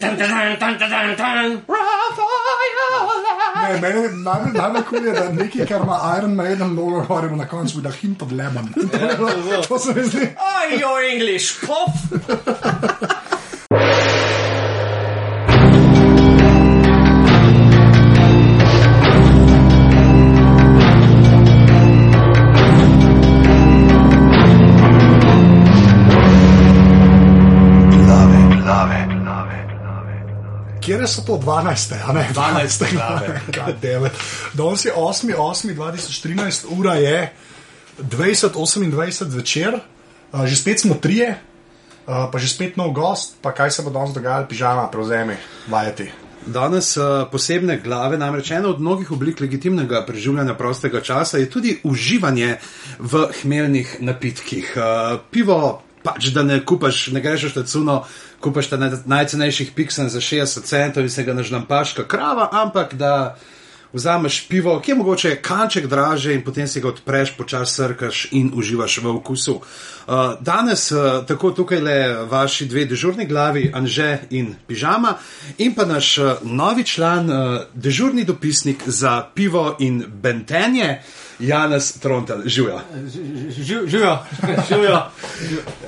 Tan, 0.00 0.16
tan, 0.16 0.30
tan, 0.58 0.78
tan, 0.78 0.90
tan, 0.90 1.16
tan. 1.16 1.62
Ne, 3.62 3.80
meni 3.80 4.00
je 4.00 4.10
najbolj 4.14 4.52
najbolj 4.54 4.82
kul, 4.84 5.04
je, 5.04 5.12
da 5.12 5.24
nekaj, 5.32 5.66
kar 5.66 5.80
ima 5.80 5.96
Iron 6.18 6.34
Maiden, 6.34 6.68
logo 6.70 7.00
govorimo 7.00 7.36
na 7.36 7.46
koncu, 7.46 7.80
da 7.80 7.90
hint 7.90 8.22
of 8.22 8.30
lemon. 8.32 8.68
To, 8.74 8.96
je 8.98 9.16
bilo- 9.16 9.66
to 9.68 9.78
se 9.78 9.94
mi 9.94 10.04
zdi. 10.04 10.28
Oh, 10.38 10.80
your 10.80 11.02
English, 11.12 11.66
pop. 11.66 11.90
Kje 30.98 31.06
so 31.06 31.22
to 31.22 31.38
12, 31.38 31.94
a 32.02 32.12
ne 32.12 32.26
12. 32.34 32.92
glave. 32.92 33.40
glave? 33.54 34.10
Danes 34.54 34.84
je 34.84 34.92
8. 34.92 35.34
8. 35.38 35.74
2013, 35.74 36.66
ura 36.74 36.94
je 36.94 37.32
20:28 37.98 39.30
zvečer, 39.30 39.80
uh, 40.32 40.46
že 40.46 40.56
spet 40.56 40.80
smo 40.80 40.94
trije, 40.94 41.38
uh, 42.06 42.26
pa 42.32 42.38
že 42.38 42.48
spet 42.48 42.76
nov 42.76 42.90
gost, 42.90 43.38
pa 43.42 43.54
kaj 43.54 43.70
se 43.70 43.82
bo 43.82 43.90
danes 43.90 44.14
dogajalo, 44.14 44.46
pižama, 44.48 44.90
prevzemi, 44.90 45.36
vajeti. 45.68 46.10
Danes 46.46 46.96
uh, 46.96 47.28
posebne 47.30 47.78
glave, 47.78 48.18
namreč 48.18 48.50
ena 48.50 48.68
od 48.68 48.80
mnogih 48.80 49.10
oblik 49.12 49.40
legitimnega 49.40 50.06
preživljanja 50.06 50.54
prostega 50.54 51.00
časa 51.00 51.38
je 51.38 51.50
tudi 51.50 51.78
uživanje 51.84 52.56
v 52.98 53.28
hmeljnih 53.42 53.96
napitkih. 54.00 54.72
Uh, 54.76 55.20
pivo, 55.30 55.82
pač 56.02 56.30
da 56.34 56.42
ne 56.42 56.60
kupaš, 56.64 57.08
ne 57.12 57.20
greš 57.20 57.48
v 57.48 57.52
štacuno, 57.56 58.00
kupaš 58.40 58.70
ta 58.70 58.78
naj- 58.78 59.04
najcenejših 59.06 59.72
piksen 59.74 60.08
za 60.08 60.20
60 60.20 60.64
centov 60.64 61.02
in 61.02 61.10
se 61.10 61.24
ga 61.24 61.34
nažnampaš, 61.34 61.94
kot 61.94 62.08
krava, 62.08 62.48
ampak 62.52 62.94
da 62.94 63.36
vzameš 63.92 64.48
pivo, 64.48 64.80
ki 64.80 64.90
je 64.90 64.94
mogoče 64.94 65.36
kanček 65.42 65.86
draže 65.86 66.34
in 66.34 66.44
potem 66.44 66.68
si 66.68 66.80
ga 66.80 66.88
odpreš, 66.88 67.32
počasi 67.36 67.74
srkaš 67.74 68.28
in 68.32 68.50
uživaš 68.54 68.98
v 68.98 69.06
okusu. 69.16 69.54
Uh, 69.54 70.14
danes 70.40 70.90
uh, 70.92 71.24
tako 71.26 71.50
tukaj 71.50 71.80
le 71.80 72.24
vaši 72.30 72.66
dve 72.66 72.84
dežurni 72.84 73.26
glavi, 73.26 73.70
Anže 73.74 74.18
in 74.30 74.54
Pižama, 74.66 75.14
in 75.58 75.74
pa 75.74 75.84
naš 75.84 76.18
uh, 76.18 76.32
novi 76.42 76.84
član, 76.84 77.30
uh, 77.30 77.60
dežurni 77.74 78.24
dopisnik 78.24 78.82
za 78.86 79.22
pivo 79.34 79.76
in 79.78 80.04
bentenje, 80.08 81.02
Janez 81.38 81.92
Trontel. 81.92 82.42
Živijo. 82.44 82.80
Živijo, 83.56 84.18
živijo. 84.68 85.02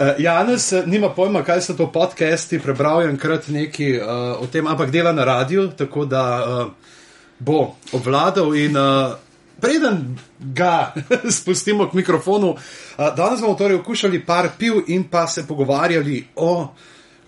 Uh, 0.01 0.07
Janez 0.19 0.73
eh, 0.73 0.83
nima 0.87 1.11
pojma, 1.15 1.43
kaj 1.43 1.61
so 1.61 1.75
to 1.75 1.93
podcasti, 1.93 2.59
prebral 2.59 3.03
je 3.03 3.09
enkrat 3.11 3.49
nekaj 3.49 3.99
uh, 3.99 4.07
o 4.41 4.47
tem, 4.47 4.67
ampak 4.67 4.91
dela 4.91 5.13
na 5.13 5.25
radiju, 5.25 5.69
tako 5.77 6.05
da 6.05 6.47
uh, 6.47 6.71
bo 7.39 7.75
obvladal 7.93 8.55
in 8.55 8.77
uh, 8.77 9.13
preden 9.61 10.19
ga 10.39 10.95
spustimo 11.41 11.91
k 11.91 11.95
mikrofonu, 11.95 12.51
uh, 12.51 12.59
danes 13.17 13.41
bomo 13.41 13.55
torej 13.55 13.77
okušali 13.77 14.25
par 14.27 14.49
piv 14.59 14.73
in 14.87 15.05
pa 15.05 15.27
se 15.27 15.47
pogovarjali 15.47 16.27
o 16.37 16.69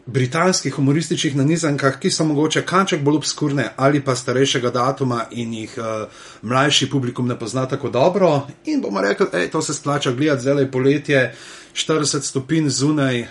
britanskih 0.06 0.74
humorističnih 0.74 1.36
nanizankah, 1.36 1.98
ki 2.00 2.10
so 2.10 2.24
mogoče 2.24 2.62
kanček 2.66 3.02
bolj 3.02 3.16
obskurne 3.16 3.68
ali 3.76 4.00
pa 4.04 4.16
starejšega 4.16 4.70
datuma 4.70 5.24
in 5.30 5.54
jih 5.54 5.76
uh, 5.78 5.84
mlajši 6.42 6.90
publikum 6.90 7.28
ne 7.28 7.38
pozna 7.38 7.66
tako 7.66 7.90
dobro. 7.90 8.46
In 8.64 8.80
bomo 8.80 9.00
rekli, 9.00 9.26
da 9.32 9.46
to 9.48 9.62
se 9.62 9.74
splača 9.74 10.12
gledati, 10.12 10.42
zdaj 10.42 10.62
je 10.62 10.70
poletje, 10.70 11.34
40 11.74 12.20
stopinj 12.20 12.68
zunaj, 12.68 13.20
uh, 13.20 13.26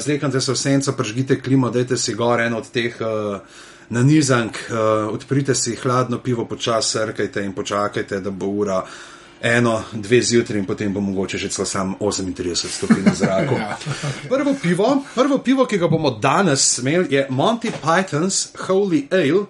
zlekante 0.00 0.40
se 0.40 0.52
v 0.52 0.56
senco, 0.56 0.92
pržgite 0.92 1.40
klimo, 1.40 1.70
dajte 1.70 1.96
si 1.96 2.14
gor 2.14 2.40
en 2.40 2.54
od 2.54 2.70
teh. 2.70 2.96
Uh, 3.00 3.40
Na 3.90 4.02
nizank, 4.02 4.52
uh, 4.68 5.14
odprite 5.14 5.54
si 5.54 5.72
hladno 5.76 6.18
pivo, 6.20 6.44
počasi 6.44 6.98
srkajte 6.98 7.40
in 7.40 7.54
počakajte, 7.56 8.18
da 8.20 8.30
bo 8.30 8.46
ura 8.46 8.82
eno, 9.42 9.82
dve 9.92 10.22
zjutraj 10.22 10.58
in 10.58 10.66
potem 10.66 10.92
bo 10.94 11.00
mogoče 11.00 11.38
že 11.38 11.48
celo 11.48 11.66
sam 11.66 11.94
38 12.00 12.68
stopinj 12.68 13.04
v 13.10 13.14
zraku. 13.14 13.54
Prvo 14.32 14.54
pivo, 14.62 15.02
prvo 15.14 15.38
pivo, 15.38 15.66
ki 15.66 15.78
ga 15.78 15.88
bomo 15.88 16.10
danes 16.10 16.78
imeli, 16.78 17.14
je 17.14 17.26
Monty 17.30 17.70
Python's 17.82 18.48
Holy 18.66 19.06
Ale, 19.10 19.46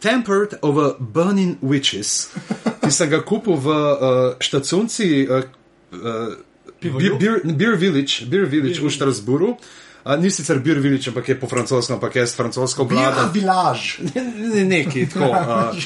Tempered 0.00 0.58
over 0.62 0.94
Burning 0.98 1.56
Witches, 1.62 2.28
ki 2.82 2.90
sem 2.90 3.10
ga 3.10 3.22
kupil 3.22 3.54
v 3.54 3.68
uh, 3.70 3.94
štacunci 4.42 5.26
uh, 5.30 5.46
uh, 5.94 6.34
Beer, 6.82 7.14
Beer, 7.18 7.40
Beer 7.54 7.76
Village, 7.78 8.26
Beer 8.26 8.46
Village 8.50 8.82
v 8.82 8.90
Štrasburu. 8.90 9.54
Uh, 10.02 10.18
ni 10.18 10.30
sicer 10.34 10.58
Beer 10.58 10.82
Village, 10.82 11.06
ampak 11.14 11.28
je 11.28 11.34
po 11.38 11.46
francosko, 11.46 11.94
ampak 11.94 12.18
je 12.18 12.26
s 12.26 12.34
francosko 12.34 12.84
Bila 12.84 13.14
vlado. 13.14 13.30
vilaž. 13.30 14.02
Ne, 14.14 14.66
neki 14.66 15.06
tako. 15.06 15.30
Uh, 15.30 15.78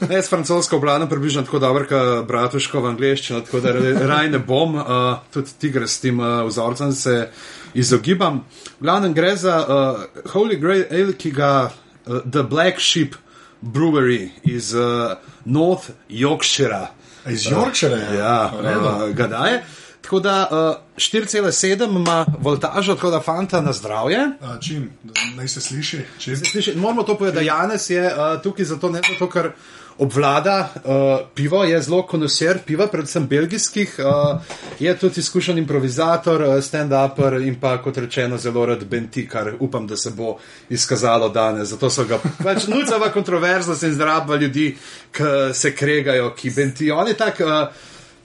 ne, 0.00 0.22
s 0.22 0.28
francosko 0.28 0.76
oblano 0.76 1.08
približno 1.08 1.42
tako 1.42 1.58
dobro, 1.58 1.86
kot 1.88 2.26
bratuško 2.28 2.80
v 2.80 2.90
angleščino, 2.92 3.40
tako 3.40 3.60
da 3.60 3.72
raj 4.06 4.30
ne 4.30 4.38
bom, 4.38 4.74
uh, 4.74 4.84
tudi 5.32 5.56
tigre 5.60 5.88
s 5.88 6.00
tem 6.00 6.20
uh, 6.20 6.42
vzorcem 6.46 6.92
se 6.92 7.30
izogibam. 7.74 8.44
V 8.78 8.82
glavnem 8.82 9.14
gre 9.14 9.36
za 9.36 9.58
uh, 9.58 10.04
Holy 10.32 10.60
Grail 10.60 10.84
Ale, 10.90 11.16
ki 11.18 11.30
ga 11.30 11.70
uh, 11.70 12.20
The 12.24 12.42
Black 12.42 12.80
Sheep 12.80 13.14
Brewery 13.62 14.30
iz 14.44 14.74
uh, 14.74 15.16
North 15.44 15.90
Yorkshire. 16.08 16.86
Iz 17.26 17.50
Yorkshire. 17.50 17.98
Ja, 18.18 18.52
uh, 18.54 19.10
ga 19.14 19.26
daje. 19.26 19.64
Tako 20.08 20.20
da 20.20 20.48
uh, 20.50 20.96
4,7 20.96 21.96
ima 21.96 22.26
voltažo, 22.38 22.94
tako 22.94 23.10
da 23.10 23.20
fanta 23.20 23.60
na 23.60 23.72
zdravje. 23.72 24.18
A, 24.40 24.58
čim, 24.60 24.92
naj 25.36 25.48
se 25.48 25.60
sliši. 25.60 26.00
Čim. 26.18 26.36
Sliši, 26.36 26.74
moramo 26.76 27.02
to 27.02 27.18
povedati, 27.18 27.44
da 27.44 27.52
Janes 27.52 27.90
je 27.90 28.06
uh, 28.06 28.42
tukaj 28.42 28.64
zato 28.64 28.90
ne 28.90 29.00
zato, 29.12 29.30
ker 29.30 29.50
obvlada 29.98 30.68
uh, 30.74 30.92
pivo, 31.34 31.64
je 31.64 31.82
zelo 31.82 32.02
konoser 32.06 32.58
piva, 32.66 32.86
predvsem 32.86 33.26
belgijskih, 33.26 33.96
uh, 33.98 34.40
je 34.78 34.98
tudi 34.98 35.20
izkušen 35.20 35.58
improvizator, 35.58 36.42
uh, 36.42 36.54
stand-upper 36.62 37.40
in 37.46 37.60
pa 37.60 37.76
kot 37.82 37.98
rečeno 37.98 38.38
zelo 38.38 38.66
rad 38.66 38.84
benti, 38.84 39.28
kar 39.28 39.52
upam, 39.60 39.86
da 39.86 39.96
se 39.96 40.10
bo 40.10 40.36
izkazalo 40.68 41.28
danes. 41.28 41.68
Zato 41.68 41.90
so 41.90 42.04
ga 42.04 42.18
pač 42.42 42.66
nucava 42.72 43.10
kontroverznost 43.12 43.82
in 43.82 43.94
zdrava 43.94 44.36
ljudi, 44.36 44.76
ki 45.12 45.30
se 45.54 45.74
kregajo, 45.74 46.34
ki 46.34 46.50
benti. 46.50 46.90
On 46.90 47.08
je 47.08 47.16
tak. 47.16 47.40
Uh, 47.40 47.68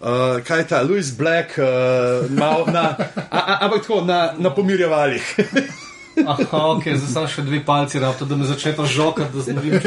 Uh, 0.04 0.44
kaj 0.44 0.60
je 0.60 0.68
ta, 0.68 0.82
Louis 0.82 1.14
Black, 1.18 1.56
uh, 1.58 2.28
mal 2.32 2.66
na, 2.68 2.82
a, 3.32 3.40
a, 3.40 3.58
ampak 3.62 3.86
tako 3.86 4.02
na, 4.04 4.34
na 4.38 4.52
pomirjevalih. 4.52 5.24
Aha, 6.28 6.58
ok, 6.78 6.84
zdaj 6.84 7.14
sem 7.14 7.28
še 7.28 7.42
dve 7.42 7.64
palci, 7.66 8.00
rabto, 8.00 8.26
da 8.26 8.36
me 8.36 8.46
začne 8.46 8.76
žokati, 8.86 9.34
da 9.34 9.42
znovim 9.42 9.80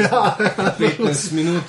15 0.79 1.31
minut. 1.31 1.63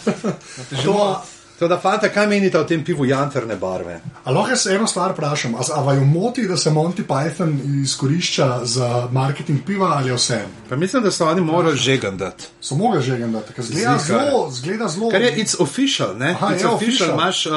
To, 0.84 1.22
To 1.58 1.68
da, 1.68 1.74
fanta, 1.78 2.06
kaj 2.08 2.26
menite 2.30 2.58
o 2.58 2.64
tem 2.64 2.84
pivu 2.84 3.04
janterne 3.04 3.56
barve? 3.56 4.00
a 4.24 4.30
lahko 4.30 4.50
jaz 4.50 4.66
eno 4.66 4.86
stvar 4.86 5.12
vprašam, 5.12 5.54
a, 5.54 5.80
vaju 5.80 6.04
moti, 6.04 6.48
da 6.48 6.56
se 6.56 6.70
Monty 6.70 7.02
Python 7.06 7.82
izkorišča 7.82 8.60
za 8.62 9.08
marketing 9.12 9.58
piva 9.66 9.86
ali 9.86 10.12
vse? 10.12 10.44
Pa 10.68 10.76
mislim, 10.76 11.02
da 11.02 11.10
so 11.10 11.26
oni 11.26 11.40
morali 11.40 11.76
žegandati. 11.76 12.44
So 12.60 12.74
mogli 12.74 13.02
že 13.02 13.16
gledati, 13.18 13.52
ker 13.52 13.64
zgleda 13.64 13.98
zelo, 13.98 14.50
zgleda 14.50 14.88
zelo. 14.88 15.10
Ker 15.10 15.22
je 15.22 15.32
it's 15.36 15.62
official, 15.62 16.14
ne? 16.18 16.30
Aha, 16.30 16.46
it's 16.46 16.62
je 16.62 16.68
official, 16.68 16.74
official. 16.74 17.14
imaš 17.14 17.46
uh, 17.46 17.52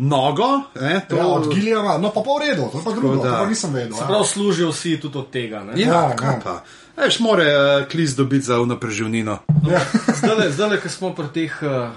nogo, 0.00 0.48
ne? 0.80 1.00
To, 1.08 1.16
Ja, 1.16 1.26
od 1.26 1.54
Giljama, 1.54 1.98
no 2.00 2.08
pa 2.10 2.22
pa 2.24 2.36
v 2.38 2.48
redu, 2.48 2.68
to 2.72 2.80
pa 2.84 2.92
drugo, 2.96 3.16
da. 3.20 3.30
to 3.30 3.36
pa 3.44 3.48
nisem 3.48 3.74
vedel. 3.74 3.92
Se 3.96 4.04
a. 4.04 4.06
prav 4.08 4.24
služijo 4.24 4.70
vsi 4.72 4.96
tudi 5.00 5.18
od 5.18 5.30
tega. 5.30 5.64
ne? 5.64 5.76
ja, 5.76 5.88
Ja, 5.88 6.16
kaj 6.16 6.34
ja. 6.34 6.40
pa. 6.44 6.54
Veš, 6.96 7.20
more 7.20 7.44
uh, 7.44 7.88
kliz 7.88 8.16
dobiti 8.16 8.44
za 8.48 8.60
unapreživnino. 8.60 9.38
Zdaj, 10.16 10.50
zdaj, 10.52 10.80
ko 10.80 10.88
smo 10.88 11.12
pri 11.14 11.28
teh 11.34 11.52
uh, 11.62 11.92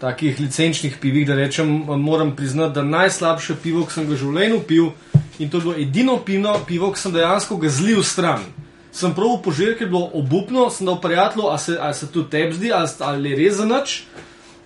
takih 0.00 0.40
licenčnih 0.40 0.96
pivih, 1.00 1.26
da 1.26 1.34
rečem, 1.34 1.66
moram 1.98 2.36
priznati, 2.36 2.74
da 2.74 2.82
najslabše 2.82 3.54
pivo, 3.62 3.84
ki 3.86 3.92
sem 3.92 4.06
ga 4.06 4.14
v 4.14 4.18
življenju 4.22 4.60
pil, 4.66 4.90
in 5.38 5.50
to 5.50 5.58
je 5.58 5.62
bilo 5.66 5.74
edino 5.78 6.18
pivo, 6.22 6.54
pivo 6.66 6.92
ki 6.92 7.00
sem 7.00 7.12
dejansko 7.12 7.56
ga 7.56 7.68
zlil 7.68 8.02
stran. 8.02 8.46
Sem 8.92 9.14
prav 9.14 9.36
požir, 9.44 9.74
ker 9.78 9.86
je 9.86 9.90
bilo 9.92 10.10
obupno, 10.14 10.70
sem 10.70 10.86
dal 10.86 11.00
prijatelju, 11.02 11.50
a 11.50 11.58
se, 11.58 11.76
a 11.80 11.92
se 11.94 12.08
tu 12.10 12.24
tebi 12.24 12.54
zdi, 12.56 12.72
ali, 12.72 12.88
ali 13.00 13.30
je 13.30 13.36
res 13.36 13.58
za 13.58 13.66
nič. 13.66 13.98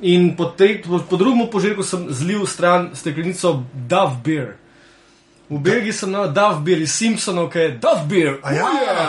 In 0.03 0.35
po, 0.37 0.45
tre, 0.51 0.81
po, 0.83 0.99
po 0.99 1.17
drugem 1.17 1.47
požirku 1.47 1.83
sem 1.87 2.07
zlil 2.11 2.43
stran 2.47 2.91
steklenico 2.95 3.63
Dove 3.89 4.19
Beer. 4.25 4.49
V 5.51 5.59
Belgiji 5.61 5.93
sem 5.93 6.11
na 6.11 6.27
Dove 6.27 6.61
Beer 6.65 6.83
iz 6.83 6.95
Simpsonov, 6.97 7.51
ki 7.53 7.59
je 7.59 7.71
Dove 7.79 8.07
Beer. 8.09 8.39
A 8.43 8.53
ja, 8.53 8.67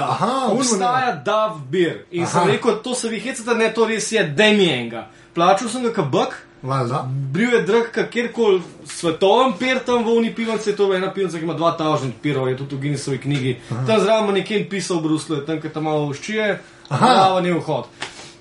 aha, 0.10 0.32
ono 0.46 0.54
ne. 0.54 0.60
obstaja 0.60 1.12
Dove 1.26 1.62
Beer. 1.72 2.06
In 2.12 2.24
Aha. 2.24 2.32
sem 2.32 2.52
rekel, 2.52 2.78
to 2.84 2.94
se 2.96 3.10
vi 3.10 3.20
hecate, 3.20 3.56
ne, 3.58 3.72
to 3.74 3.86
res 3.86 4.12
je 4.12 4.24
Demienga. 4.24 5.08
Plačal 5.34 5.70
sem 5.70 5.84
ga 5.84 5.94
kabak, 5.94 6.36
Valjda. 6.64 7.02
bil 7.34 7.54
je 7.54 7.62
drag, 7.64 7.90
kjerkoli 8.12 8.62
svetoven 8.86 9.58
pir 9.60 9.80
tam 9.86 10.04
v 10.06 10.14
Uni 10.14 10.30
pivnici, 10.36 10.70
je 10.70 10.76
to 10.76 10.94
ena 10.94 11.10
pivnica, 11.14 11.38
ki 11.38 11.44
ima 11.44 11.56
2000 11.58 12.12
pirov, 12.22 12.48
je 12.48 12.58
tudi 12.58 12.76
v 12.76 12.80
Guinnessovi 12.86 13.18
knjigi. 13.18 13.58
Tam 13.88 14.00
zraven 14.00 14.36
nekje 14.36 14.62
pisal 14.70 15.02
v 15.02 15.10
Bruslu, 15.10 15.42
je 15.42 15.46
tam, 15.46 15.58
kjer 15.60 15.74
tam 15.74 15.84
malo 15.90 16.14
ščije, 16.14 16.60
Aha. 16.90 17.10
Aha, 17.10 17.42
ni 17.42 17.52
vhod. 17.52 17.90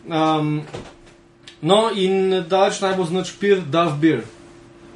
Um, 0.06 0.60
no, 1.62 1.88
in 1.94 2.44
daleč 2.48 2.80
najbolj 2.82 3.06
znač 3.14 3.34
pir, 3.40 3.62
Dove 3.64 3.96
Beer. 4.00 4.22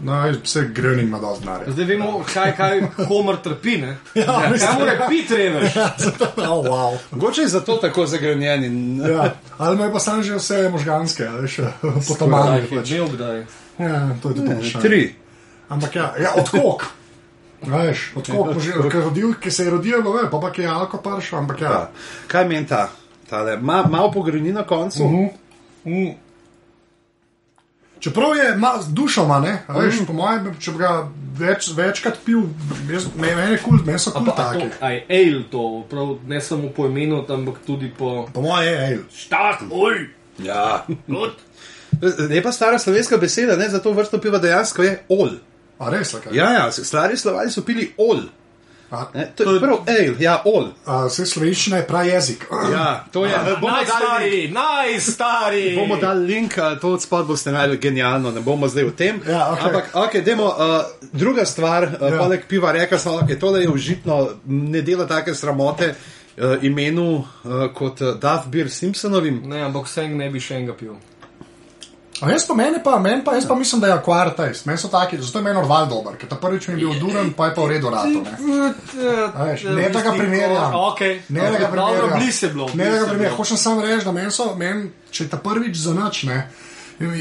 No, 0.00 0.12
vse 0.42 0.68
Gröning 0.74 1.08
ima 1.08 1.18
dosti 1.18 1.44
denarja. 1.44 1.72
Zdaj 1.72 1.84
vemo, 1.84 2.24
kaj, 2.32 2.56
kaj 2.56 2.80
komor 3.08 3.36
trpi. 3.42 3.78
Ne? 3.80 3.96
Ja, 4.14 4.42
Kaj 4.58 4.78
mora 4.78 5.06
piti, 5.08 5.36
revež? 5.36 5.76
oh, 6.36 6.64
wow. 6.64 6.98
Mogoče 7.10 7.40
je 7.42 7.48
zato 7.48 7.76
tako 7.76 8.06
zagrenjen. 8.06 9.00
ja. 9.00 9.34
Ali 9.58 9.76
ima 9.76 9.92
pa 9.92 10.00
sam 10.00 10.22
že 10.22 10.34
vse 10.34 10.68
možganske, 10.68 11.24
a 11.24 11.32
veš, 11.36 11.56
potomane. 12.08 12.66
Pač. 12.70 12.90
Ne 12.90 13.02
obdaj. 13.02 13.46
Ja, 13.78 14.08
to 14.22 14.28
je 14.28 14.34
tudi 14.34 14.54
vprašanje. 14.54 14.84
Tri. 14.84 15.14
Ampak 15.68 15.96
ja, 15.96 16.14
ja 16.20 16.32
odkok. 16.36 16.84
Veš, 17.66 18.12
odkok, 18.16 18.56
ja. 18.66 18.90
ker, 18.90 19.00
rodil, 19.00 19.32
ker 19.40 19.52
se 19.52 19.64
je 19.64 19.70
rodil, 19.70 20.02
no, 20.04 20.12
ve, 20.12 20.28
pa 20.30 20.40
pa 20.40 20.52
je 20.56 20.68
alko 20.68 21.00
paršo, 21.02 21.36
ampak 21.36 21.60
ja. 21.60 21.70
Ja. 21.72 21.90
Kaj 22.28 22.48
meni 22.48 22.66
ta? 22.66 22.88
Tale, 23.30 23.56
ma, 23.56 23.82
malo 23.90 24.12
pogrni 24.12 24.52
na 24.52 24.62
koncu. 24.62 25.04
Uh 25.04 25.10
-huh. 25.10 25.28
Mm. 25.84 26.25
Čeprav 27.98 28.36
je 28.36 28.56
ma, 28.56 28.74
z 28.80 28.88
dušo, 28.88 29.24
ma, 29.24 29.40
ne, 29.40 29.62
a 29.66 29.72
veš, 29.72 29.94
Mhm. 29.94 30.04
po 30.06 30.12
mojem, 30.12 30.56
če 30.60 30.70
bi 30.70 30.78
ga 30.78 30.90
več, 31.34 31.70
večkrat 31.70 32.18
pil, 32.24 32.42
jaz- 32.88 33.08
me- 33.16 33.34
meni 33.34 33.52
je 33.52 33.58
kul, 33.58 33.78
meni 33.84 33.98
so 33.98 34.10
kul 34.10 34.26
taki. 34.28 34.68
Aj, 34.80 35.04
ale 35.10 35.42
to, 35.50 35.62
prav, 35.90 36.18
ne 36.26 36.40
samo 36.40 36.68
po 36.68 36.86
imenu, 36.86 37.24
ampak 37.26 37.54
tudi 37.66 37.88
po. 37.90 38.28
Po 38.32 38.40
mojem 38.40 38.68
je, 38.68 38.88
ej, 38.88 38.98
Štak, 39.16 39.62
oj, 39.70 40.06
Ja. 40.38 40.84
gut. 41.08 41.32
Je 42.30 42.42
pa 42.42 42.52
stara 42.52 42.78
slovenska 42.78 43.16
beseda, 43.16 43.56
ne, 43.56 43.68
za 43.68 43.78
to 43.78 43.92
vrsto 43.92 44.18
piva 44.18 44.38
dejansko 44.38 44.82
je 44.82 44.98
ol. 45.08 45.30
a 45.78 45.90
res, 45.90 46.14
kaj? 46.14 46.32
Ja, 46.32 46.50
ja, 46.52 46.72
stari 46.72 47.16
slovali 47.16 47.50
so 47.50 47.62
pili 47.62 47.92
ol. 47.98 48.20
A, 48.90 49.06
Ne, 49.14 49.24
to 49.34 49.42
je 49.54 49.60
prav 49.60 49.80
ale, 49.86 50.14
ja, 50.18 50.42
ol. 50.44 50.68
a, 50.86 51.06
vse 51.06 51.26
slovenščina 51.26 51.76
je 51.80 51.86
prav 51.86 52.06
jezik. 52.06 52.46
Ja, 52.72 53.04
to 53.12 53.24
je. 53.26 53.34
Bomo 53.60 53.76
dali, 53.82 53.82
Najstari, 53.82 54.48
najstari. 54.48 55.64
bomo 55.78 55.96
dali 55.96 56.26
link, 56.26 56.54
to 56.80 56.92
odspod 56.92 57.26
boste 57.26 57.52
najbolj 57.52 57.78
genialno, 57.78 58.30
ne 58.30 58.40
bomo 58.40 58.68
zdaj 58.68 58.84
v 58.84 58.92
tem. 58.92 59.18
Ja, 59.26 59.48
okej. 59.52 59.64
Ampak, 59.64 59.84
ok, 59.94 60.14
demo, 60.20 60.46
uh, 60.46 60.54
druga 61.12 61.44
stvar, 61.44 61.82
uh, 61.84 62.06
Ja. 62.06 62.18
poleg 62.18 62.46
piva, 62.46 62.72
reka 62.72 62.98
smo, 62.98 63.16
ok, 63.16 63.34
tole 63.36 63.62
je 63.62 63.68
užitno, 63.68 64.20
ne 64.46 64.82
dela 64.82 65.06
take 65.06 65.34
sramote 65.34 65.90
uh, 65.90 66.62
imenu 66.62 67.08
uh, 67.16 67.26
kot 67.74 68.00
uh, 68.00 68.14
Duff 68.14 68.46
Beer 68.46 68.70
Simpsonovim. 68.70 69.42
Ne, 69.44 69.62
ampak 69.62 69.86
vsem 69.86 70.14
ne 70.16 70.30
bi 70.30 70.40
še 70.40 70.54
enega 70.56 70.74
pil. 70.74 70.94
A 72.20 72.30
jaz 72.30 72.46
pa 72.48 72.54
meni 72.54 72.78
pa, 72.84 72.98
meni 72.98 73.24
pa, 73.24 73.34
jaz 73.34 73.44
pa 73.48 73.54
mislim, 73.54 73.80
da 73.80 73.86
je 73.86 73.92
akvar 73.92 74.30
taste. 74.36 74.64
Meni 74.66 74.78
so 74.78 74.88
taki, 74.88 75.18
zato 75.20 75.38
je 75.38 75.44
meni 75.44 75.58
orval 75.58 75.86
dober, 75.88 76.16
ker 76.16 76.28
ta 76.28 76.36
prvič 76.36 76.68
mi 76.68 76.74
je 76.74 76.76
bil 76.76 77.00
duren, 77.00 77.32
pa 77.36 77.46
je 77.46 77.54
pa 77.54 77.62
v 77.62 77.68
redu 77.68 77.90
rato. 77.92 78.22
Ne, 78.40 78.72
veš, 79.50 79.64
ne 79.64 79.88
da 79.88 80.00
ga 80.00 80.12
primerjam. 80.16 80.72
Okay. 80.72 81.20
ne 81.28 81.40
da 81.40 81.58
ga 81.58 81.66
Dobro, 81.66 81.82
primerjam. 81.86 82.18
blizu 82.18 82.46
je 82.46 82.52
bilo. 82.52 82.68
Ne 82.74 82.90
da 82.90 82.98
ga 82.98 83.06
primerjam. 83.06 83.36
Hočem 83.36 83.56
samo 83.56 83.82
reči, 83.82 84.04
da 84.04 84.12
meni 84.12 84.30
so, 84.30 84.54
men, 84.56 84.90
če 85.10 85.28
ta 85.28 85.36
prvič 85.36 85.76
za 85.76 85.92
nič, 85.94 86.22
ne, 86.22 86.38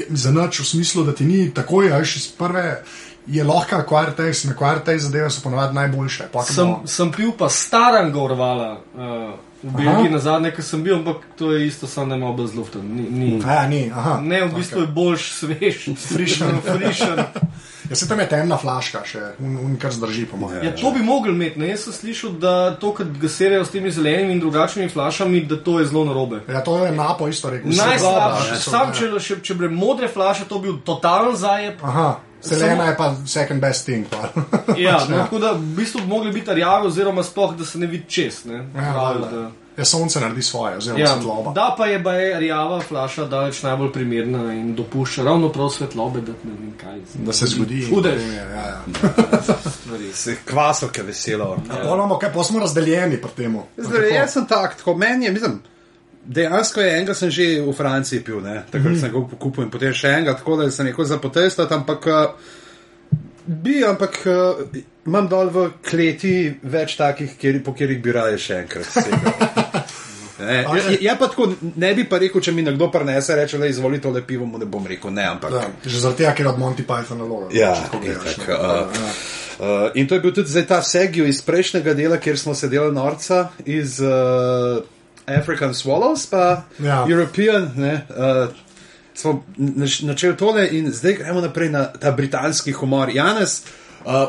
za 0.09 0.31
nič 0.31 0.59
v 0.59 0.65
smislu, 0.65 1.03
da 1.03 1.15
ti 1.15 1.25
ni 1.25 1.49
takoj, 1.53 1.91
a 1.91 1.99
veš, 1.99 2.15
iz 2.15 2.29
prve. 2.37 2.83
Je 3.25 3.43
lahko 3.43 3.75
in 3.75 3.81
akvar 3.81 4.11
taste 4.13 4.99
zadeve 4.99 5.29
so 5.33 5.41
ponovadi 5.41 5.73
najboljše. 5.75 6.27
Sem, 6.45 6.65
bomo- 6.65 6.87
sem 6.87 7.11
pil 7.11 7.31
pa 7.33 7.49
staranga 7.49 8.19
urvala 8.21 8.77
uh, 8.93 9.33
v 9.65 9.73
Belgiji 9.73 10.11
na 10.13 10.19
zadnje, 10.19 10.51
ki 10.53 10.61
sem 10.61 10.83
bil, 10.83 10.95
ampak 10.99 11.23
to 11.37 11.51
je 11.51 11.67
isto, 11.67 11.87
samo 11.87 12.09
da 12.09 12.15
je 12.15 12.21
malo 12.21 12.33
bolj 12.37 12.47
zluften. 12.53 12.85
Ni, 12.85 13.09
ni. 13.09 13.29
A, 13.41 13.67
ni, 13.67 13.89
aha. 13.89 14.19
Ne, 14.21 14.43
v 14.45 14.53
bistvu 14.55 14.85
je 14.85 14.87
boljš, 14.87 15.31
svež, 15.39 15.79
Frišen. 15.97 16.61
frišen. 16.69 17.25
Ja, 17.89 17.95
se 17.95 18.07
tam 18.07 18.19
je 18.19 18.27
temna 18.29 18.57
flaška, 18.57 19.01
še 19.05 19.21
un, 19.39 19.57
un 19.61 19.75
kar 19.81 19.93
zdrži, 19.93 20.25
po 20.29 20.37
mojem. 20.37 20.63
Ja, 20.65 20.73
to 20.75 20.91
bi 20.95 21.03
mogli 21.05 21.33
imeti. 21.33 21.59
Ne? 21.61 21.69
Jaz 21.73 21.85
sem 21.85 21.93
slišal, 21.93 22.35
da 22.41 22.53
to, 22.81 22.93
kar 22.97 23.09
ga 23.21 23.29
serijo 23.29 23.65
s 23.65 23.73
temi 23.73 23.91
zelenimi 23.91 24.33
in 24.33 24.41
drugačnimi 24.43 24.89
flašami, 24.89 25.43
da 25.49 25.59
to 25.61 25.79
je 25.79 25.89
zelo 25.91 26.05
narobe. 26.05 26.41
Ja, 26.49 26.63
to 26.65 26.79
je 26.85 26.91
napo 26.95 27.27
isto 27.27 27.49
rekel. 27.53 27.75
Najslabše, 27.77 28.61
sam 28.63 28.89
ja. 28.89 28.95
če, 28.99 29.11
če, 29.27 29.41
če 29.45 29.57
bi 29.59 29.69
modre 29.69 30.09
flaše, 30.11 30.47
to 30.49 30.59
bi 30.59 30.71
bil 30.71 30.79
totalen 30.85 31.35
zajeb. 31.37 31.83
Aha, 31.85 32.07
zelena 32.45 32.89
je 32.91 32.95
pa 32.97 33.11
second 33.25 33.61
best 33.61 33.85
thing. 33.85 34.09
Ja, 34.77 34.97
no, 35.09 35.25
tako 35.25 35.43
da 35.43 35.53
v 35.57 35.75
bistvu 35.77 36.01
bi 36.05 36.13
mogli 36.15 36.33
biti 36.33 36.57
rjavi, 36.57 36.89
oziroma 36.89 37.23
sploh, 37.23 37.53
da 37.57 37.65
se 37.65 37.79
ne 37.81 37.91
vidi 37.91 38.09
čez. 38.09 38.45
Ne? 38.49 38.63
Ja, 38.63 38.89
Pravijo, 38.93 39.21
valjda. 39.29 39.45
Ja, 39.77 39.85
sonce 39.85 40.19
naredi 40.19 40.41
svoje, 40.41 40.77
oziroma 40.77 40.99
Ja, 40.99 41.13
svetloba. 41.13 41.51
da 41.51 41.75
pa 41.77 41.85
je 41.85 41.99
baje 41.99 42.39
rjava 42.39 42.79
flaša 42.81 43.25
daleč 43.25 43.61
najbolj 43.63 43.91
primerna 43.91 44.53
in 44.53 44.75
dopušča 44.75 45.23
ravno 45.23 45.49
prav 45.49 45.69
svetlobe, 45.69 46.21
da 46.21 46.31
ne 46.43 46.55
vem 46.59 46.73
kaj. 46.81 46.99
Da 47.15 47.33
se 47.33 47.45
zgodi. 47.45 47.85
Hude. 47.89 48.15
Ja, 48.35 48.49
ja. 48.49 48.83
stvari. 49.81 50.13
Se 50.13 50.35
kvasovke 50.45 51.03
veselo. 51.03 51.57
Ja. 51.69 51.89
Ponamo, 51.89 52.19
kaj, 52.19 52.33
pa 52.33 52.43
smo 52.43 52.59
razdeljeni 52.59 53.21
pri 53.21 53.31
tem. 53.35 53.57
Zdaj, 53.77 54.09
jaz 54.15 54.33
sem 54.33 54.45
tak, 54.47 54.77
tako 54.77 54.95
meni 54.95 55.25
je, 55.25 55.31
mislim, 55.31 55.61
dejansko 56.25 56.81
je 56.81 56.97
enega 56.97 57.13
sem 57.13 57.31
že 57.31 57.61
v 57.61 57.73
Franciji 57.73 58.23
pil, 58.23 58.41
ne, 58.41 58.63
takrat 58.71 58.93
mm. 58.93 58.99
sem 58.99 59.11
ga 59.13 59.37
kupil 59.39 59.65
in 59.65 59.71
potem 59.71 59.93
še 59.93 60.13
enega, 60.17 60.37
tako 60.39 60.57
da 60.61 60.69
sem 60.71 60.89
rekel 60.89 61.05
za 61.05 61.19
potestati, 61.21 61.73
ampak 61.73 62.07
uh, 62.07 62.53
bi, 63.45 63.83
ampak 63.85 64.19
uh, 64.25 64.79
imam 65.05 65.29
dol 65.29 65.51
v 65.53 65.67
kleti 65.85 66.35
več 66.63 66.97
takih, 66.97 67.37
kjer, 67.37 67.61
po 67.63 67.75
katerih 67.75 68.01
bi 68.01 68.15
raje 68.15 68.41
še 68.41 68.63
enkrat 68.65 68.89
segel. 68.89 69.29
Ne, 70.45 70.57
je, 70.75 70.97
je 71.01 71.15
pa 71.19 71.27
tako, 71.27 71.47
ne 71.75 71.93
bi 71.93 72.03
pa 72.05 72.17
rekel, 72.17 72.41
če 72.41 72.51
mi 72.51 72.61
nekdo 72.61 72.87
prenese, 72.89 73.35
reče, 73.35 73.57
da 73.57 73.65
izvoli 73.67 74.01
tole 74.01 74.21
pivo, 74.21 74.45
mu 74.45 74.57
ne 74.57 74.65
bom 74.65 74.85
rekel 74.85 75.11
ne, 75.11 75.25
ampak. 75.25 75.53
Ja, 75.53 75.63
že 75.83 75.99
zaradi 75.99 76.17
tega, 76.17 76.33
ker 76.33 76.47
od 76.47 76.59
Monty 76.59 76.83
Pythona 76.83 77.23
logo. 77.23 77.49
Ja, 77.51 77.73
Tako 77.75 77.99
gledaš, 77.99 78.33
itak, 78.33 78.47
ne. 78.47 78.53
uh, 78.55 78.59
Ja. 78.95 79.13
Uh, 79.55 79.91
in 79.95 80.07
to 80.07 80.15
je 80.15 80.19
bil 80.19 80.33
tudi 80.33 80.49
zdaj 80.49 80.65
ta 80.67 80.81
segil 80.81 81.27
iz 81.27 81.39
prejšnjega 81.41 81.93
dela, 81.93 82.17
kjer 82.17 82.35
smo 82.35 82.51
sedeli 82.53 82.91
norca 82.91 83.37
iz 83.65 84.01
uh, 84.01 84.83
African 85.25 85.71
Swallows, 85.71 86.27
pa 86.29 86.63
Ja. 86.79 87.05
European. 87.07 87.71
Ne, 87.75 88.01
uh, 88.09 88.51
smo 89.13 89.45
nač- 89.55 90.03
načeli 90.03 90.35
tole 90.35 90.67
in 90.69 90.91
zdaj 90.91 91.13
gremo 91.15 91.41
naprej 91.41 91.69
na 91.69 91.85
ta 91.87 92.11
britanski 92.11 92.71
humor. 92.71 93.09
Janez, 93.09 93.61
uh, 93.61 93.84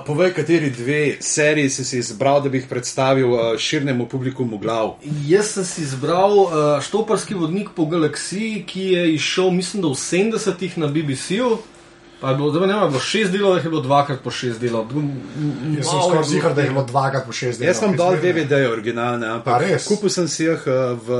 povej, 0.06 0.32
kateri 0.32 0.70
dve 0.70 1.16
seriji 1.20 1.70
si 1.70 1.84
si 1.84 1.98
izbral, 1.98 2.40
da 2.42 2.48
bi 2.48 2.58
jih 2.58 2.66
predstavil 2.68 3.28
uh, 3.28 3.40
širnemu 3.58 4.06
publiku 4.08 4.44
v 4.44 4.58
glav. 4.58 4.94
Jaz 5.28 5.46
sem 5.52 5.64
si 5.64 5.82
izbral 5.82 6.32
uh, 6.32 6.50
Štoparski 6.80 7.34
vodnik 7.34 7.68
po 7.76 7.84
galaksiji, 7.86 8.64
ki 8.66 8.80
je 8.82 9.14
izšel, 9.14 9.50
mislim, 9.50 9.82
da 9.82 9.88
v 9.88 9.92
70-ih 9.94 10.78
na 10.78 10.86
BBC-ju. 10.88 11.58
Pa 12.20 12.30
je 12.30 12.36
bilo, 12.36 12.48
zdaj 12.50 12.68
ne 12.68 12.74
vem, 12.74 12.88
bilo 12.88 13.00
šest 13.00 13.32
delov, 13.32 13.50
ali 13.52 13.60
je 13.60 13.68
bilo 13.68 13.82
dvakrat 13.82 14.22
po 14.24 14.30
šest 14.32 14.60
delov. 14.60 14.86
Jaz 15.76 15.84
sem 15.84 16.00
skoraj 16.00 16.24
zigar, 16.24 16.54
da 16.56 16.62
je 16.64 16.70
bilo 16.70 16.84
dvakrat 16.84 17.26
po 17.26 17.32
šest 17.32 17.60
let. 17.60 17.66
Jaz 17.68 17.76
sem 17.78 17.92
dol 17.96 18.16
DVD 18.16 18.62
originalne, 18.70 19.26
ampak 19.28 19.60
res? 19.60 19.84
kupil 19.84 20.08
sem 20.08 20.24
si 20.28 20.46
jih 20.46 20.64
uh, 20.64 20.96
v, 20.96 21.18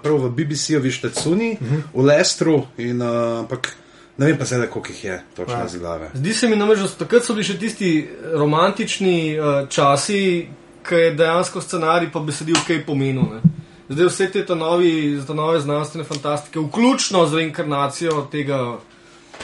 prav 0.00 0.16
v 0.24 0.30
BBC-ovi 0.32 0.88
štacuni, 0.90 1.50
uh 1.52 1.60
Mhm. 1.60 1.76
-huh. 1.76 1.82
v 1.92 2.04
Lestru, 2.04 2.66
in, 2.78 3.02
uh, 3.02 3.44
ampak 3.44 3.76
ne 4.18 4.26
vem 4.26 4.38
pa 4.38 4.44
zdaj, 4.44 4.66
koliko 4.66 4.88
jih 4.88 5.04
je, 5.04 5.22
točno 5.36 5.54
Ja. 5.54 5.66
iz 5.66 5.76
glave. 5.76 6.10
Zdi 6.14 6.34
se 6.34 6.48
mi 6.48 6.56
namreč, 6.56 6.78
da 6.78 6.88
so 6.88 6.98
takrat 6.98 7.24
so 7.24 7.32
bili 7.32 7.44
še 7.44 7.58
tisti 7.58 7.90
romantični 8.34 9.16
uh, 9.34 9.68
časi, 9.68 10.48
ki 10.82 10.94
je 10.94 11.10
dejansko 11.14 11.60
scenarij 11.60 12.10
pa 12.10 12.20
besedil 12.20 12.56
kaj 12.66 12.86
pomenil. 12.86 13.22
Ne. 13.34 13.40
Zdaj 13.88 14.06
vse 14.06 14.26
te 14.32 14.54
novi, 14.54 14.92
nove 15.28 15.60
znanstvene 15.60 16.04
fantastike, 16.04 16.60
vključno 16.60 17.26
z 17.26 17.34
reinkarnacijo 17.34 18.26
tega 18.32 18.78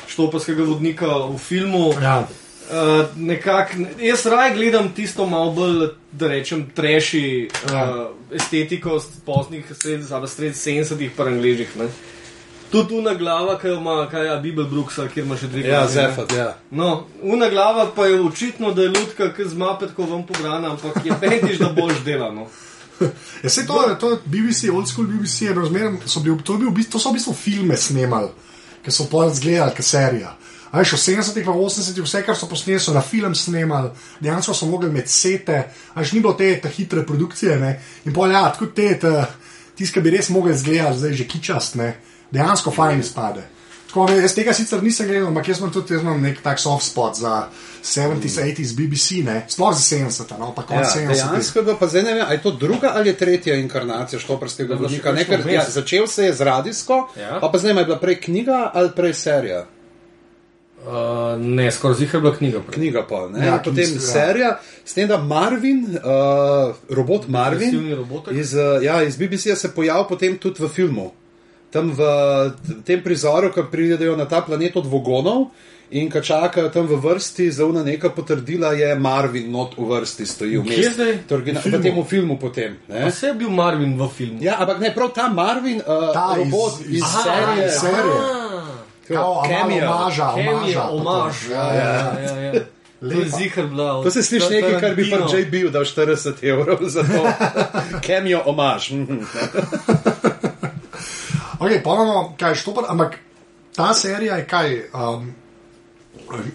štoparskega 0.09 0.63
vodnika 0.63 1.07
v 1.27 1.39
filmu. 1.39 1.93
Ja. 2.03 2.27
Uh, 2.65 3.05
nekak, 3.17 3.75
jaz 4.01 4.27
raje 4.27 4.55
gledam 4.55 4.89
tisto 4.93 5.27
malo 5.27 5.53
bolj, 5.53 5.89
da 6.13 6.29
rečem, 6.29 6.71
treši 6.75 7.49
uh, 7.65 7.73
Ja. 7.73 8.09
estetiko 8.33 8.99
z 8.99 9.21
poznih 9.27 9.65
sred, 9.73 10.03
ali 10.11 10.29
sred 10.29 10.53
70-ih 10.53 11.11
pa 11.17 11.25
angližih. 11.25 11.77
ne. 11.77 11.89
Tudi 12.75 12.89
tu 12.89 13.01
na 13.03 13.15
glava, 13.15 13.55
ki 13.59 13.69
jo 13.69 13.77
ima, 13.79 14.09
kaj 14.11 14.25
je 14.27 14.37
Bibel 14.43 14.65
Brooksa, 14.67 15.07
kjer 15.07 15.27
ima 15.27 15.37
še 15.39 15.47
dve 15.47 15.63
Ja, 15.63 15.85
glavi, 15.85 15.87
ne. 15.87 15.93
Zefat, 15.95 16.33
ja. 16.35 16.47
No, 16.75 16.89
una 17.23 17.47
glava 17.53 17.85
pa 17.95 18.09
je 18.11 18.19
očitno, 18.21 18.73
da 18.75 18.83
je 18.83 18.91
lutka, 18.91 19.29
ki 19.37 19.47
z 19.47 19.59
mapetko 19.61 20.09
vam 20.11 20.25
pobrana, 20.27 20.73
ampak 20.75 20.99
je 21.07 21.15
petiš, 21.21 21.61
da 21.63 21.71
boš 21.77 22.03
delano. 22.07 22.49
Ja, 23.43 23.51
se 23.51 23.67
to, 23.67 23.75
to 24.01 24.11
je 24.11 24.17
BBC, 24.25 24.69
old 24.71 24.89
school 24.89 25.09
BBC, 25.11 25.51
zmeraj, 25.67 25.97
so 26.07 26.21
bil, 26.23 26.37
to, 26.47 26.55
bil, 26.59 26.71
to 26.91 26.99
so 26.99 27.11
v 27.11 27.19
bistvu 27.19 27.35
filme 27.35 27.77
snemali, 27.77 28.31
ki 28.87 28.95
so 28.95 29.09
pol 29.11 29.33
zgledali, 29.35 29.75
kot 29.75 29.87
serija. 29.87 30.31
A 30.71 30.79
veš, 30.79 30.95
v 30.95 31.01
70-ih, 31.03 31.47
v 31.47 31.57
80-ih, 31.59 32.07
vse, 32.07 32.23
kar 32.27 32.39
so 32.39 32.47
posneli, 32.51 32.79
so 32.83 32.95
na 32.95 33.03
film 33.03 33.35
snemali, 33.35 33.91
dejansko 34.23 34.55
so 34.55 34.71
mogli 34.71 34.91
med 34.95 35.11
sete, 35.11 35.59
a 35.91 36.01
veš, 36.01 36.15
ni 36.15 36.23
bilo 36.23 36.37
te, 36.39 36.53
te 36.63 36.71
hitre 36.71 37.03
produkcije, 37.07 37.59
ne, 37.61 37.75
in 38.07 38.15
pol 38.15 38.35
ja, 38.35 38.47
tako 38.55 38.71
te, 38.75 38.89
te 39.03 39.13
tiske 39.79 40.03
bi 40.03 40.15
res 40.15 40.31
mogli 40.35 40.55
zgledati, 40.55 41.03
zdaj 41.03 41.19
že 41.19 41.29
kičast, 41.35 41.79
ne, 41.83 41.93
dejansko 42.35 42.71
fajn 42.75 43.01
izpade. 43.01 43.45
Tako, 43.89 44.09
ne, 44.11 44.17
jaz 44.19 44.33
tega 44.35 44.51
sicer 44.53 44.81
nisem 44.83 45.07
gledal, 45.07 45.29
ampak 45.31 45.49
jaz 45.49 45.61
imam 45.61 45.71
tudi 45.71 45.95
jaz 45.95 46.03
imam 46.03 46.19
nek 46.23 46.41
tak 46.43 46.59
soft 46.59 46.83
spot 46.89 47.15
za 47.15 47.35
70s, 47.85 48.41
80s 48.43 48.73
BBC, 48.75 49.21
ne, 49.23 49.37
sploh 49.49 49.71
za 49.71 49.85
70, 49.97 50.33
no, 50.39 50.49
pa 50.51 50.63
Ja, 50.63 50.67
konec 50.67 50.89
70. 50.89 51.13
dejansko 51.13 51.59
je 51.59 51.65
bilo 51.65 51.77
pa 51.79 51.87
zdaj 51.87 52.03
ne 52.03 52.15
vem, 52.15 52.25
ali 52.27 52.35
je 52.35 52.43
to 52.43 52.51
druga 52.51 52.91
ali 52.95 53.09
je 53.09 53.17
tretja 53.17 53.55
inkarnacija 53.55 54.19
da 54.69 54.75
vodnika. 54.75 55.13
Nekaj, 55.13 55.55
ja, 55.55 55.65
začel 55.69 56.07
se 56.07 56.25
je 56.25 56.33
z 56.33 56.41
radijsko, 56.41 57.09
Ja. 57.21 57.39
pa, 57.41 57.49
pa 57.49 57.59
zdaj 57.59 57.77
je 57.77 57.85
bila 57.85 57.99
prej 57.99 58.21
knjiga 58.21 58.71
ali 58.75 58.91
prej 58.97 59.15
serija. 59.15 59.67
Uh, 60.85 60.91
ne, 61.41 61.71
skoraj 61.73 61.97
zihar 61.97 62.21
bila 62.21 62.37
knjiga. 62.37 62.61
Prej. 62.61 62.75
Knjiga 62.75 63.07
pa, 63.09 63.29
ne, 63.29 63.39
Ja, 63.39 63.45
ja, 63.47 63.59
potem 63.65 63.85
knjiga, 63.85 63.95
ja. 63.95 64.13
serija, 64.13 64.59
s 64.85 64.95
tem, 64.95 65.09
da 65.09 65.19
Marvin, 65.19 65.87
uh, 65.97 66.75
robot 66.91 67.29
Marvin 67.29 67.95
iz, 68.33 68.55
uh, 68.55 68.83
ja, 68.83 69.03
iz 69.03 69.17
BBC-ja 69.17 69.57
se 69.57 69.71
pojavil 69.75 70.05
potem 70.09 70.39
tudi 70.39 70.63
v 70.63 70.69
filmu. 70.69 71.13
Tam 71.75 71.91
v 71.91 72.01
tem 72.83 73.03
prizoru, 73.03 73.51
ko 73.51 73.65
pridejo 73.65 74.15
na 74.15 74.25
ta 74.25 74.41
planet 74.41 74.77
od 74.77 74.87
Vogonov. 74.87 75.51
In 75.91 76.09
ko 76.09 76.19
čakajo 76.19 76.71
tam 76.71 76.87
v 76.87 76.97
vrsti 76.97 77.51
za 77.51 77.63
una 77.63 77.83
neka 77.83 78.09
potrdila, 78.09 78.73
je 78.73 78.95
Marvin 78.97 79.47
not 79.49 79.75
v 79.75 79.85
vrsti, 79.85 80.25
stoji 80.25 80.57
v 80.57 80.65
Kje 80.65 80.77
mestu. 80.77 80.93
zdaj? 80.93 81.13
To 81.19 81.31
je 81.31 81.37
origina- 81.37 81.61
V 81.61 81.83
tem 81.83 82.05
filmu 82.05 82.35
potem. 82.37 82.79
Ne? 82.89 83.05
Vse 83.07 83.27
je 83.27 83.35
bil 83.35 83.51
Marvin 83.53 83.93
v 83.93 84.09
filmu. 84.09 84.39
Ja, 84.41 84.57
ampak 84.57 84.81
ne, 84.81 84.91
prav 84.91 85.11
ta 85.11 85.29
Marvin, 85.29 85.79
uh, 85.79 86.11
Ta 86.11 86.35
robot 86.35 86.81
iz, 86.81 86.87
iz 86.89 86.97
iz- 86.97 87.05
serije. 87.21 87.67
iz 87.67 87.75
serije. 87.75 88.19
Cameo. 89.07 89.85
omaža, 89.87 90.29
omaža. 90.31 90.83
omaž. 90.91 91.35
Ja, 91.47 91.65
ja, 91.71 91.91
ja. 92.17 92.35
ja. 92.43 92.53
Lepa. 93.03 93.37
zihar 93.37 93.67
bila. 93.67 94.01
To 94.01 94.11
se 94.11 94.23
sliši 94.23 94.51
nekaj, 94.51 94.81
kar 94.81 94.95
bi 94.95 95.05
pa 95.05 95.17
JB 95.29 95.69
dal 95.69 95.85
40 95.85 96.41
evrov 96.43 96.79
za 96.83 97.03
to. 97.03 97.21
Cameo 98.07 98.41
omaž. 98.47 98.91
Ok, 101.55 101.71
imamo, 101.85 102.35
kaj 102.39 102.51
je 102.51 102.55
štopar, 102.57 102.85
ampak 102.89 103.19
ta 103.77 103.95
serija 103.95 104.37
je 104.37 104.47
kaj. 104.47 104.83
Um, 104.95 105.35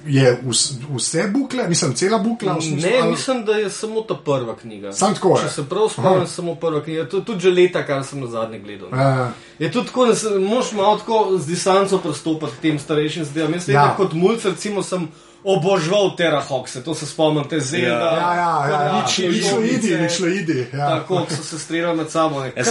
je 0.06 0.40
vs, 0.44 0.62
vse 0.90 1.28
bukle, 1.30 1.68
mislim, 1.68 1.94
cela 1.94 2.18
bukla. 2.18 2.62
smislu, 2.62 2.90
Ne, 2.90 3.00
ali- 3.00 3.12
mislim, 3.12 3.46
da 3.46 3.52
je 3.54 3.70
samo 3.70 4.02
ta 4.02 4.16
prva 4.16 4.56
knjiga. 4.56 4.92
Samo 4.94 5.14
tako 5.14 5.30
je. 5.30 5.44
Če 5.44 5.50
se 5.50 5.66
prav 5.66 5.90
spomnim, 5.90 6.28
samo 6.28 6.56
prva 6.56 6.84
knjiga. 6.84 7.06
To 7.06 7.18
je 7.18 7.26
tudi 7.26 7.40
že 7.40 7.50
leta, 7.52 7.86
kar 7.86 8.06
sem 8.06 8.20
na 8.20 8.28
zadnje 8.28 8.60
gledal. 8.60 8.90
Ja. 8.92 9.32
Je 9.60 9.72
tudi 9.72 9.88
tako, 9.88 10.06
da 10.06 10.16
se 10.16 10.30
moraš 10.30 10.72
malo 10.72 10.98
tako 10.98 11.38
z 11.38 11.48
distanco 11.48 11.98
pristopiti 11.98 12.52
k 12.52 12.62
tem 12.62 12.80
starejšim 12.80 13.26
zdajam. 13.26 13.54
Jaz 13.54 13.70
Ja. 13.70 13.74
ja. 13.74 13.94
kot 13.98 14.14
mulj, 14.14 14.38
recimo, 14.44 14.84
sem 14.84 15.08
oboževal 15.44 16.16
Terra 16.18 16.42
Hoxe, 16.42 16.84
to 16.84 16.96
se 16.96 17.06
spomnim, 17.08 17.44
te 17.50 17.60
zelda. 17.60 17.88
Ja, 17.90 18.34
ja, 18.36 18.54
ja, 18.70 19.02
nič 19.02 19.18
nič 19.18 19.30
nič 19.30 19.72
idi, 19.72 19.92
nič 19.98 20.20
idi. 20.20 20.60
Ja. 20.74 20.90
Tako 21.00 21.24
ko 21.26 21.36
so 21.36 21.44
se 21.44 21.60
streljali 21.60 21.98
med 21.98 22.12
sabo. 22.12 22.44
Jaz 22.44 22.68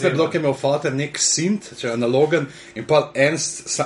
sem 0.00 0.12
bil 0.16 0.28
ker 0.28 0.40
je 0.40 0.44
imel 0.44 0.54
fotor 0.56 0.92
nek 0.92 1.18
sint, 1.20 1.68
če 1.78 1.86
je 1.86 1.92
analogen, 1.92 2.46
in 2.74 2.84
pa 2.84 3.10
en 3.14 3.36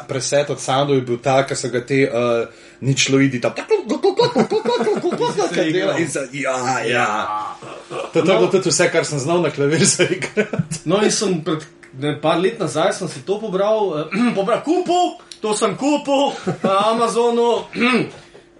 preset 0.09 0.50
od 0.50 0.61
soundov 0.61 0.97
je 0.97 1.02
bil 1.02 1.19
tak, 1.19 1.49
da 1.50 1.57
so 1.57 1.69
ga 1.69 1.81
te 1.83 2.05
uh, 2.07 2.47
ničloidi 2.81 3.41
tam. 3.41 3.52
se 5.55 5.69
igral. 5.69 5.99
In 5.99 6.09
za- 6.09 6.29
Ja, 6.33 6.81
ja. 6.81 7.57
To 8.12 8.19
je 8.19 8.23
bilo 8.23 8.47
tudi 8.47 8.69
vse, 8.71 8.91
kar 8.93 9.05
sem 9.05 9.19
znal 9.19 9.43
na 9.43 9.50
klavir 9.50 9.85
zaigrati. 9.85 10.79
No, 10.85 11.02
in 11.02 11.11
sem 11.11 11.43
pred 11.45 11.62
ne, 11.99 12.14
par 12.20 12.40
let 12.40 12.58
nazaj 12.61 12.92
sem 12.92 13.08
si 13.08 13.22
to 13.26 13.38
pobral, 13.40 14.08
eh, 14.12 14.34
pobral 14.38 14.62
kupil, 14.64 15.16
to 15.40 15.54
sem 15.56 15.76
kupil 15.76 16.32
na 16.62 16.78
Amazonu. 16.92 17.64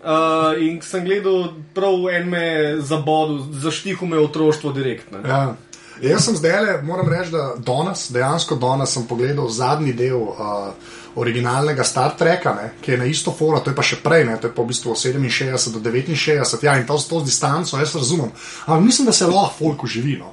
Uh, 0.03 0.59
in 0.67 0.81
sem 0.83 1.05
gledal, 1.05 1.53
prav 1.75 2.09
en 2.11 2.31
me 2.31 2.47
je 2.47 2.81
zabodel, 2.81 3.45
zaštihal 3.63 4.09
me 4.09 4.19
otroštvo 4.19 4.73
direktno. 4.73 5.23
Ja. 5.27 5.55
Jaz 6.03 6.25
sem 6.25 6.35
zdaj, 6.35 6.57
le, 6.65 6.73
moram 6.83 7.07
reči, 7.09 7.31
da 7.31 7.53
danes, 7.63 8.09
dejansko 8.11 8.57
danes 8.59 8.91
sem 8.97 9.05
pogledal 9.07 9.47
zadnji 9.53 9.93
del 9.95 10.19
uh, 10.19 10.73
originalnega 11.15 11.85
Star 11.85 12.17
Treka, 12.19 12.55
ne, 12.57 12.71
ki 12.83 12.95
je 12.95 12.99
na 12.99 13.07
isto 13.07 13.31
foro, 13.31 13.61
to 13.61 13.71
je 13.71 13.77
pa 13.77 13.85
še 13.87 14.01
prej, 14.03 14.25
ne, 14.27 14.37
to 14.41 14.49
je 14.49 14.55
pa 14.57 14.65
v 14.65 14.73
bistvu 14.73 14.95
od 14.95 14.99
67 14.99 15.77
do 15.77 15.93
69, 15.93 16.65
ja, 16.65 16.77
in 16.81 16.89
to 16.89 16.99
s 16.99 17.07
to 17.07 17.21
distanco, 17.23 17.79
jaz 17.79 17.95
razumem. 17.95 18.33
Ampak 18.67 18.85
mislim, 18.85 19.07
da 19.07 19.13
se 19.13 19.29
lahko 19.31 19.55
folk 19.59 19.85
uživi. 19.85 20.17
No. 20.19 20.33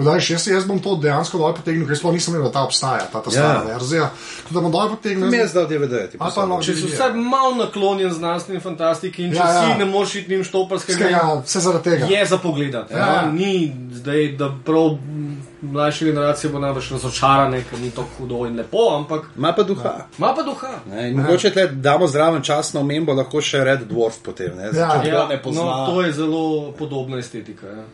Tako 0.00 0.10
da 0.10 0.24
jaz, 0.24 0.46
jaz 0.48 0.64
bom 0.64 0.78
to 0.78 0.96
dejansko 0.96 1.38
dol 1.38 1.52
potegnil, 1.52 1.84
ker 1.84 1.96
sploh 1.96 2.12
nisem 2.12 2.34
vedel, 2.34 2.46
da 2.46 2.52
ta 2.52 2.62
obstaja, 2.62 3.04
ta, 3.06 3.20
ta 3.20 3.30
stara 3.30 3.48
Ja. 3.60 3.64
verzija. 3.68 4.06
Tako 4.40 4.54
da 4.54 4.60
bom 4.60 4.72
dol 4.72 4.88
potegnil. 4.90 5.28
Mi 5.28 5.36
je 5.36 5.48
zdal 5.48 5.66
DVD. 5.66 6.08
ti 6.08 6.16
Ali 6.18 6.32
pa 6.34 6.46
no, 6.46 6.58
Če 6.58 6.72
si 6.72 6.82
DVD, 6.82 6.94
vsaj 6.94 7.12
malo 7.14 7.54
naklonjen 7.56 8.12
znanstveni 8.12 8.60
fantastiki 8.60 9.22
in 9.22 9.30
če 9.30 9.36
Ja, 9.36 9.44
ja, 9.44 9.52
ja. 9.52 9.62
ja. 9.62 9.72
si 9.72 9.78
ne 9.78 9.84
moreš 9.86 10.14
iti 10.14 10.30
njim 10.30 10.44
štoparskega, 10.44 10.98
Skega, 10.98 11.42
Vse 11.44 11.60
zaradi 11.60 11.84
tega. 11.84 12.06
je 12.08 12.26
za 12.26 12.38
pogled. 12.38 12.72
Ja. 12.72 12.86
Ja. 12.90 13.26
Ni 13.28 13.52
zdaj, 13.92 14.28
da 14.32 14.48
prav 14.64 14.90
m, 14.90 15.30
mlajše 15.62 16.04
generacije 16.04 16.50
bo 16.50 16.58
najbrž 16.58 16.90
razočarane, 16.92 17.64
ker 17.64 17.78
ni 17.78 17.90
to 17.90 18.04
hudo 18.10 18.46
in 18.46 18.56
lepo, 18.56 18.96
ampak 18.96 19.26
Ma 19.36 19.52
pa 19.52 19.62
duha. 19.62 20.06
ima 20.18 20.34
pa 20.34 20.42
duha. 20.42 20.68
Ne, 20.86 21.10
in 21.10 21.16
mogoče 21.16 21.50
tle 21.50 21.66
damo 21.68 22.06
zraven 22.06 22.42
čas 22.42 22.72
na 22.72 22.80
omembo, 22.80 23.12
lahko 23.12 23.40
še 23.40 23.60
Red 23.60 23.80
Dwarf 23.84 24.22
potem. 24.22 24.56
Ne, 24.56 24.70
Ja. 24.74 25.26
Ne 25.28 25.42
pozna. 25.42 25.62
no, 25.62 25.86
to 25.86 26.02
je 26.02 26.12
zelo 26.12 26.42
podobna 26.72 27.18
estetika. 27.18 27.66
Ja. 27.66 27.84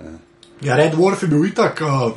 Ja, 0.00 0.10
Red 0.64 0.94
Wolf 0.94 1.22
je 1.22 1.28
bil 1.28 1.44
itak. 1.46 1.80
Uh, 1.80 2.12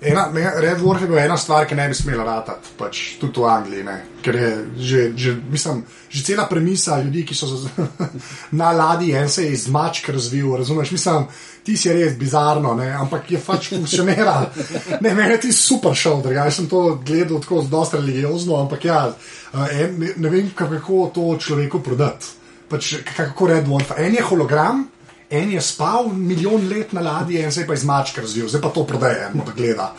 ena, 0.00 0.30
ne, 0.32 0.52
Red 0.56 0.80
Wolf 0.80 1.02
je 1.02 1.08
bil 1.08 1.18
ena 1.18 1.36
stvar, 1.36 1.66
ki 1.68 1.74
ne 1.74 1.88
bi 1.88 1.94
smela 1.94 2.24
ratati, 2.24 2.72
pač 2.78 3.02
tudi 3.20 3.40
v 3.40 3.48
Angliji. 3.50 3.84
Ne. 3.84 3.96
Ker 4.22 4.36
je 4.36 4.50
že, 4.76 5.02
že, 5.16 5.34
mislim, 5.50 5.82
že 6.08 6.24
cela 6.24 6.46
premisa 6.48 7.00
ljudi, 7.02 7.24
ki 7.26 7.34
so 7.34 7.48
z, 7.50 7.68
na 8.60 8.72
ladji, 8.72 9.12
en 9.16 9.28
se 9.28 9.44
je 9.44 9.52
iz 9.52 9.68
mačk 9.68 10.08
razvil, 10.08 10.56
razumeš? 10.56 10.92
Mislim, 10.96 11.26
ti 11.64 11.76
si 11.76 11.92
res 11.92 12.16
bizarno, 12.18 12.74
ne, 12.74 12.90
ampak 12.96 13.30
je 13.30 13.40
pač 13.46 13.72
funkcionira. 13.74 14.38
Ne, 15.00 15.14
meni 15.14 15.32
je 15.32 15.40
ti 15.46 15.52
super 15.52 15.94
šel, 15.96 16.20
drugače 16.22 16.50
sem 16.56 16.66
to 16.68 17.00
gledal 17.06 17.40
tako 17.40 17.62
dosta 17.70 17.96
religiozno, 17.96 18.58
ampak 18.60 18.84
ja, 18.84 19.06
uh, 19.08 19.66
en, 19.72 19.98
ne, 19.98 20.14
ne 20.16 20.32
vem, 20.32 20.50
kako 20.54 21.10
to 21.14 21.34
človeku 21.40 21.82
prodati. 21.84 22.36
Pač, 22.70 23.00
kako 23.16 23.48
Red 23.50 23.66
Wolf. 23.66 23.90
En 23.98 24.14
je 24.14 24.22
hologram, 24.22 24.84
En 25.30 25.52
je 25.52 25.60
spal 25.60 26.08
milijon 26.08 26.68
let 26.68 26.92
na 26.92 27.00
ladji, 27.00 27.38
en 27.38 27.52
se 27.52 27.60
je 27.60 27.66
pa 27.66 27.74
iz 27.74 27.84
mačke 27.84 28.20
razvil, 28.20 28.48
zdaj 28.48 28.60
pa 28.60 28.68
to 28.68 28.84
prodaje, 28.84 29.26
eno 29.26 29.44
da 29.46 29.52
gleda. 29.52 29.92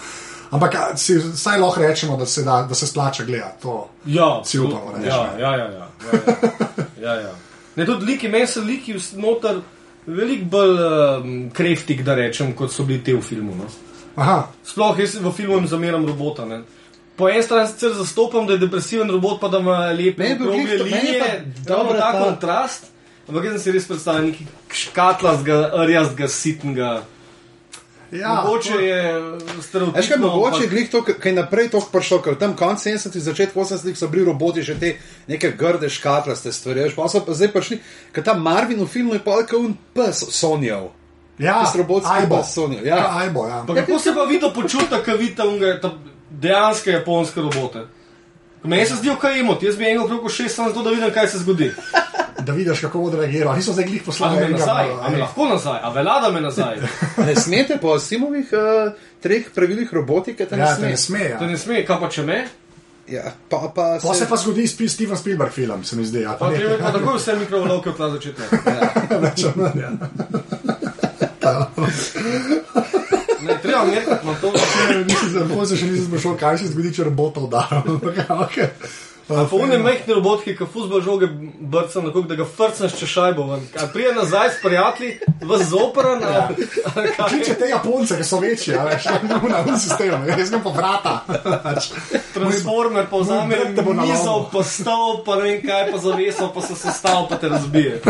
Ampak 0.52 0.74
si, 0.98 1.16
saj 1.36 1.60
lahko 1.60 1.82
rečemo, 1.82 2.18
da 2.18 2.26
se, 2.26 2.44
da, 2.44 2.62
da 2.64 2.76
se 2.76 2.88
splača 2.88 3.24
gledati 3.24 3.62
to. 3.62 3.90
Ja, 4.06 4.42
Si 4.46 4.60
upamo 4.60 4.92
reči, 4.96 5.08
Ja, 5.08 5.32
ne. 5.36 5.42
ja, 5.42 5.52
ja. 5.52 5.58
ja, 5.58 5.72
ja, 5.72 5.88
ja, 7.06 7.14
ja. 7.16 7.32
Ne, 7.76 7.86
tudi 7.86 8.06
liki, 8.06 8.28
meni 8.28 8.48
so 8.48 8.62
liki 8.62 8.92
noter 9.16 9.62
veliko 10.06 10.46
bolj 10.48 10.76
um, 10.76 11.32
kreftik, 11.52 12.04
da 12.04 12.16
rečem, 12.16 12.52
kot 12.54 12.72
so 12.72 12.84
bili 12.84 13.00
te 13.00 13.14
v 13.14 13.22
filmu. 13.22 13.56
No. 13.56 13.70
Aha, 14.16 14.48
Sploh 14.66 15.00
jaz 15.00 15.16
v 15.16 15.32
filmu 15.32 15.56
jim 15.56 15.68
zameram 15.68 16.06
robota. 16.06 16.46
Ne. 16.46 16.62
Po 17.16 17.30
eni 17.30 17.44
strani 17.44 17.68
sicer 17.68 17.94
zastopam, 17.94 18.48
da 18.48 18.54
je 18.54 18.60
depresiven 18.60 19.10
robot, 19.10 19.40
pa 19.40 19.48
da 19.48 19.60
ima 19.60 19.78
lepe 19.88 20.24
je 20.26 20.36
bil 20.36 20.52
je 20.52 20.84
linije, 20.84 21.20
pa 21.20 21.28
da 21.28 21.38
ima 21.38 21.78
dobra 21.78 22.00
ta 22.00 22.12
ta- 22.12 22.24
kontrast. 22.26 22.92
Ampak 23.28 23.44
jaz 23.44 23.54
sem 23.54 23.62
si 23.64 23.72
res 23.72 23.88
predstavljal 23.88 24.26
neki 24.26 24.46
škatlastega, 24.72 25.58
rjastega, 25.86 26.28
sitnega. 26.28 26.92
ja, 28.12 28.34
Mogoče 28.36 28.74
je 28.76 29.02
stereotipno. 29.62 29.98
Veš 29.98 30.08
kaj, 30.08 30.18
mogoče 30.18 30.56
je 30.56 30.60
ampak- 30.60 30.70
glih 30.70 30.90
to, 30.90 31.04
kaj 31.16 31.32
naprej 31.34 31.70
to 31.70 31.80
prišlo, 31.92 32.20
ker 32.20 32.36
tam 32.36 32.56
konec 32.56 32.80
70-ih, 32.80 33.22
začetek 33.22 33.56
80-ih 33.56 33.98
so 33.98 34.08
bili 34.08 34.26
roboti 34.26 34.62
že 34.62 34.76
te 34.76 34.90
neke 35.28 35.52
grde 35.52 35.90
škatlaste 35.90 36.52
stvari. 36.52 36.82
Veš, 36.82 36.96
pa 36.96 37.08
so 37.08 37.22
pa 37.22 37.34
zdaj 37.34 37.52
prišli, 37.52 37.80
ker 38.12 38.24
ta 38.24 38.34
Marvin 38.34 38.80
v 38.80 38.88
filmu 38.88 39.14
je 39.14 39.20
pa 39.20 39.38
kot 39.44 39.54
un 39.56 39.78
pes 39.94 40.26
Sonjev. 40.30 40.90
ja, 41.40 41.62
tisti 41.62 41.78
robotski 41.78 42.12
ajbo. 42.12 42.36
bas 42.36 42.52
Sony, 42.52 42.84
ja. 42.84 42.98
Ja, 42.98 43.08
ajbo, 43.18 43.48
ja. 43.48 43.64
Pa 43.68 43.76
kako 43.76 44.00
se 44.00 44.14
pa 44.14 44.24
vidi 44.24 44.46
počuta, 44.56 45.00
ko 45.00 45.16
vidite 45.16 45.44
unge, 45.44 45.80
ta 45.82 45.94
dejanske 46.30 46.92
japonske 46.92 47.42
robote? 47.42 47.86
Meni 48.64 48.86
se 48.86 48.96
zdijo 48.96 49.16
kaj 49.16 49.40
imoti, 49.40 49.66
jaz 49.66 49.76
bi 49.76 49.86
enega 49.86 50.04
okrog 50.04 50.32
šest 50.32 50.56
samo 50.56 50.70
zato, 50.70 50.84
da 50.84 50.90
vidim, 50.90 51.10
kaj 51.12 51.28
se 51.28 51.38
zgodi. 51.40 51.72
Da 52.42 52.54
vidiš, 52.54 52.80
kako 52.80 53.00
bo 53.00 53.06
odreagiral. 53.06 53.56
Niso 53.56 53.74
zdaj 53.74 53.86
glih 53.86 54.02
A 54.02 54.06
poslali 54.06 54.36
me 54.36 54.44
enega, 54.44 54.58
nazaj, 54.60 54.86
a 54.88 54.98
a 54.98 55.06
me 55.06 55.16
ne. 55.16 55.22
lahko 55.22 55.46
nazaj, 55.48 55.80
a 55.80 55.90
velada 55.92 56.30
me 56.30 56.42
nazaj. 56.42 56.76
Ne 57.20 57.36
smete 57.38 57.78
po 57.78 58.00
Simovih 58.00 58.50
uh, 58.52 58.92
treh 59.20 59.46
pravilih 59.52 59.90
robotike, 59.92 60.48
ne 60.48 60.58
Ja, 60.58 60.68
te 60.68 60.76
sme. 60.76 60.88
ne 60.88 60.98
sme. 61.00 61.24
To 61.32 61.44
Ja. 61.44 61.48
ne 61.48 61.58
sme, 61.58 61.84
kaj 61.84 62.00
pa 62.00 62.10
če 62.10 62.24
me? 62.24 62.40
Ja, 63.08 63.22
pa, 63.50 63.58
pa 63.68 63.98
Pa 64.00 64.14
se 64.14 64.26
pa 64.26 64.38
zgodi 64.38 64.64
Spi- 64.64 64.88
Steven 64.88 65.18
Spielberg 65.18 65.52
film, 65.52 65.84
se 65.84 65.96
mi 65.96 66.06
zdi. 66.06 66.22
Ja, 66.22 66.32
Pa, 66.32 66.46
pa 66.46 66.52
ne, 66.52 66.78
pa 66.78 66.92
tako 66.92 67.14
vse 67.14 67.36
mikrovalovke 67.36 67.90
od 67.90 67.96
tla 67.96 68.10
začetne. 68.10 68.46
več 69.20 69.44
ali 69.44 69.54
manj. 69.58 69.80
Ja. 69.80 69.92
Ne, 73.42 73.58
treba 73.58 73.84
nekaj, 73.86 74.18
imam 74.24 74.36
to. 74.38 74.52
Se 75.66 75.76
še 75.76 75.86
nisem 75.86 76.06
sprašal, 76.06 76.36
kaj 76.38 76.58
se 76.58 76.68
zgodi, 76.68 76.94
če 76.94 77.04
robota 77.04 77.40
udara. 77.42 77.82
Ja. 79.30 79.46
Pa 79.50 79.56
one 79.56 79.78
majhne 79.78 80.14
robotke, 80.18 80.56
ki 80.58 80.66
fuzbol 80.74 81.02
žoge 81.02 81.28
brcam, 81.60 82.06
tako 82.10 82.22
da 82.28 82.36
ga 82.36 82.46
frcneš 82.46 82.98
če 83.00 83.08
šajbo 83.08 83.46
ven. 83.48 83.62
A 83.80 83.86
prije 83.94 84.14
nazaj 84.16 84.50
s 84.50 84.62
prijatelji, 84.64 85.12
v 85.42 85.60
zopran, 85.64 86.22
Ja. 86.22 86.50
Kliče 87.30 87.54
te 87.54 87.70
Japonce, 87.70 88.18
ki 88.18 88.24
so 88.24 88.40
večji, 88.40 88.76
a 88.76 88.84
veš, 88.84 89.06
na 89.24 89.64
un 89.68 89.80
sistem, 89.80 90.12
jaz 90.28 90.50
grem 90.50 90.64
po 90.64 90.74
vrata. 90.76 91.22
Pač, 91.64 91.92
Transformer 92.34 93.08
pa 93.12 93.18
vzame 93.24 93.62
te 93.76 93.82
bo 93.82 93.94
mizo, 93.94 94.50
pa 94.52 94.64
stol, 94.64 95.22
pa 95.26 95.36
ne 95.40 95.48
vem 95.48 95.64
kaj, 95.66 95.88
pa 95.92 95.98
zaveso, 95.98 96.52
pa 96.54 96.62
se 96.62 96.76
sestavlja, 96.76 97.28
pa 97.30 97.40
te 97.42 97.50
razbije. 97.50 98.02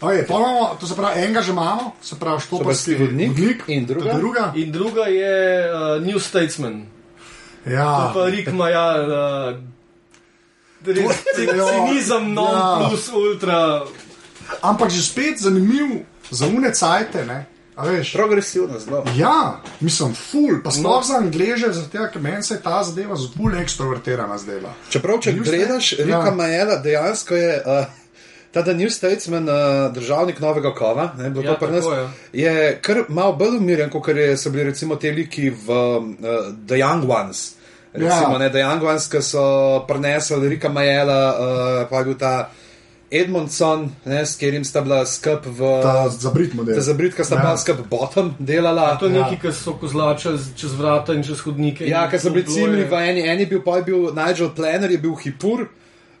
Okay, 0.00 0.24
pa 0.28 0.34
imamo, 0.34 0.76
to 0.80 0.86
se 0.86 0.96
pravi, 0.96 1.20
enega 1.20 1.42
že 1.42 1.52
imamo, 1.52 1.92
se 2.02 2.16
pravi, 2.18 2.40
Štoparski 2.40 2.94
vodnik 2.94 3.28
vodnik. 3.28 3.62
in 3.68 3.86
druga? 3.86 4.14
druga. 4.14 4.52
In 4.56 4.72
druga 4.72 5.04
je 5.12 5.34
uh, 5.68 6.02
New 6.06 6.18
Statesman. 6.18 6.86
Ja, 7.66 8.10
Pa 8.14 8.24
Rik 8.26 8.48
ima 8.48 8.68
ja, 8.68 8.86
uh, 8.96 9.58
res 10.86 10.96
ci- 11.36 11.44
Ja, 11.46 11.66
cinizem, 11.66 12.32
non 12.32 12.48
ja. 12.48 12.88
plus 12.88 13.08
ultra. 13.08 13.84
ampak 14.62 14.90
že 14.90 15.02
spet 15.02 15.38
zanimiv 15.38 16.02
za 16.30 16.46
une 16.46 16.72
cajte, 16.72 17.24
ne? 17.24 17.46
A 17.76 17.84
veš? 17.84 18.12
progresivno 18.12 18.78
zelo. 18.78 19.04
Ja, 19.14 19.60
mislim, 19.80 20.14
ful, 20.14 20.60
pa 20.60 20.68
No. 20.68 20.70
sploh 20.72 21.04
za 21.04 21.14
angleže, 21.16 21.72
zato 21.72 22.08
ker 22.08 22.20
meni 22.20 22.42
se 22.42 22.54
je 22.54 22.60
ta 22.60 22.82
zadeva 22.82 23.16
zelo 23.16 23.56
ekstrovertirana 23.56 24.38
zdela. 24.38 24.74
Čeprav, 24.90 25.20
če 25.20 25.32
gledaš 25.34 25.86
State- 25.86 26.04
Rika 26.04 26.18
ja. 26.26 26.30
Majela, 26.30 26.76
dejansko 26.76 27.34
je 27.34 27.52
uh, 27.58 27.84
ta 28.52 28.62
The 28.62 28.74
New 28.74 28.90
Statesman, 28.90 29.44
uh, 29.44 29.54
državnik 29.92 30.40
novega 30.40 30.74
kova, 30.74 31.12
ne, 31.16 31.24
Ja, 31.24 31.52
to 31.52 31.58
pri 31.58 31.72
nas, 31.72 31.84
tako 31.84 31.94
je. 31.94 32.08
je 32.34 32.78
kar 32.82 32.96
malo 33.08 33.32
bolj 33.32 33.56
umirjen, 33.56 33.90
kot 33.90 34.06
so 34.36 34.50
bili 34.50 34.64
recimo 34.64 34.96
te 34.96 35.10
liki 35.10 35.50
v 35.50 35.68
uh, 35.68 36.04
The 36.66 36.74
Young 36.76 37.06
Ones. 37.06 37.54
Recimo, 37.92 38.32
Ja. 38.32 38.38
ne, 38.38 38.48
da 38.48 38.58
Jangvans, 38.58 39.08
ki 39.08 39.18
so 39.20 39.42
prenesli 39.80 40.48
Rika 40.48 40.68
Majela, 40.68 41.20
uh, 41.30 41.88
pa 41.90 41.98
je 41.98 42.04
bil 42.04 42.14
ta 42.14 42.50
Edmondson, 43.10 43.90
ne, 44.04 44.20
s 44.22 44.36
katerim 44.36 44.64
sta 44.64 44.80
bila 44.80 45.02
skup 45.02 45.46
v. 45.48 45.82
Ta 45.82 46.08
zabrit 46.08 46.54
model. 46.54 46.74
Ta 46.74 46.80
zabritka 46.82 47.24
sta 47.24 47.34
Ja. 47.34 47.40
bila 47.40 47.56
skup 47.56 47.76
bottom 47.90 48.34
delala. 48.38 48.96
To 48.96 49.06
je 49.06 49.14
Ja. 49.14 49.22
nekaj, 49.22 49.40
kar 49.40 49.52
so 49.52 49.72
kozlačali 49.72 50.38
z- 50.38 50.54
čez 50.56 50.72
vrata 50.72 51.12
in 51.14 51.22
čez 51.22 51.40
hodnike. 51.40 51.82
Ja, 51.82 52.08
ker 52.08 52.20
so 52.20 52.30
bili 52.30 52.46
cimri 52.46 52.84
v 52.84 52.92
eni, 52.94 53.20
eni 53.22 53.46
bil, 53.46 53.62
pa 53.62 53.76
je 53.76 53.82
bil 53.82 54.14
Nigel 54.14 54.50
Planner, 54.50 54.90
je 54.90 54.98
bil 54.98 55.14
hipur. 55.16 55.66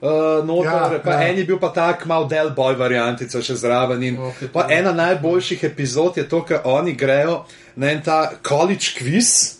Uh, 0.00 0.40
noter, 0.46 0.92
Ja, 0.92 1.00
pa 1.04 1.12
ja. 1.12 1.28
en 1.28 1.36
je 1.36 1.44
bil 1.44 1.58
pa 1.60 1.68
tak 1.68 2.06
mal 2.06 2.24
del 2.28 2.50
boy 2.56 2.72
variantica 2.74 3.42
še 3.44 3.54
zraven. 3.54 4.02
In, 4.02 4.16
Ok, 4.16 4.46
pa 4.52 4.64
ena 4.72 4.92
najboljših 4.96 5.64
epizod 5.68 6.16
je 6.16 6.24
to, 6.28 6.40
ker 6.42 6.60
oni 6.64 6.94
grejo 6.96 7.44
na 7.76 7.90
en 7.92 8.00
ta 8.02 8.30
college 8.42 8.94
quiz. 8.96 9.59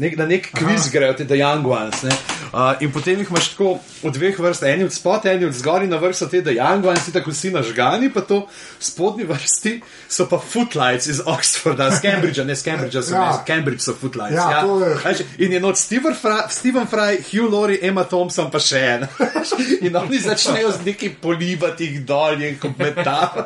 Nek, 0.00 0.16
na 0.16 0.24
nek 0.26 0.48
kviz 0.50 0.88
grejo 0.90 1.12
ti, 1.14 1.24
da 1.24 1.36
Young 1.36 1.66
Ones. 1.66 2.02
ne. 2.02 2.14
Uh, 2.50 2.72
in 2.80 2.90
potem 2.90 3.18
jih 3.18 3.28
imaš 3.30 3.52
tako 3.52 3.68
v 4.02 4.10
dveh 4.10 4.34
vrstah, 4.34 4.68
eni 4.68 4.82
od 4.82 4.92
spodaj, 4.92 5.34
eni 5.34 5.44
od 5.44 5.52
zgoraj, 5.52 5.86
na 5.86 5.96
vrh 5.96 6.16
so 6.16 6.26
ti, 6.26 6.40
da 6.40 6.50
Young 6.50 6.82
Ones, 6.84 7.04
ti 7.04 7.12
tako 7.12 7.30
vsi 7.30 7.50
nažgani, 7.50 8.08
pa 8.10 8.20
to 8.22 8.40
spodnji 8.80 9.24
vrsti 9.24 9.74
so 10.08 10.26
pa 10.26 10.38
footlights 10.40 11.06
iz 11.06 11.20
Oxforda, 11.22 11.90
z 11.90 12.00
Cambridgea, 12.00 12.44
ne 12.44 12.56
z 12.56 12.64
Cambridgea, 12.64 13.02
so 13.02 13.14
Ja. 13.14 13.20
ja. 13.22 13.44
Cambridge 13.46 13.80
so 13.80 13.94
footlights. 13.94 14.34
Ja, 14.34 14.62
to 14.62 14.80
je- 14.80 15.26
In 15.38 15.52
je 15.52 15.60
noč 15.60 15.76
Steven 15.78 16.14
Fry, 16.14 16.48
Steven 16.50 16.86
Fry, 16.86 17.20
Hugh 17.22 17.46
Laurie, 17.46 17.78
Emma 17.82 18.04
Thompson, 18.04 18.50
pa 18.50 18.58
še 18.58 18.78
en. 18.78 19.06
in 19.86 19.96
oni 19.96 20.18
začnejo 20.18 20.72
z 20.72 20.84
nekim 20.84 21.14
polivati 21.20 21.86
dol 22.00 22.42
in 22.42 22.58
komentarji. 22.58 23.44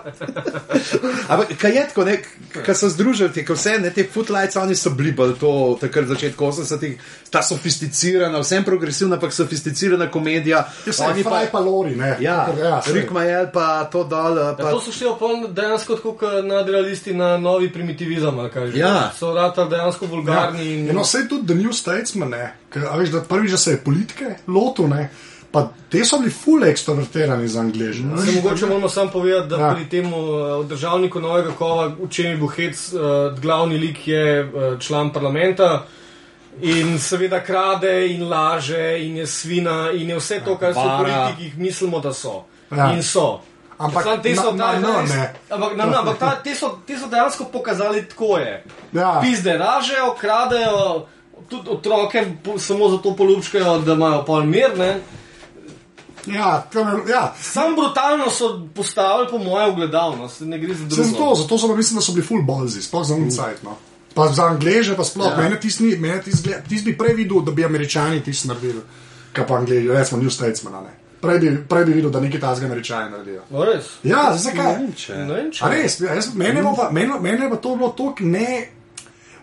Ampak 1.29 1.53
kaj 1.59 1.73
je 1.73 1.85
tako, 1.85 2.05
ne, 2.05 2.17
kaj 2.57 2.75
so 2.75 2.89
združili, 2.89 3.45
ko 3.45 3.55
vse, 3.55 3.77
ne, 3.79 3.91
te 3.91 4.05
footlights, 4.05 4.57
oni 4.57 4.75
so 4.75 4.91
bili 4.91 5.13
bolj 5.13 5.37
to, 5.37 5.53
takrat 5.81 6.07
začetku 6.07 6.44
80-ih, 6.45 6.99
ta 7.31 7.43
sofisticirana, 7.43 8.39
vsem 8.39 8.65
progresivna, 8.65 9.15
ampak 9.15 9.33
sofisticirana 9.33 10.07
komedija. 10.09 10.65
Ja, 10.87 10.93
saj, 10.93 11.23
Fraj 11.23 11.51
pa 11.51 11.59
Lori, 11.61 11.97
ne. 11.97 12.17
Ja, 12.21 12.49
ja. 12.59 12.83
Rick 12.87 13.11
Majel 13.11 13.47
pa 13.53 13.85
to 13.85 14.05
dol. 14.05 14.39
Ja, 14.39 14.55
Pa, 14.55 14.71
to 14.71 14.81
so 14.81 14.93
šli 14.93 15.07
opol 15.07 15.49
dejansko 15.49 15.95
tako 15.95 16.13
kot 16.15 16.45
nadrealisti 16.45 17.15
na 17.15 17.37
novi 17.39 17.73
primitivizem. 17.73 18.51
kaj 18.51 18.71
že. 18.71 18.79
Ja. 18.79 19.13
So 19.13 19.35
rata 19.35 19.65
dejansko 19.65 20.07
vulgarni. 20.07 20.67
Ja. 20.67 20.73
in- 20.73 20.95
No, 20.95 21.03
vse 21.03 21.29
tudi 21.29 21.47
The 21.47 21.55
New 21.57 21.73
Statesman, 21.73 22.29
ne. 22.31 22.55
Ker, 22.71 22.83
a 22.85 22.97
veš, 22.97 23.09
da 23.11 23.21
prvič, 23.21 23.51
da 23.51 23.57
se 23.57 23.71
je 23.71 23.77
politike 23.79 24.35
lotil, 24.47 24.89
ne. 24.89 25.11
Pa 25.51 25.61
te 25.89 26.05
so 26.05 26.19
bili 26.19 26.31
full 26.33 26.65
ekstrovertirani 26.65 27.49
za 27.49 27.61
angliže. 27.61 28.03
Se 28.19 28.33
mogoče 28.33 28.67
moramo 28.67 28.89
samo 28.89 29.11
povedati, 29.11 29.49
da 29.49 29.57
Ja. 29.57 29.67
ja. 29.67 29.75
pri 29.75 29.85
tem 29.85 30.07
uh, 30.09 30.23
državniku 30.67 31.21
novega 31.21 31.51
kova, 31.53 31.87
v 31.89 32.09
čem 32.11 32.27
je 32.27 32.37
bil 32.37 32.47
hec, 32.49 32.93
uh, 32.93 33.01
glavni 33.39 33.79
lik 33.79 34.09
je 34.09 34.25
uh, 34.43 34.51
član 34.81 35.13
parlamenta. 35.13 35.87
In 36.63 36.99
seveda 36.99 37.41
krade 37.41 38.07
in 38.09 38.29
laže 38.29 38.99
in 39.01 39.17
je 39.17 39.27
svina 39.27 39.91
in 39.93 40.09
je 40.09 40.17
vse 40.17 40.41
to, 40.45 40.57
kar 40.57 40.75
so 40.75 40.81
politiki, 40.99 41.37
ki 41.37 41.45
jih 41.45 41.59
mislimo, 41.59 42.01
da 42.01 42.13
so. 42.13 42.45
Ja. 42.71 42.93
In 42.93 43.03
so. 43.03 43.41
Ampak 43.79 44.05
Samo 44.05 44.23
te 44.23 44.37
so, 44.37 44.53
na- 44.53 44.67
na- 44.67 44.73
ta- 44.73 44.79
na, 44.81 45.01
res- 45.01 45.11
ne. 45.11 45.35
ampak, 45.51 45.77
na, 45.77 45.85
na, 45.87 45.99
ampak 45.99 46.19
ta, 46.19 46.31
te, 46.37 46.55
so, 46.55 46.79
te 46.87 46.99
so 46.99 47.07
dejansko 47.07 47.45
pokazali, 47.45 48.05
tako 48.09 48.39
je. 48.39 48.65
Ja. 48.93 49.19
Pizde 49.21 49.59
ražejo, 49.59 50.15
kradejo, 50.15 51.07
tudi 51.49 51.71
otroke 51.71 52.23
samo 52.59 52.89
zato 52.89 53.17
polupčkajo, 53.17 53.79
da 53.79 53.93
imajo 53.93 54.23
pol 54.25 54.45
mir. 54.45 54.79
Ne? 54.79 55.01
Ja, 56.27 56.63
tam 56.73 57.03
ja. 57.09 57.35
Sam 57.37 57.75
brutalno 57.75 58.31
so 58.31 58.67
postavili, 58.75 59.29
po 59.31 59.39
mojem, 59.39 59.71
ogledalno, 59.71 60.29
se 60.29 60.47
ne 60.47 60.59
gre 60.59 60.75
za 60.75 60.85
drugo. 60.85 61.05
Sem 61.05 61.15
to, 61.15 61.35
zato 61.35 61.59
so 61.59 61.69
pa 61.69 61.75
mislim, 61.75 61.97
da 61.97 62.03
so 62.03 62.13
bili 62.13 62.27
full 62.27 62.43
bolzi, 62.43 62.83
sploh 62.83 63.05
za 63.07 63.15
uncajt. 63.15 63.63
No. 63.63 63.77
Pa 64.15 64.29
za 64.29 64.45
angleže, 64.45 64.95
pa 64.95 65.05
sploh. 65.05 65.27
Ja. 65.27 65.37
Mene 65.93 66.21
tisti 66.21 66.45
gled- 66.45 66.69
tisti 66.69 66.93
bi 66.93 66.99
prej 66.99 67.15
videl, 67.15 67.41
da 67.41 67.51
bi 67.51 67.65
američani 67.65 68.23
tisti 68.23 68.49
naredili, 68.49 68.81
kaj 69.33 69.47
pa 69.47 69.55
angleži, 69.55 69.89
recimo 69.89 70.21
New 70.21 70.31
Statesman. 70.31 70.73
Ne. 70.75 70.91
Prej 71.21 71.39
bi, 71.39 71.59
prej 71.69 71.85
bi 71.85 71.93
videl, 71.93 72.11
da 72.11 72.21
nekaj 72.21 72.41
tazga 72.41 72.67
američani 72.67 73.11
naredijo. 73.11 73.43
Ja, 74.05 74.37
zakaj? 74.37 74.73
Ne 75.17 75.35
vem, 75.35 75.51
če- 75.53 75.65
res, 75.67 76.01
jaz, 76.01 76.35
mene, 76.35 76.61
je 76.61 76.67
pa, 76.77 76.91
mene 77.21 77.45
je 77.45 77.51
pa 77.51 77.57
to 77.57 77.77
bilo 77.77 77.89
tako 77.91 78.15
ne. 78.21 78.69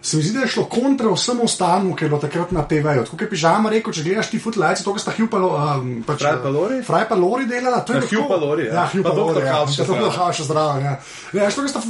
Se 0.01 0.17
mi 0.17 0.23
zdi, 0.23 0.33
da 0.33 0.41
je 0.41 0.47
šlo 0.47 0.63
kontra 0.65 1.09
vsemu 1.13 1.43
ostalu, 1.43 1.91
ker 1.95 2.05
je 2.05 2.09
bilo 2.09 2.21
takrat 2.21 2.51
na 2.51 2.63
TV-ju. 2.65 3.03
Tako 3.05 3.23
je 3.23 3.29
pižama 3.29 3.69
rekel, 3.69 3.93
če 3.93 4.03
gledaš 4.03 4.29
ti 4.31 4.39
footlights, 4.41 4.81
to, 4.81 4.93
kar 4.95 5.01
sta 5.03 5.11
Hugh 5.13 5.29
pa, 5.29 5.37
um, 5.37 5.91
pač, 6.07 6.23
Fry 6.23 6.39
pa 6.41 6.49
Laurie? 6.49 6.79
Fry 6.81 7.01
pa 7.05 7.15
Lori 7.15 7.45
delala, 7.45 7.83
to 7.85 7.93
je 7.93 7.99
Ja, 7.99 8.01
bilo 8.01 8.09
Hugh 8.09 8.23
to. 8.23 8.29
pa 8.29 8.45
Laurie, 8.45 8.65
ja. 8.65 8.73
Ja, 8.73 8.85
Hugh 8.89 9.03
Pa. 9.05 9.13
Lori, 9.13 9.45
ja. 9.45 9.53
House 9.53 9.75
še 9.77 9.85
Pa 9.85 9.93
Dr. 9.93 10.45
zraven. 10.47 10.83
Ja. 10.83 10.93
Ja, 11.37 11.45
veš, 11.45 11.55
to, 11.55 11.61
kar 11.61 11.69
sta 11.69 11.81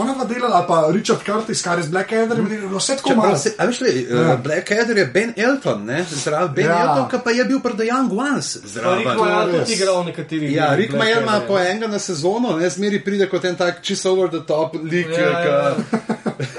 ona 0.00 0.14
dva 0.16 0.24
delala, 0.24 0.62
pa 0.64 0.78
Richard 0.96 1.20
Curtis, 1.26 1.60
kar 1.62 1.76
je 1.78 1.84
z 1.84 1.92
Blackadder, 1.92 2.40
mm. 2.40 2.72
vse 2.72 2.96
tako 3.02 3.14
malo. 3.20 3.36
A 3.36 3.66
veš, 3.68 3.80
le, 3.84 3.92
Ja. 4.08 4.22
ja. 4.30 4.36
Blackadder 4.36 4.96
je 4.96 5.06
Ben 5.06 5.34
Elton, 5.36 5.84
ne? 5.84 6.00
Zraven 6.08 6.54
Ben 6.56 6.64
Ja. 6.64 6.72
ja. 6.72 6.80
Elton, 6.88 7.08
ki 7.12 7.20
pa 7.24 7.36
je 7.36 7.44
bil 7.44 7.60
pred 7.60 7.76
The 7.76 7.90
Young 7.92 8.08
Ones. 8.16 8.48
Zraven. 8.64 9.04
Rick 9.04 9.12
to 9.12 9.26
je 9.28 9.60
tudi 9.60 9.72
igral 9.76 10.00
v 10.00 10.06
nekaterih. 10.08 10.48
Ja, 10.56 10.72
Rick 10.74 10.96
Majel 10.96 11.22
ima 11.22 11.40
po 11.44 11.60
enega 11.60 11.86
na 11.86 12.00
sezono, 12.00 12.56
ne 12.56 12.70
zmeri 12.70 13.04
pride 13.04 13.28
kot 13.28 13.44
en 13.44 13.60
tak 13.60 13.84
čisto 13.84 14.16
over 14.16 14.32
the 14.32 14.40
top 14.40 14.72
lik. 14.80 15.12
Ja, 15.12 15.20
ja, 15.20 15.44
Ja, 15.44 15.74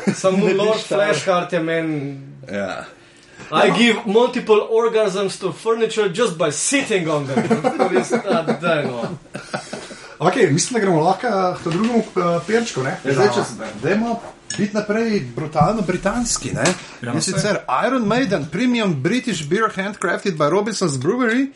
Samo 0.21 0.45
Ne 0.47 0.53
Lord. 0.53 0.79
Flashheart 1.05 1.53
je 1.53 1.59
meni. 1.59 2.19
ja. 2.51 2.85
I 3.51 3.71
give 3.71 3.99
multiple 4.05 4.67
orgasms 4.69 5.39
to 5.39 5.51
furniture 5.53 6.09
just 6.13 6.37
by 6.37 6.51
sitting 6.51 7.09
on 7.09 7.27
them. 7.27 7.39
Res, 7.89 8.11
a, 8.11 8.43
daj, 8.61 8.83
no. 8.85 9.17
Okay, 10.19 10.51
mislim, 10.51 10.73
da 10.73 10.79
gremo 10.79 11.01
lahko 11.01 11.27
k 11.63 11.69
drugemu 11.69 11.97
uh, 11.97 12.41
perčku. 12.47 12.83
Ne? 12.83 12.97
Ja, 13.05 13.45
dajmo 13.83 14.19
biti 14.57 14.75
naprej 14.75 15.21
brutalno 15.35 15.81
britanski. 15.81 16.51
Ne? 16.53 16.63
Ja, 17.01 17.13
In 17.13 17.21
sicer 17.21 17.57
Iron 17.87 18.03
Maiden, 18.07 18.45
premium 18.51 19.03
British 19.03 19.43
beer 19.49 19.71
handcrafted 19.75 20.35
by 20.37 20.49
Robinson's 20.51 20.97
Brewery. 20.99 21.47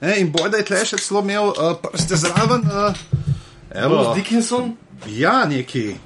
Ne? 0.00 0.20
In 0.20 0.32
boj, 0.32 0.50
da 0.50 0.60
je 0.60 0.64
tle 0.68 0.84
še 0.84 1.00
celo 1.00 1.24
imel 1.24 1.50
uh, 1.56 1.72
prste 1.82 2.16
zraven. 2.16 2.68
Uh, 2.68 2.94
evo, 3.74 4.12
Dickinson? 4.14 4.76
Ja, 5.06 5.44
neki. 5.44 5.96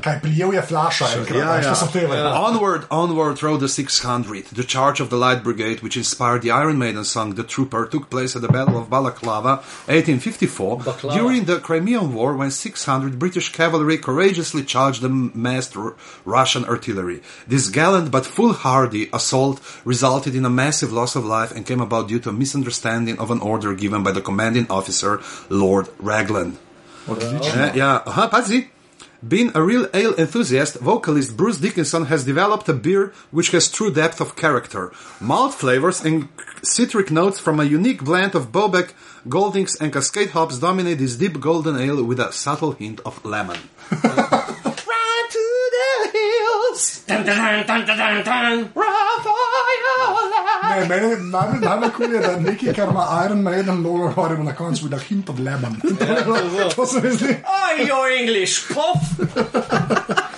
Kaj 0.00 0.20
prijel 0.20 0.52
je 0.52 0.62
flaša, 0.62 1.04
enkrat, 1.18 1.38
Ja, 1.38 1.54
ja. 1.56 1.74
to 1.74 1.74
so. 1.74 1.98
Ja. 1.98 2.40
Onward, 2.48 2.82
onward 2.90 3.42
rode 3.42 3.58
the 3.60 3.68
600. 3.68 4.42
The 4.54 4.62
charge 4.62 5.02
of 5.02 5.08
the 5.08 5.16
Light 5.16 5.42
Brigade, 5.44 5.78
which 5.82 5.96
inspired 5.96 6.42
the 6.42 6.50
Iron 6.50 6.78
Maiden 6.78 7.04
song 7.04 7.34
The 7.36 7.42
Trooper, 7.42 7.88
took 7.90 8.08
place 8.10 8.36
at 8.36 8.42
the 8.42 8.48
Battle 8.52 8.76
of 8.78 8.88
Balaclava, 8.90 9.48
1854, 9.86 10.78
Baklava. 10.78 11.14
during 11.18 11.44
the 11.44 11.58
Crimean 11.60 12.14
War, 12.14 12.34
when 12.36 12.50
600 12.50 13.18
British 13.18 13.52
cavalry 13.52 13.98
courageously 13.98 14.64
charged 14.64 15.02
the 15.02 15.08
massed 15.34 15.76
R- 15.76 15.94
Russian 16.24 16.64
artillery. 16.64 17.20
This 17.46 17.68
gallant 17.68 18.10
but 18.10 18.26
foolhardy 18.26 19.08
assault 19.12 19.60
resulted 19.84 20.34
in 20.34 20.44
a 20.44 20.50
massive 20.50 20.92
loss 20.92 21.16
of 21.16 21.24
life 21.24 21.52
and 21.54 21.66
came 21.66 21.80
about 21.80 22.08
due 22.08 22.20
to 22.20 22.30
a 22.30 22.32
misunderstanding 22.32 23.18
of 23.18 23.30
an 23.30 23.40
order 23.40 23.74
given 23.74 24.02
by 24.02 24.12
the 24.12 24.20
commanding 24.22 24.66
officer, 24.70 25.20
Lord 25.48 25.88
Raglan. 25.98 26.58
Yeah, 27.08 28.02
uh-huh. 28.06 28.62
Being 29.26 29.50
a 29.54 29.62
real 29.62 29.88
ale 29.94 30.14
enthusiast, 30.14 30.78
vocalist 30.78 31.36
Bruce 31.36 31.58
Dickinson 31.58 32.06
has 32.06 32.24
developed 32.24 32.68
a 32.68 32.72
beer 32.72 33.12
which 33.32 33.50
has 33.50 33.68
true 33.68 33.92
depth 33.92 34.20
of 34.20 34.36
character. 34.36 34.92
Malt 35.20 35.54
flavors 35.54 36.04
and 36.04 36.28
citric 36.62 37.10
notes 37.10 37.40
from 37.40 37.58
a 37.58 37.64
unique 37.64 38.04
blend 38.04 38.36
of 38.36 38.52
Bobek, 38.52 38.92
Goldings, 39.28 39.74
and 39.74 39.92
Cascade 39.92 40.30
hops 40.30 40.58
dominate 40.58 40.98
this 40.98 41.16
deep 41.16 41.40
golden 41.40 41.76
ale 41.76 42.04
with 42.04 42.20
a 42.20 42.32
subtle 42.32 42.72
hint 42.72 43.00
of 43.04 43.24
lemon. 43.24 43.58
Hills, 46.78 47.02
Dun, 47.06 47.24
dun, 47.24 47.36
dun, 47.66 47.86
dun, 47.86 47.96
dun, 47.98 48.24
dun. 48.24 48.70
run 48.74 49.22
for 49.22 49.34
your 49.84 49.98
life. 50.30 50.68
Ne, 50.68 50.86
meni 50.88 51.30
najbolj 51.32 51.60
najbolj 51.64 51.90
kul 51.96 52.14
je, 52.14 52.20
da 52.20 52.36
nekaj, 52.36 52.74
kar 52.74 52.88
ima 52.92 53.06
Iron 53.24 53.42
Maiden, 53.42 53.82
logo 53.82 54.08
govorimo 54.08 54.44
na 54.44 54.54
koncu, 54.54 54.84
with 54.84 54.94
a 54.94 54.98
hint 54.98 55.28
of 55.28 55.38
lemon. 55.38 55.80
to. 56.76 56.86
se 56.86 57.00
mi 57.00 57.10
zdi. 57.10 57.36
Oh, 57.44 57.86
your 57.86 58.12
English 58.20 58.68
pop! 58.74 58.98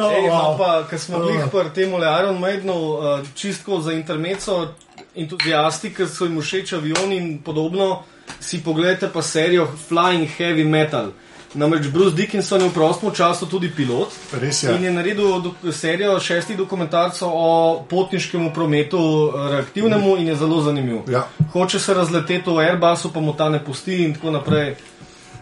Oh, 0.00 0.12
Ej, 0.14 0.28
wow. 0.30 0.30
wow. 0.30 0.58
pa, 0.58 0.86
ker 0.86 0.98
smo 1.02 1.18
bili 1.18 1.42
pri 1.50 1.70
tem 1.74 1.90
Iron 1.90 2.36
Maidenu, 2.38 2.74
uh, 2.74 3.24
čistko 3.34 3.80
za 3.82 3.92
intermeco, 3.92 4.68
entuzijasti, 5.14 5.90
ki 5.90 6.06
so 6.06 6.28
jim 6.28 6.38
všeč 6.38 6.72
avioni 6.78 7.16
in 7.18 7.42
podobno, 7.42 8.04
si 8.40 8.62
pogledajte 8.62 9.10
pa 9.10 9.22
serijo 9.22 9.66
Flying 9.88 10.30
Heavy 10.38 10.62
Metal. 10.64 11.10
Namreč 11.54 11.86
Bruce 11.86 12.12
Dickinson 12.12 12.60
je 12.60 12.68
v 12.68 12.72
prostem 12.72 13.10
času 13.10 13.46
tudi 13.46 13.70
pilot 13.70 14.12
Res 14.34 14.62
je. 14.62 14.68
in 14.70 14.84
je 14.84 14.90
naredil 14.90 15.40
dok- 15.40 15.72
serijo 15.72 16.20
šestih 16.20 16.56
dokumentarcev 16.56 17.28
o 17.28 17.48
potniškem 17.82 18.52
prometu 18.52 18.98
eh, 18.98 19.50
reaktivnemu 19.50 20.16
in 20.16 20.28
je 20.28 20.36
zelo 20.36 20.60
zanimiv. 20.60 21.08
Ja. 21.08 21.24
Hoče 21.52 21.78
se 21.78 21.94
razleteti 21.94 22.50
v 22.50 22.58
Airbusu, 22.58 23.12
pa 23.12 23.20
mu 23.20 23.32
ta 23.32 23.48
ne 23.48 23.64
pusti 23.64 24.04
in 24.04 24.14
tako 24.14 24.30
naprej. 24.30 24.74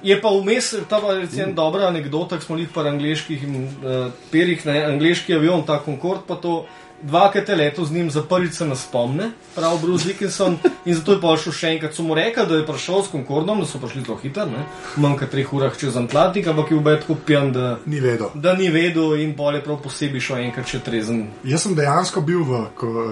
Je 0.02 0.20
pa 0.20 0.28
vmes 0.30 0.74
ta 0.88 1.00
recimo 1.02 1.52
dobra 1.52 1.88
anekdota, 1.88 2.38
ki 2.38 2.44
smo 2.44 2.56
jih 2.56 2.68
pa 2.68 2.80
angliških 2.82 3.42
uh, 3.42 4.06
perih, 4.30 4.66
ne, 4.66 4.84
angliški 4.84 5.34
avion, 5.34 5.62
ta 5.62 5.80
Concorde, 5.80 6.22
pa 6.28 6.34
to, 6.36 6.66
dvakrat 7.02 7.48
je 7.48 7.56
leto 7.56 7.85
z 7.85 7.92
njim 7.92 8.11
za 8.11 8.22
prvič 8.22 8.54
se 8.54 8.66
nas 8.66 8.82
spomne, 8.82 9.30
prav 9.54 9.78
Bruce 9.82 10.04
Dickinson, 10.04 10.56
in 10.85 10.94
zato 10.94 11.12
je 11.12 11.20
prišel 11.20 11.52
še 11.52 11.68
enkrat. 11.68 11.94
So 11.94 12.02
mu 12.02 12.14
rekli, 12.14 12.46
da 12.46 12.54
je 12.56 12.66
prišel 12.66 13.02
s 13.02 13.11
Concordom, 13.11 13.61
da 13.61 13.66
so 13.66 13.78
prišli 13.78 14.02
zelo 14.02 14.16
hitro, 14.22 14.46
ne? 14.46 14.64
manj 14.96 15.18
kot 15.18 15.30
treh 15.30 15.52
urah 15.52 15.76
čez 15.78 15.96
Atlantik, 15.96 16.46
ampak 16.46 16.70
je 16.70 16.80
bil 16.80 16.96
tako 17.00 17.14
pijan, 17.26 17.52
da, 17.52 17.78
Ni 17.87 18.00
vedel. 18.00 18.30
da 18.35 18.54
ni 18.54 18.68
vedel 18.70 19.14
in 19.20 19.35
pol 19.37 19.54
je 19.54 19.62
prav 19.64 19.80
posebej 19.82 20.20
šel 20.20 20.37
enkrat 20.48 20.66
še 20.66 20.78
trezen. 20.80 21.28
Jaz 21.44 21.62
sem 21.62 21.74
dejansko 21.74 22.20
bil 22.20 22.42
v 22.44 22.64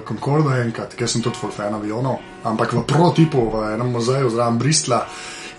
Concordu 0.08 0.50
enkrat, 0.50 0.94
ker 0.94 1.08
sem 1.08 1.22
tudi 1.22 1.36
fan 1.50 1.74
avionov, 1.74 2.18
ampak 2.44 2.72
v 2.72 2.82
prototipu 2.86 3.50
v 3.50 3.74
enem 3.74 3.92
muzeju 3.92 4.30
zraven 4.30 4.58
Bristla 4.58 5.06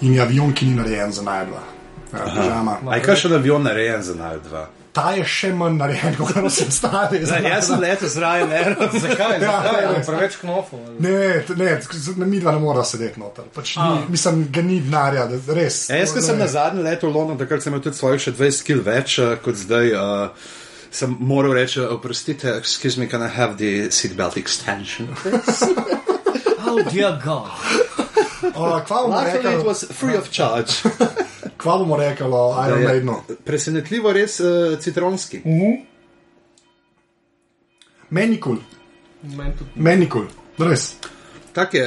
in 0.01 0.13
je 0.13 0.21
avion, 0.21 0.53
ki 0.53 0.65
ni 0.65 0.75
narejen 0.75 1.11
za 1.11 1.21
najdba. 1.23 1.61
Ja, 2.13 2.25
pižama. 2.31 2.77
Aj 2.89 3.01
kaj 3.03 3.15
še 3.15 3.29
avion 3.35 3.63
narejen 3.63 4.01
za 4.03 4.13
naj 4.15 4.39
dva? 4.47 4.67
Ta 4.95 5.10
je 5.12 5.25
še 5.27 5.49
manj 5.51 5.75
narejen, 5.75 6.13
kot 6.19 6.38
so 6.55 6.65
stari. 6.71 7.19
Jaz 7.27 7.67
sem 7.67 7.81
letel 7.84 8.08
z 8.08 8.21
Ryanairom. 8.23 8.93
Zakaj? 8.95 9.34
Ja, 9.43 9.55
Zakaj? 9.58 9.79
Je 9.81 9.88
ja. 9.89 10.03
preveč 10.08 10.38
knofov. 10.39 10.79
ali? 10.88 10.95
Ne, 11.03 11.15
ne, 11.60 11.71
ne 12.15 12.27
mi 12.29 12.39
dva 12.39 12.53
ne 12.55 12.62
mora 12.63 12.86
sedeti 12.88 13.19
noter. 13.19 13.49
Pač 13.55 13.73
A. 13.75 13.89
ni, 13.91 14.05
mislim, 14.15 14.45
ga 14.55 14.63
ni 14.63 14.79
denarja, 14.86 15.27
res. 15.51 15.81
Ja, 15.91 15.99
jaz, 15.99 16.15
ko 16.15 16.23
sem 16.23 16.39
Ne. 16.39 16.45
na 16.45 16.51
zadnji 16.51 16.86
letel 16.88 17.12
v 17.12 17.17
London, 17.19 17.39
takrat 17.43 17.63
sem 17.65 17.73
imel 17.75 17.84
tudi 17.84 17.99
svojih 17.99 18.23
še 18.29 18.36
20 18.39 18.63
kil 18.69 18.86
več 18.88 19.17
uh, 19.19 19.36
kot 19.43 19.60
zdaj. 19.60 19.91
Uh, 19.99 20.53
sem 20.95 21.12
moral 21.19 21.51
reči, 21.60 21.81
oprostite, 21.84 22.47
excuse 22.55 22.95
me, 22.95 23.10
can 23.12 23.19
I 23.19 23.27
have 23.27 23.58
the 23.60 23.91
seatbelt 23.91 24.38
extension? 24.39 25.12
Oh, 26.67 26.81
dear 26.89 27.19
God. 27.23 27.51
O, 28.55 28.81
Kva 28.86 29.01
bomo 29.01 29.15
Luckily 29.15 29.39
it 29.39 29.45
rekli, 29.45 29.65
was 29.65 29.84
free 29.91 30.17
of 30.17 30.29
charge. 30.31 30.71
kva 31.62 31.77
bomo 31.77 31.97
rekli 31.97 32.27
o 32.29 32.43
Iron 32.67 32.79
Ja, 32.81 32.84
ja. 32.84 32.89
Maidenu? 32.89 33.15
Presenetljivo 33.45 34.13
res 34.13 34.39
uh, 34.39 34.79
citronski. 34.79 35.41
Meni 38.10 38.39
kul, 38.39 38.58
Meni 39.23 39.53
tudi 39.58 39.69
meni 39.75 40.10
kul, 40.10 40.27
res. 40.60 40.95
Tak 41.53 41.73
je, 41.73 41.86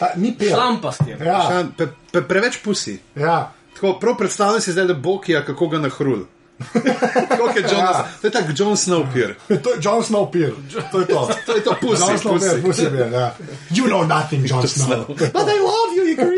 Ta, 0.00 0.12
ni 0.16 0.32
pel. 0.38 0.48
šlampast 0.50 1.00
je. 1.06 1.16
Ja, 1.20 1.38
ja. 1.52 1.64
pe, 1.76 1.86
pe, 2.12 2.22
preveč 2.22 2.58
pusi. 2.64 2.98
ja. 3.14 3.52
Tako, 3.74 3.94
prav 4.00 4.16
predstavljam 4.18 4.60
si 4.60 4.72
zdaj, 4.72 4.84
da 4.90 4.94
Bokija, 4.94 5.44
kako 5.46 5.68
ga 5.68 5.78
nahrul. 5.78 6.24
Je 7.54 7.62
John, 7.62 7.78
Ja. 7.78 8.06
to 8.20 8.26
je 8.26 8.30
tak 8.30 8.44
John 8.58 8.76
Snowpiercer. 8.76 9.36
To 9.62 9.70
je 9.74 9.78
Jon 9.80 10.02
Snow 10.04 10.26
pir, 10.30 10.52
to 10.92 11.00
je 11.00 11.06
to. 11.06 11.28
To 11.46 11.52
je 11.56 11.60
to 11.60 11.74
pusi, 11.80 12.00
Jon 12.02 12.18
Snow 12.18 12.32
pusi. 12.38 12.60
pusi 12.62 12.86
pir, 12.90 13.08
ja. 13.12 13.34
You 13.74 13.86
know 13.86 14.04
nothing, 14.06 14.44
Jon 14.48 14.68
Snow. 14.68 15.04
But 15.08 15.48
I 15.48 15.58
love 15.60 15.90
you, 15.96 16.04
Igor. 16.12 16.32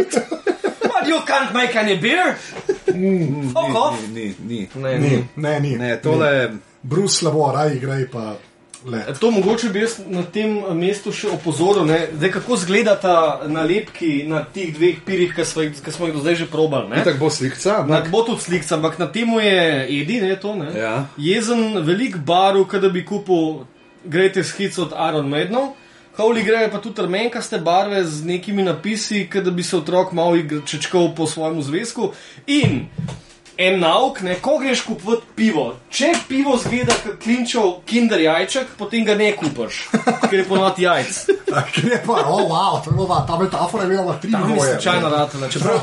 What, 0.88 1.06
you 1.10 1.20
can't 1.26 1.52
make 1.54 1.74
any 1.76 1.96
beer? 1.98 2.34
Fuck 3.52 3.74
off. 3.74 3.98
Ni, 4.08 4.34
ni, 4.46 4.68
ni. 4.74 4.82
Ne, 4.82 4.98
Ni, 4.98 5.08
ni. 5.08 5.24
ne, 5.36 5.60
ni. 5.60 5.76
Ne, 5.76 5.96
tole. 5.96 6.58
Bruce 6.82 7.18
slabo, 7.22 7.52
raj 7.54 7.76
igraj 7.76 8.06
pa 8.10 8.36
le. 8.86 9.14
To 9.14 9.30
mogoče 9.30 9.68
bi 9.68 9.80
jaz 9.80 9.98
na 10.06 10.22
tem 10.24 10.48
mestu 10.72 11.12
še 11.12 11.28
opozoril, 11.28 11.84
ne? 11.84 12.08
zdaj 12.12 12.30
kako 12.30 12.54
izgledata 12.54 13.14
nalepki 13.46 14.24
na 14.24 14.44
teh 14.44 14.72
dveh 14.72 14.96
pirih, 15.00 15.34
ki 15.34 15.44
smo, 15.44 15.62
jih- 15.62 15.78
ki 15.78 15.90
smo 15.90 16.06
jih 16.06 16.14
do 16.14 16.20
zdaj 16.20 16.34
že 16.34 16.46
probali. 16.46 16.88
ne? 16.88 17.04
Tako 17.04 17.18
bo 17.18 17.30
slikca. 17.30 17.76
Ampak- 17.78 18.10
bo 18.10 18.22
tudi 18.22 18.40
slikca, 18.40 18.74
ampak 18.74 18.98
na 18.98 19.06
tem 19.06 19.28
je 19.30 19.60
Edi, 19.92 20.20
ne 20.20 20.36
to. 20.36 20.54
Ne? 20.54 20.72
Ja. 20.74 21.06
Jezen, 21.16 21.78
velik 21.78 22.16
baru, 22.18 22.64
kada 22.64 22.88
bi 22.88 23.04
kupil 23.04 23.64
Greatest 24.04 24.58
Hits 24.58 24.78
od 24.78 24.90
Iron 24.92 25.28
Maidnov. 25.28 25.68
Kauli 26.12 26.42
grejo 26.42 26.68
pa 26.68 26.76
tudi 26.78 27.02
rmenkaste 27.02 27.58
barve 27.58 28.04
z 28.04 28.24
nekimi 28.24 28.62
napisi, 28.62 29.28
da 29.34 29.50
bi 29.50 29.62
se 29.62 29.76
otrok 29.76 30.12
malo 30.12 30.32
igr- 30.32 30.60
čečkal 30.66 31.14
po 31.16 31.26
svojem 31.26 31.62
zvezku. 31.62 32.12
In 32.46 32.88
en 33.58 33.80
nauk, 33.80 34.20
ne, 34.22 34.34
ko 34.40 34.58
greš 34.58 34.80
kupiti 34.86 35.22
pivo. 35.36 35.64
Če 35.90 36.12
pivo 36.28 36.56
zgleda 36.56 36.94
kot 37.04 37.18
klinčov 37.22 37.82
kinder 37.86 38.20
jajček, 38.20 38.74
potem 38.78 39.04
ga 39.04 39.14
ne 39.14 39.32
kupaš, 39.36 39.82
ker 40.30 40.38
je 40.38 40.44
ponovadi 40.48 40.86
jajc. 40.86 41.20
Ker 41.74 41.90
je 41.90 41.98
pa, 42.06 42.12
oh, 42.26 42.46
wow, 42.48 42.80
bilo, 42.88 43.20
ta 43.28 43.36
metafora 43.38 43.84
je 43.84 43.90
bila 43.90 44.16
tri 44.22 44.32
je 44.32 44.38
nivoje. 44.46 44.72
slučajno 44.72 45.08
ratela. 45.08 45.48
Čeprav 45.48 45.78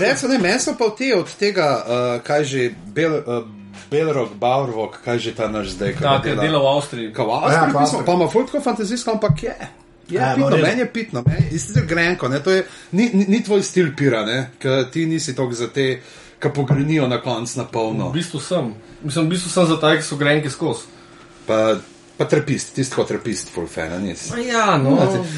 Recimo, 0.00 0.32
ne, 0.32 0.38
meni 0.38 0.60
so 0.60 0.74
pa 0.78 0.90
te 0.98 1.12
od 1.16 1.34
tega, 1.36 1.68
uh, 1.84 2.22
kaj 2.24 2.44
že, 2.44 2.70
Bel, 2.86 3.14
uh, 3.26 3.44
Belrog, 3.90 4.34
Baurvok, 4.40 5.00
kaj 5.04 5.18
že 5.18 5.34
ta 5.34 5.48
naš 5.48 5.68
zdaj, 5.76 5.94
ta, 6.02 6.18
ki 6.22 6.28
je 6.28 6.36
delal 6.36 6.62
v 6.62 6.76
Avstriji. 6.76 7.12
Kao 7.12 7.26
Ja, 7.28 7.34
Avstrija, 7.44 7.72
kao 7.72 7.80
ja, 7.80 7.82
Avstrija. 7.82 8.04
pa 8.06 8.12
ima 8.12 8.28
fultko 8.28 8.60
fantazijsko, 8.60 9.10
ampak 9.10 9.42
je. 9.42 9.56
Je 10.08 10.18
Ja, 10.18 10.32
pitno, 10.34 10.50
no, 10.50 10.56
res. 10.56 10.62
meni 10.68 10.80
je 10.80 10.92
pitno, 10.92 11.22
meni 11.26 11.46
je 11.52 11.58
sicer 11.58 11.84
grenko, 11.86 12.28
ne, 12.28 12.38
to 12.42 12.50
je, 12.50 12.66
ni, 12.92 13.10
ni, 13.12 13.24
ni 13.28 13.42
tvoj 13.44 13.62
stil 13.62 13.88
pira, 13.96 14.24
ne, 14.24 14.50
ker 14.58 14.84
ti 14.90 15.06
nisi 15.06 15.34
tok 15.34 15.52
za 15.52 15.66
te, 15.68 16.00
ki 16.42 16.48
pogrenijo 16.54 17.08
na 17.08 17.20
konc 17.22 17.54
na 17.56 17.64
polno. 17.64 18.08
V 18.08 18.12
bistvu 18.12 18.40
sem. 18.40 18.74
Mislim, 19.02 19.26
v 19.26 19.28
bistvu 19.36 19.50
sem 19.50 19.66
za 19.66 19.80
taj, 19.80 19.96
ki 19.98 20.02
so 20.04 20.16
grenki 20.16 20.50
skozi. 20.50 20.80
Pa, 21.46 21.76
pa 22.18 22.24
trpist, 22.24 22.74
tisti, 22.74 22.94
ko 22.96 23.04
trpist, 23.04 23.48
full 23.54 23.68
fan, 23.68 23.92
a 23.92 23.98
nisi. 23.98 24.32
Ja, 24.48 24.78
no. 24.80 24.96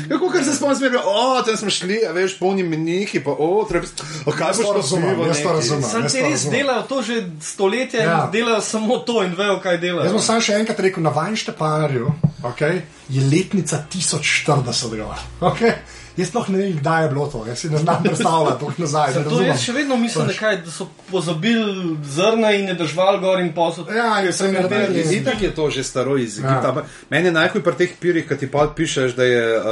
Kako 0.08 0.30
kar 0.30 0.44
se 0.44 0.54
spomnim, 0.56 0.94
o, 1.04 1.42
tam 1.42 1.56
smo 1.56 1.70
šli, 1.70 2.00
a 2.08 2.12
veš, 2.12 2.38
polni 2.38 2.62
menihi, 2.62 3.20
pa 3.24 3.30
o, 3.30 3.66
trpist, 3.68 4.02
o, 4.26 4.32
kaj 4.32 4.46
Jaz 4.48 4.56
boš 4.56 4.66
to 4.66 4.72
to 4.72 4.76
razumem, 4.78 5.10
pivo 5.10 5.26
jaz 5.26 5.42
to 5.42 5.52
razumem. 5.52 5.82
Sam 5.90 6.02
jaz 6.02 6.12
to 6.12 6.22
res 6.22 6.44
delajo 6.50 6.82
to 6.82 7.02
že 7.02 7.16
stoletja 7.42 8.00
Ja. 8.02 8.24
in 8.24 8.30
delajo 8.32 8.60
samo 8.60 8.98
to 8.98 9.22
in 9.26 9.34
vejo, 9.34 9.60
kaj 9.60 9.74
Jaz 9.74 9.80
delajo. 9.80 10.12
bom 10.12 10.22
samo 10.22 10.40
še 10.40 10.54
enkrat 10.54 10.80
rekel, 10.80 11.02
na 11.02 11.10
Vajnšteparju 11.10 12.12
okay, 12.42 12.80
je 13.08 13.20
letnica 13.26 13.84
1040. 13.90 15.02
Okay? 15.40 15.72
Jaz 16.18 16.28
sploh 16.28 16.48
ne 16.50 16.58
vem, 16.58 16.72
kdaj 16.74 17.04
je 17.04 17.08
bilo 17.08 17.26
to, 17.26 17.44
jaz 17.46 17.58
si 17.58 17.68
ne 17.70 17.78
znam 17.78 18.02
predstavljati, 18.02 18.58
tako 18.58 18.72
nazaj. 18.78 19.08
ne 19.08 19.14
To 19.14 19.22
razumem. 19.22 19.46
jaz 19.46 19.60
še 19.60 19.72
vedno 19.72 19.96
mislim, 19.96 20.26
da, 20.26 20.32
kaj, 20.34 20.56
da 20.58 20.70
so 20.70 20.88
pozabili 21.10 21.76
zrna 22.04 22.50
in 22.52 22.68
je 22.68 22.74
držal 22.74 23.20
gor 23.20 23.40
in 23.40 23.52
posod. 23.54 23.86
Ja, 23.88 24.18
jaz 24.20 24.36
sem 24.36 24.54
Ja, 24.54 24.62
naredil. 24.62 25.12
Itak 25.12 25.42
je 25.42 25.54
to 25.54 25.70
že 25.70 25.84
staro 25.84 26.16
iz. 26.18 26.38
Egipta. 26.38 26.74
Ja. 26.76 26.84
Meni 27.08 27.26
je 27.26 27.32
najhuj 27.32 27.62
pri 27.62 27.74
teh 27.76 27.94
pirih, 28.00 28.26
ki 28.28 28.36
ti 28.36 28.50
pa 28.50 28.66
pišeš, 28.66 29.14
da 29.14 29.24
je 29.24 29.44
uh, 29.56 29.62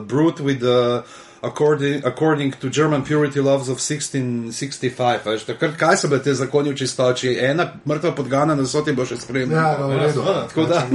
brute 0.00 0.42
with 0.42 0.62
uh, 0.62 1.02
according, 1.42 2.04
according 2.04 2.52
to 2.52 2.70
German 2.70 3.02
purity 3.02 3.40
laws 3.40 3.68
of 3.68 3.78
1665. 3.80 5.26
Veš, 5.26 5.44
takrat, 5.44 5.76
kaj 5.76 5.96
so 5.96 6.08
bile 6.08 6.22
te 6.22 6.34
zakoni 6.34 6.70
v 6.70 6.78
čistoči? 6.78 7.34
Ena 7.40 7.72
mrtva 7.88 8.14
podgana 8.14 8.54
na 8.54 8.66
soti 8.66 8.94
bo 8.94 9.06
še 9.06 9.18
spremljala. 9.20 9.68
Ja, 9.68 9.78
no, 9.78 9.90
v 9.90 10.00
redu. 10.00 10.22
seveda. 10.22 10.46
Tako 10.48 10.64
da, 10.70 10.86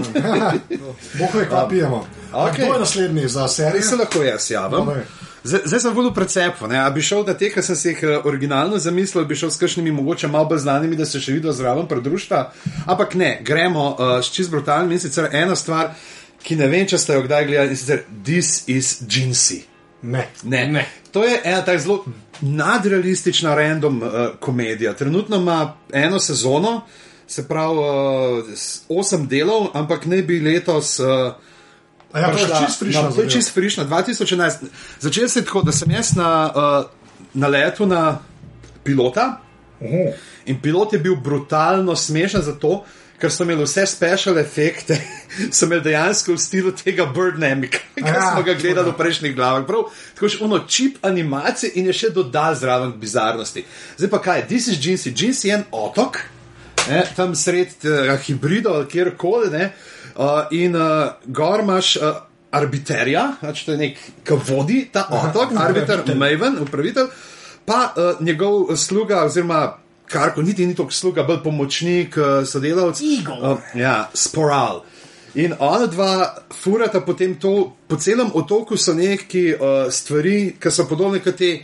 Bog 1.19 1.35
ve, 1.35 1.45
kva 1.45 1.67
pijemo. 1.69 2.05
A 2.31 2.47
okej. 2.47 2.65
Kdo 2.65 2.73
je 2.73 2.79
naslednji 2.79 3.27
za 3.27 3.47
serijo? 3.47 3.83
se 3.83 3.95
lahko 3.95 4.23
jaz 4.23 4.51
javim. 4.51 4.85
Povej. 4.85 5.03
Zdaj, 5.47 5.61
zdaj 5.65 5.79
sem 5.79 5.93
vodil 5.95 6.11
precepu. 6.13 6.67
A 6.67 6.89
bi 6.89 7.01
šel 7.01 7.23
na 7.27 7.33
te, 7.37 7.47
ki 7.51 7.61
sem 7.63 7.75
si 7.75 7.87
jih 7.93 8.03
eh, 8.03 8.17
originalno 8.27 8.79
zamislil, 8.79 9.25
bi 9.25 9.35
šel 9.35 9.51
s 9.51 9.61
kakšnimi 9.61 9.91
mogoče 9.95 10.27
malo 10.27 10.49
bolj 10.49 10.65
znanimi, 10.65 10.95
da 10.99 11.05
se 11.05 11.21
še 11.23 11.37
videl 11.37 11.55
zraven 11.55 11.87
predruštva. 11.87 12.41
Ampak 12.87 13.15
ne, 13.15 13.37
gremo 13.43 13.87
uh, 13.93 14.17
s 14.19 14.33
čist 14.33 14.51
brutalnim 14.51 14.91
in 14.91 14.99
sicer 14.99 15.29
ena 15.31 15.55
stvar, 15.55 15.93
ki 16.43 16.59
ne 16.59 16.67
vem, 16.67 16.87
če 16.87 16.99
ste 16.99 17.15
jo 17.15 17.23
kdaj 17.27 17.47
gledali, 17.47 17.75
in 17.75 17.79
sicer 17.79 18.03
This 18.27 18.63
is 18.67 18.97
Jinsey. 19.07 19.76
Ne. 20.07 20.23
Ne. 20.43 20.67
Ne. 20.67 20.83
To 21.11 21.23
je 21.23 21.41
ena 21.43 21.61
tako 21.61 21.79
zelo 21.79 22.05
nadrealistična 22.41 23.55
random 23.55 23.97
uh, 23.97 24.09
komedija. 24.39 24.93
Trenutno 24.93 25.35
ima 25.37 25.59
eno 25.93 26.19
sezono, 26.19 26.81
se 27.27 27.47
pravi 27.47 27.77
uh, 27.77 27.85
osem 28.89 29.27
delov, 29.27 29.67
ampak 29.73 30.05
ne 30.05 30.21
bi 30.21 30.39
letos. 30.41 30.99
Uh, 30.99 31.07
A 32.13 32.19
ja, 32.19 32.25
to 32.25 32.31
je 32.31 32.37
prišla 32.37 32.59
čist 32.59 32.79
frišna 32.79 33.01
na- 33.01 33.07
To 33.07 33.13
je 33.13 33.15
zadeva. 33.15 33.31
čist 33.31 33.53
frišna, 33.53 33.85
2011. 33.85 34.65
Začel 34.99 35.27
se 35.27 35.39
je 35.39 35.45
tako, 35.45 35.61
da 35.61 35.71
sem 35.71 35.91
jaz 35.91 36.15
na, 36.15 36.29
uh, 36.47 36.85
na 37.33 37.47
letu 37.47 37.85
na 37.85 38.19
pilota 38.83 39.41
Oho. 39.81 40.13
in 40.45 40.61
pilot 40.61 40.93
je 40.93 40.99
bil 40.99 41.15
brutalno 41.17 41.95
smešen 41.95 42.41
zato, 42.41 42.83
ker 43.19 43.31
so 43.33 43.43
imeli 43.43 43.65
vse 43.65 43.85
special 43.85 44.37
efekte, 44.37 44.97
so 45.55 45.65
imeli 45.65 45.81
dejansko 45.89 46.35
v 46.35 46.41
stilu 46.41 46.71
tega 46.77 47.07
Birdnamika, 47.15 47.81
ki 47.95 48.05
Ja, 48.05 48.31
smo 48.31 48.43
ga 48.45 48.53
gledali 48.53 48.91
v 48.91 48.97
prejšnjih 48.97 49.35
glavah. 49.35 49.65
Prav, 49.67 49.89
tako 50.15 50.29
še 50.29 50.41
ono 50.45 50.61
čip 50.69 51.01
animacije 51.07 51.73
in 51.81 51.89
je 51.89 51.97
še 51.97 52.13
dodal 52.15 52.55
zraven 52.59 52.93
bizarnosti. 53.01 53.65
Zdaj 53.97 54.13
pa 54.13 54.21
kaj, 54.21 54.45
this 54.51 54.69
is 54.69 54.81
Jinsey. 54.81 55.15
Jinsey 55.17 55.51
je 55.51 55.57
en 55.57 55.65
otok, 55.71 56.21
ne, 56.87 57.03
tam 57.17 57.35
sred 57.35 57.73
uh, 57.89 58.13
hibridov 58.21 58.81
ali 58.81 58.91
kjerkoli, 58.91 59.51
ne, 59.53 59.71
uh, 60.15 60.53
in 60.55 60.77
uh, 60.77 61.17
gor 61.25 61.65
imaš. 61.65 61.97
Uh, 61.97 62.23
Arbiterja, 62.57 63.33
znači 63.43 63.65
to 63.65 63.73
je 63.73 63.77
nek, 63.77 63.97
ki 64.23 64.35
vodi 64.47 64.77
ta 64.87 65.01
otok, 65.11 65.51
arbiter, 65.59 65.99
Maven, 66.15 66.55
upravitelj, 66.63 67.09
pa 67.67 67.91
uh, 67.91 68.21
njegov 68.23 68.71
sluga, 68.79 69.19
oziroma 69.27 69.59
kar 70.09 70.33
ko 70.35 70.41
niti 70.41 70.65
ni 70.65 70.75
tako 70.75 70.91
sluga, 70.91 71.23
bolj 71.23 71.41
pomočnik, 71.43 72.17
uh, 72.17 72.43
sodelavec. 72.47 73.01
Igor. 73.01 73.41
Uh, 73.41 73.73
ja, 73.75 74.09
sporal. 74.13 74.83
In 75.35 75.53
ona 75.59 75.85
dva 75.85 76.35
furata 76.53 77.01
potem 77.05 77.35
to, 77.35 77.73
po 77.87 77.95
celem 77.95 78.31
otoku 78.33 78.77
so 78.77 78.93
neki 78.97 79.51
uh, 79.53 79.91
stvari, 79.91 80.55
ki 80.59 80.71
so 80.71 80.87
podobne 80.89 81.23
kot 81.23 81.35
te. 81.37 81.57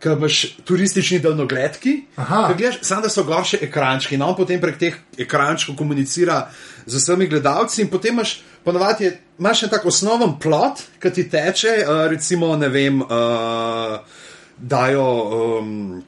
Ki 0.00 0.08
imaš 0.08 0.36
turistični 0.64 1.18
daljnogledki, 1.20 1.90
gledaš, 2.16 2.78
samo 2.88 3.02
da 3.04 3.10
so 3.12 3.20
gor 3.28 3.44
še 3.44 3.58
ekrančki, 3.66 4.14
in 4.16 4.22
on 4.24 4.32
potem 4.32 4.56
prek 4.56 4.78
teh 4.80 4.94
ekrančkov 5.20 5.76
komunicira 5.76 6.38
z 6.86 6.96
vsemi 6.96 7.26
gledalci, 7.28 7.82
in 7.82 7.90
potem 7.92 8.16
imaš, 8.16 8.38
ponovadi, 8.64 9.10
imaš 9.36 9.66
en 9.66 9.72
tak 9.74 9.84
osnoven 9.84 10.38
plot, 10.40 10.80
ki 11.04 11.12
ti 11.18 11.26
teče, 11.28 11.74
uh, 11.84 12.00
recimo, 12.08 12.48
ne 12.56 12.72
vem, 12.72 13.02
uh, 13.04 14.00
dajo. 14.56 15.04
Um, 15.60 16.00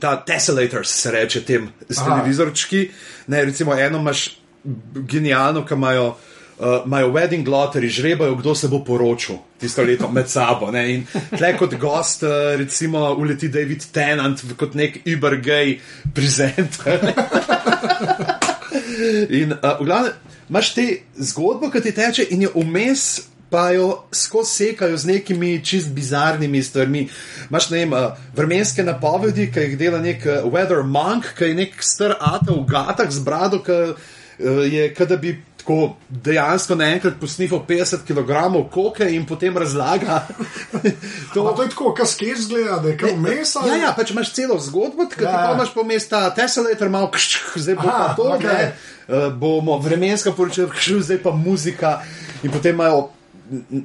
Ta 0.00 0.16
tesselators 0.26 0.90
se 0.90 1.10
reče 1.10 1.44
tem 1.44 1.68
s 1.88 2.04
televizorčki. 2.04 2.90
Ne, 3.26 3.44
recimo, 3.44 3.74
eno 3.74 3.98
imaš 3.98 4.28
genialno, 5.08 5.66
ki 5.66 5.74
imajo 5.74 6.14
Uh, 6.54 6.86
Imajo 6.86 7.10
wedding 7.10 7.48
lottery, 7.48 7.88
žrebajo, 7.88 8.36
kdo 8.38 8.54
se 8.54 8.68
bo 8.68 8.78
poročil 8.84 9.40
tisto 9.58 9.82
leto 9.82 10.08
med 10.08 10.28
sabo. 10.30 10.70
Ne? 10.70 10.84
In 10.94 11.00
tle 11.34 11.56
kot 11.58 11.74
gost, 11.82 12.22
uh, 12.22 12.54
recimo, 12.54 13.10
uleti 13.18 13.48
David 13.48 13.82
Tennant 13.90 14.38
kot 14.56 14.76
nek 14.78 15.00
uber-gay 15.02 15.80
prezenter. 16.14 17.02
In 19.42 19.50
uh, 19.50 19.80
v 19.80 19.88
glavnem, 19.88 20.14
imaš 20.46 20.70
te 20.76 20.86
zgodbo, 21.18 21.72
ki 21.74 21.82
ti 21.82 21.92
teče, 21.96 22.28
in 22.30 22.46
jo 22.46 22.52
vmes 22.54 23.33
pa 23.54 23.70
jo 23.70 24.02
skozi 24.10 24.50
sekajo 24.50 24.96
z 24.96 25.06
nekimi 25.06 25.64
čist 25.64 25.92
bizarnimi 25.94 26.62
stvarmi. 26.62 27.08
Imaš 27.50 27.70
ne 27.70 27.78
vem, 27.78 27.92
uh, 27.92 27.98
vremenske 28.34 28.82
napovedi, 28.82 29.46
ki 29.54 29.68
jih 29.68 29.76
dela 29.78 30.00
nek 30.02 30.26
uh, 30.26 30.48
weather 30.50 30.82
monk, 30.82 31.30
ki 31.38 31.52
je 31.52 31.58
nek 31.60 31.76
star 31.78 32.16
ata 32.18 32.50
v 32.50 32.64
gatah 32.66 33.10
z 33.10 33.22
brado, 33.22 33.62
ki 33.62 33.76
uh, 33.94 34.64
je, 34.66 34.88
kot 34.94 35.14
da 35.14 35.20
bi. 35.22 35.36
Tako 35.64 35.94
dejansko 36.10 36.76
naenkrat 36.76 37.14
posnifal 37.16 37.62
50 37.64 38.02
kg 38.04 38.58
koke 38.68 39.06
in 39.08 39.22
potem 39.24 39.56
razlaga. 39.56 40.18
To, 41.34 41.46
to 41.56 41.62
je 41.62 41.70
tako, 41.72 41.94
kas 41.96 42.12
sketch 42.12 42.42
zgleda, 42.44 42.76
da 42.82 42.90
je 42.90 42.98
kot 43.00 43.16
mesa. 43.16 43.62
Ja, 43.64 43.78
ja, 43.80 43.94
pač 43.96 44.12
imaš 44.12 44.34
celo 44.36 44.58
zgodbo, 44.60 45.08
ki 45.08 45.24
Ja, 45.24 45.30
ja, 45.30 45.40
ja. 45.46 45.54
imaš 45.56 45.72
po 45.72 45.86
mestu 45.88 46.20
Tesla, 46.36 46.76
malo 46.92 47.08
kšč, 47.14 47.38
zdaj 47.56 47.78
bo 47.80 47.88
Aha, 47.88 47.96
pa 47.96 48.14
to, 48.18 48.28
okay. 48.36 48.44
ne, 48.44 48.68
uh, 49.08 49.32
bomo 49.32 49.78
vremenska 49.80 50.36
poročila, 50.36 50.68
kšč, 50.68 51.00
zdaj 51.08 51.22
pa 51.24 51.32
muzika. 51.32 51.96
In 52.44 52.52
potem 52.52 52.76
imajo 52.76 53.08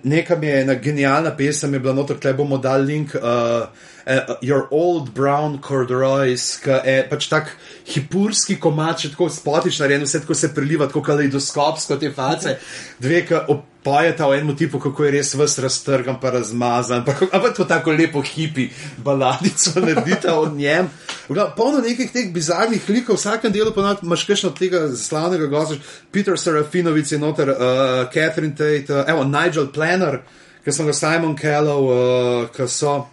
neka 0.04 0.36
mi 0.36 0.48
je 0.48 0.62
ena 0.62 0.74
genialna 0.74 1.32
pesem, 1.38 1.74
je 1.74 1.80
bila 1.80 1.94
notor, 1.94 2.20
tle 2.20 2.34
bomo 2.34 2.58
dali 2.58 2.86
link. 2.86 3.16
Uh, 3.16 3.68
uh, 4.08 4.36
Your 4.42 4.68
old 4.72 5.14
brown 5.14 5.60
corduroys, 5.62 6.58
ki 6.64 6.80
je 6.86 7.02
pač 7.10 7.28
tak 7.30 7.52
hipurski 7.90 8.60
komač, 8.60 9.10
tako 9.14 9.30
spotič 9.30 9.80
narejen, 9.84 10.08
vse 10.08 10.24
tako 10.24 10.38
se 10.38 10.54
priliva, 10.56 10.88
tako 10.88 11.04
kaleidoskopsko 11.06 12.00
te 12.00 12.12
face, 12.16 12.56
dve, 13.00 13.26
ki 13.28 13.44
opojata 13.90 14.28
v 14.28 14.38
enem 14.38 14.56
tipu, 14.56 14.80
kako 14.80 15.06
je 15.06 15.12
res 15.12 15.34
vse 15.34 15.62
raztrgan, 15.62 16.20
pa 16.22 16.30
razmazan, 16.30 17.02
pa, 17.06 17.16
ampak 17.32 17.56
to 17.58 17.66
tako 17.66 17.92
lepo 17.92 18.22
hipi 18.22 18.70
baladico 18.98 19.80
naredita 19.86 20.36
o 20.38 20.46
njem. 20.54 20.90
V 21.30 21.34
glavnem, 21.34 21.56
Polno 21.58 21.82
nekih 21.82 22.12
teh 22.14 22.30
bizarnih 22.34 22.86
likov, 22.90 23.18
v 23.18 23.20
vsakem 23.20 23.54
delu 23.54 23.74
pa 23.74 23.98
imaš 24.04 24.26
kakšno 24.30 24.54
od 24.54 24.60
tega 24.60 24.86
slavnega 24.94 25.50
gosta, 25.50 25.80
Peter 26.12 26.38
Serafinovic 26.38 27.12
je 27.12 27.20
noter, 27.20 27.50
uh, 27.50 28.06
Catherine 28.14 28.54
Tate, 28.54 28.94
uh, 28.94 29.10
evo, 29.10 29.26
Nigel 29.26 29.72
Planner, 29.74 30.22
ki 30.64 30.72
sem 30.72 30.86
ga 30.86 30.94
Simon 30.94 31.36
Kellov, 31.36 31.90
uh, 31.90 32.48
ki 32.54 32.70
so, 32.70 33.08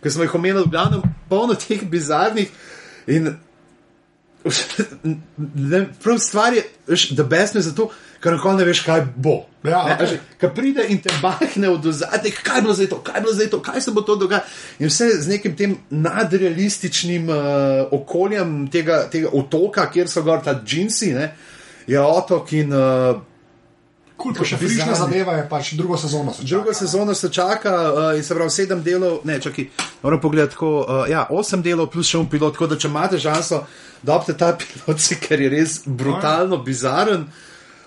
ki 0.00 0.10
smo 0.10 0.24
jih 0.24 0.36
omenili, 0.40 0.64
v 0.64 0.72
glavnem, 0.72 1.04
polno 1.28 1.58
teh 1.60 1.84
bizarnih 1.84 2.48
in 3.12 3.34
ne, 5.70 5.84
prav 6.02 6.16
stvar 6.18 6.56
je, 6.56 6.64
da 7.14 7.22
best 7.22 7.54
je 7.54 7.62
zato, 7.68 7.92
ker 8.22 8.36
nikoli 8.36 8.60
ne 8.60 8.66
veš, 8.68 8.82
kaj 8.86 9.02
bo. 9.16 9.40
Ja, 9.66 9.82
veš, 10.00 10.16
Ko 10.40 10.50
pride 10.54 10.84
in 10.90 11.00
te 11.02 11.10
bahne 11.22 11.70
od 11.70 11.86
zadaj, 11.94 12.32
kaj 12.42 12.58
je 12.58 12.62
bilo 12.62 12.74
zdaj 12.74 12.88
to, 12.90 13.00
kaj 13.02 13.18
je 13.18 13.24
bilo 13.24 13.34
zdaj 13.34 13.50
to, 13.50 13.62
kaj 13.62 13.80
se 13.80 13.94
bo 13.94 14.04
to 14.06 14.16
dogajalo. 14.16 14.46
In 14.78 14.90
vse 14.90 15.10
z 15.18 15.28
nekim 15.30 15.56
tem 15.56 15.76
nadrealističnim 15.90 17.28
uh, 17.30 17.36
okoljem 17.90 18.68
tega, 18.72 19.04
tega 19.10 19.30
otoka, 19.32 19.86
kjer 19.90 20.10
so 20.10 20.22
gor 20.22 20.42
ta 20.44 20.54
džinsi, 20.64 21.12
ne, 21.18 21.34
je 21.86 22.00
otok 22.00 22.52
in 22.58 22.74
uh, 22.74 23.20
Kul, 24.22 24.34
pa 24.36 24.44
še 24.46 24.56
frišna 24.60 24.94
zadeva 24.94 25.34
je 25.40 25.46
pač 25.50 25.72
drugo 25.74 25.96
sezono. 25.98 26.32
se 26.32 26.46
čaka. 26.46 26.74
sezona 26.74 27.14
se 27.14 27.28
čaka 27.32 27.72
uh, 27.74 28.00
in 28.16 28.22
se 28.22 28.34
pravi 28.34 28.50
sedem 28.50 28.82
delov, 28.82 29.20
ne, 29.24 29.40
čakaj, 29.40 29.66
moram 30.02 30.20
pogledati, 30.20 30.54
tako, 30.54 30.70
uh, 30.86 31.10
ja, 31.10 31.26
osem 31.30 31.62
delov 31.62 31.88
plus 31.90 32.06
še 32.06 32.20
un 32.20 32.28
pilot, 32.30 32.54
tako 32.54 32.68
da 32.70 32.78
če 32.78 32.88
imate 32.88 33.18
šanso, 33.18 33.64
da 34.02 34.14
obte 34.14 34.36
ta 34.38 34.52
pilot, 34.60 35.08
ker 35.24 35.42
je 35.42 35.48
res 35.50 35.80
brutalno 35.86 36.60
bizaren. 36.62 37.26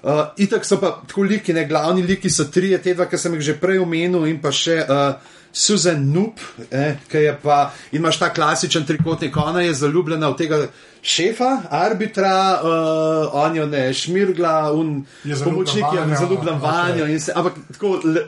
Uh, 0.05 0.27
itak 0.37 0.65
so 0.65 0.77
pa 0.77 0.91
tako 1.07 1.23
liki, 1.25 1.53
ne 1.53 1.63
glavni 1.65 2.03
liki 2.05 2.29
so 2.29 2.45
trije, 2.53 2.77
te 2.77 2.93
dva, 2.93 3.07
ki 3.09 3.17
sem 3.17 3.33
jih 3.33 3.41
že 3.41 3.53
prej 3.57 3.79
omenil, 3.81 4.27
in 4.29 4.37
pa 4.41 4.51
še 4.53 4.83
uh, 4.85 5.15
Susan 5.55 6.03
Noop, 6.13 6.41
eh, 6.69 6.99
ki 7.09 7.23
je 7.23 7.31
pa, 7.41 7.71
imaš 7.95 8.19
ta 8.19 8.29
klasičen 8.29 8.85
trikotnik, 8.85 9.37
ona 9.37 9.63
je 9.63 9.73
zaljubljena 9.73 10.29
v 10.29 10.37
tega 10.37 10.59
šefa, 11.01 11.49
arbitra, 11.73 12.33
uh, 12.61 13.33
on 13.33 13.55
jo 13.55 13.65
ne 13.65 13.87
šmirgla, 13.93 14.71
un 14.77 15.05
Je 15.23 15.37
pomočnik 15.41 15.85
je 15.95 16.17
zaljubljen 16.19 16.59
vanjo, 16.61 17.07
in 17.07 17.19
se, 17.19 17.33
ampak 17.35 17.57
tako 17.73 17.99
le, 18.03 18.27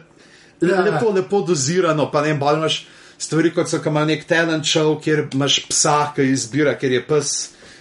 le, 0.61 0.73
Ja. 0.73 0.81
lepo, 0.81 1.11
lepo 1.13 1.41
dozirano, 1.41 2.07
pa 2.11 2.21
ne 2.25 2.33
bolj 2.33 2.57
imaš 2.57 2.79
stvari, 3.17 3.51
kot 3.53 3.69
so, 3.69 3.77
ima 3.85 4.05
nek 4.05 4.25
talent 4.25 4.65
show, 4.65 4.95
kjer 5.03 5.27
imaš 5.33 5.59
psa, 5.69 6.13
ki 6.15 6.25
izbira, 6.31 6.73
ker 6.79 6.91
je 6.91 7.03
pes. 7.05 7.35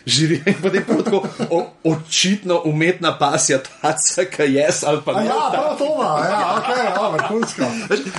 Žiri 0.06 0.42
in 0.46 0.54
potem 0.62 0.84
prav 0.84 1.02
tako 1.02 1.22
o, 1.50 1.66
očitno 1.84 2.60
umetna 2.64 3.18
pasja, 3.18 3.58
taca, 3.58 4.24
ki 4.24 4.42
je 4.42 4.68
ali 4.86 5.00
pa 5.04 5.12
ne. 5.12 5.26
Ja, 5.26 5.32
prav 5.52 5.74
to 5.78 5.84
ima, 5.94 6.10
ja, 6.28 6.58
ok, 6.58 6.68
ja, 6.78 7.08
vrhunsko. 7.10 7.62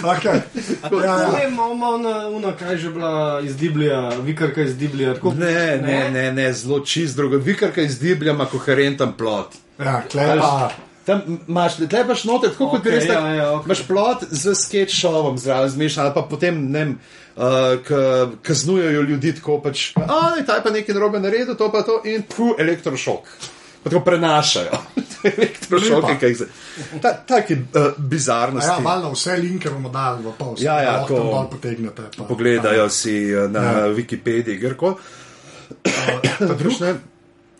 Okay. 0.03 0.39
Ja, 1.05 1.21
ja. 1.21 1.31
Ne, 1.31 1.47
malo 1.49 2.29
una, 2.31 2.51
kaj 2.59 2.71
je 2.71 2.77
že 2.77 2.89
bila 2.89 3.41
iz 3.43 3.55
Biblija, 3.55 4.09
vikarka 4.23 4.61
iz 4.61 4.73
Biblija. 4.73 5.13
Tako, 5.13 5.33
Ne, 5.33 5.77
ne, 5.77 6.09
ne, 6.11 6.31
ne, 6.31 6.53
zelo 6.53 6.79
čist 6.79 7.15
drugo. 7.15 7.37
Vikarka 7.37 7.81
iz 7.81 7.99
Diblja 7.99 8.33
ima 8.33 8.45
koherenten 8.45 9.13
plot. 9.17 9.55
ja 9.79 10.01
klepa. 10.11 10.71
Tam 11.07 11.21
imaš, 11.47 11.77
tle 11.79 12.01
paš 12.03 12.25
noter, 12.25 12.51
tako 12.51 12.67
kot 12.69 12.81
okay, 12.81 12.97
res. 12.97 13.05
ja, 13.05 13.13
tak, 13.15 13.35
ja, 13.37 13.45
okej. 13.53 13.65
Imaš 13.65 13.81
plot 13.87 14.25
z 14.29 14.55
sketch 14.55 14.91
showom 14.93 15.37
zraven 15.39 15.69
zmešan, 15.71 16.05
ali 16.05 16.13
pa 16.13 16.21
potem, 16.23 16.57
ne 16.67 16.79
vem, 16.79 16.89
uh, 17.37 17.43
k- 17.79 17.99
kaznujejo 18.43 19.01
ljudi 19.03 19.31
tako 19.35 19.61
pač, 19.63 19.93
a 19.95 20.35
ne, 20.35 20.43
ta 20.43 20.55
je 20.55 20.63
pa 20.63 20.69
nekaj 20.69 20.91
narobe 20.93 21.19
naredil, 21.19 21.55
to 21.55 21.71
pa 21.71 21.81
to 21.81 22.01
in 22.03 22.27
pu, 22.27 22.51
elektrošok. 22.59 23.31
Pa 23.77 23.89
tako 23.89 24.03
prenašajo. 24.03 24.81
elektrošok, 25.31 26.03
Lepa. 26.03 26.17
ki 26.19 26.25
jih 26.25 26.37
se. 26.37 26.47
Ta, 27.01 27.13
taki 27.23 27.55
uh, 27.55 27.95
bizarnosti. 27.97 28.67
Ja, 28.69 28.79
malo 28.79 29.13
vse 29.13 29.37
linke 29.37 29.69
bomo 29.69 29.89
dali 29.89 30.23
v 30.23 30.33
pol. 30.35 30.55
Ja, 30.59 30.81
ja, 30.81 30.97
to- 31.07 31.15
dol 31.15 31.47
potegnete. 31.47 32.09
Pa. 32.17 32.27
Pogledajo 32.27 32.89
si 32.91 33.15
uh, 33.31 33.47
na 33.47 33.63
Ja. 33.63 33.71
ja. 33.79 33.93
Wikipediji, 33.95 34.59
kjerkoli. 34.59 34.99
Druga, 36.57 36.95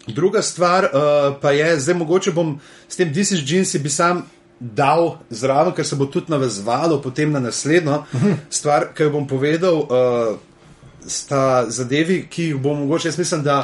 druga 0.08 0.42
stvar 0.42 0.84
uh, 0.84 1.36
pa 1.42 1.52
je, 1.52 1.80
zdaj 1.80 1.96
mogoče 1.96 2.32
bom 2.32 2.60
s 2.88 2.96
tem 2.96 3.14
This 3.14 3.32
is 3.32 3.52
Jeans 3.52 3.76
bi 3.76 3.90
sam 3.90 4.26
dal 4.60 5.18
zraven, 5.30 5.74
ker 5.74 5.86
se 5.86 5.96
bo 5.96 6.06
tudi 6.06 6.32
navezvalo 6.32 7.02
potem 7.02 7.32
na 7.32 7.40
naslednjo 7.40 8.04
stvar, 8.50 8.90
ki 8.94 9.04
jo 9.04 9.14
bom 9.14 9.28
povedal, 9.28 9.84
uh, 9.86 10.38
sta 11.08 11.66
zadevi, 11.70 12.24
ki 12.30 12.52
jih 12.52 12.62
bom 12.62 12.80
mogoče, 12.80 13.08
jaz 13.08 13.20
mislim, 13.20 13.44
da 13.44 13.60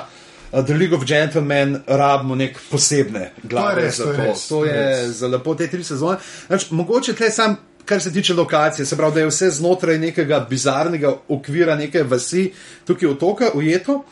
uh, 0.52 0.62
The 0.66 0.78
League 0.78 0.98
of 0.98 1.06
Gentlemen 1.06 1.80
rabimo 1.88 2.36
nek 2.36 2.60
posebne 2.70 3.32
glave 3.44 3.82
res, 3.82 3.98
za 3.98 4.04
to 4.04 4.12
je 4.12 4.18
to. 4.18 4.24
res, 4.24 4.48
to 4.48 4.56
to 4.56 4.66
je 4.66 4.78
je 4.78 5.12
za 5.12 5.28
lepo 5.28 5.56
te 5.56 5.68
tri 5.68 5.84
sezone. 5.84 6.18
Znači, 6.48 6.74
mogoče 6.74 7.14
tle 7.14 7.32
sam. 7.32 7.56
Kar 7.84 8.00
se 8.00 8.14
tiče 8.14 8.34
lokacije, 8.34 8.86
se 8.86 8.96
pravi, 8.96 9.14
da 9.14 9.20
je 9.20 9.28
vse 9.28 9.50
znotraj 9.50 9.98
nekega 10.00 10.38
bizarnega 10.50 11.10
okvira, 11.28 11.76
neke 11.76 12.04
vasi, 12.04 12.54
tukaj 12.88 13.10
otoka, 13.10 13.50
ujeto. 13.60 14.06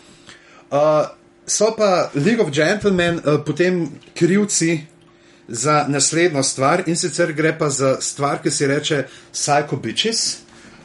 Uh, 0.72 0.78
so 1.45 1.71
pa 1.77 2.10
League 2.15 2.41
of 2.41 2.51
Gentlemen 2.51 3.19
uh, 3.19 3.39
potem 3.45 3.89
krivci 4.15 4.82
za 5.47 5.86
naslednjo 5.88 6.43
stvar 6.43 6.84
in 6.88 6.95
sicer 6.95 7.34
gre 7.34 7.58
pa 7.58 7.69
za 7.69 7.97
stvar, 8.01 8.41
ki 8.41 8.51
se 8.51 8.67
reče 8.67 9.04
Psycho 9.32 9.75
Bitches. 9.75 10.38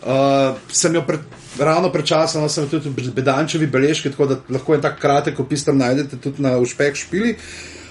Uh, 0.02 0.56
sem 0.72 0.94
jo 0.94 1.02
pred, 1.06 1.20
ravno 1.58 1.90
pred 1.92 2.04
časom, 2.06 2.42
no, 2.42 2.48
sem 2.48 2.64
jo 2.64 2.78
tudi 2.78 2.90
v 2.90 3.14
Bedančevi 3.14 3.66
beležki, 3.66 4.10
tako 4.10 4.26
da 4.26 4.36
lahko 4.48 4.74
en 4.74 4.82
tak 4.82 5.00
kratek 5.00 5.40
opis 5.40 5.64
tam 5.64 5.78
najdete 5.78 6.20
tudi 6.22 6.42
na 6.42 6.58
Ušpek 6.58 6.96
špili. 6.96 7.36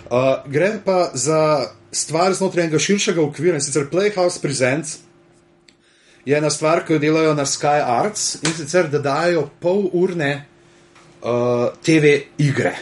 Uh, 0.06 0.46
gre 0.48 0.78
pa 0.86 1.10
za 1.14 1.68
stvar 1.92 2.34
znotraj 2.34 2.68
enega 2.68 2.80
širšega 2.80 3.22
okvira 3.22 3.58
in 3.58 3.64
sicer 3.64 3.88
Playhouse 3.92 4.42
Presents 4.42 5.00
je 6.26 6.38
ena 6.38 6.50
stvar, 6.50 6.86
ki 6.86 6.94
jo 6.94 7.00
delajo 7.00 7.34
na 7.34 7.46
Sky 7.46 7.82
Arts 7.86 8.36
in 8.44 8.54
sicer 8.54 8.90
da 8.90 9.00
dajo 9.00 9.50
pol 9.60 9.90
urne 9.94 10.46
uh, 11.26 11.74
TV 11.84 12.20
igre. 12.38 12.76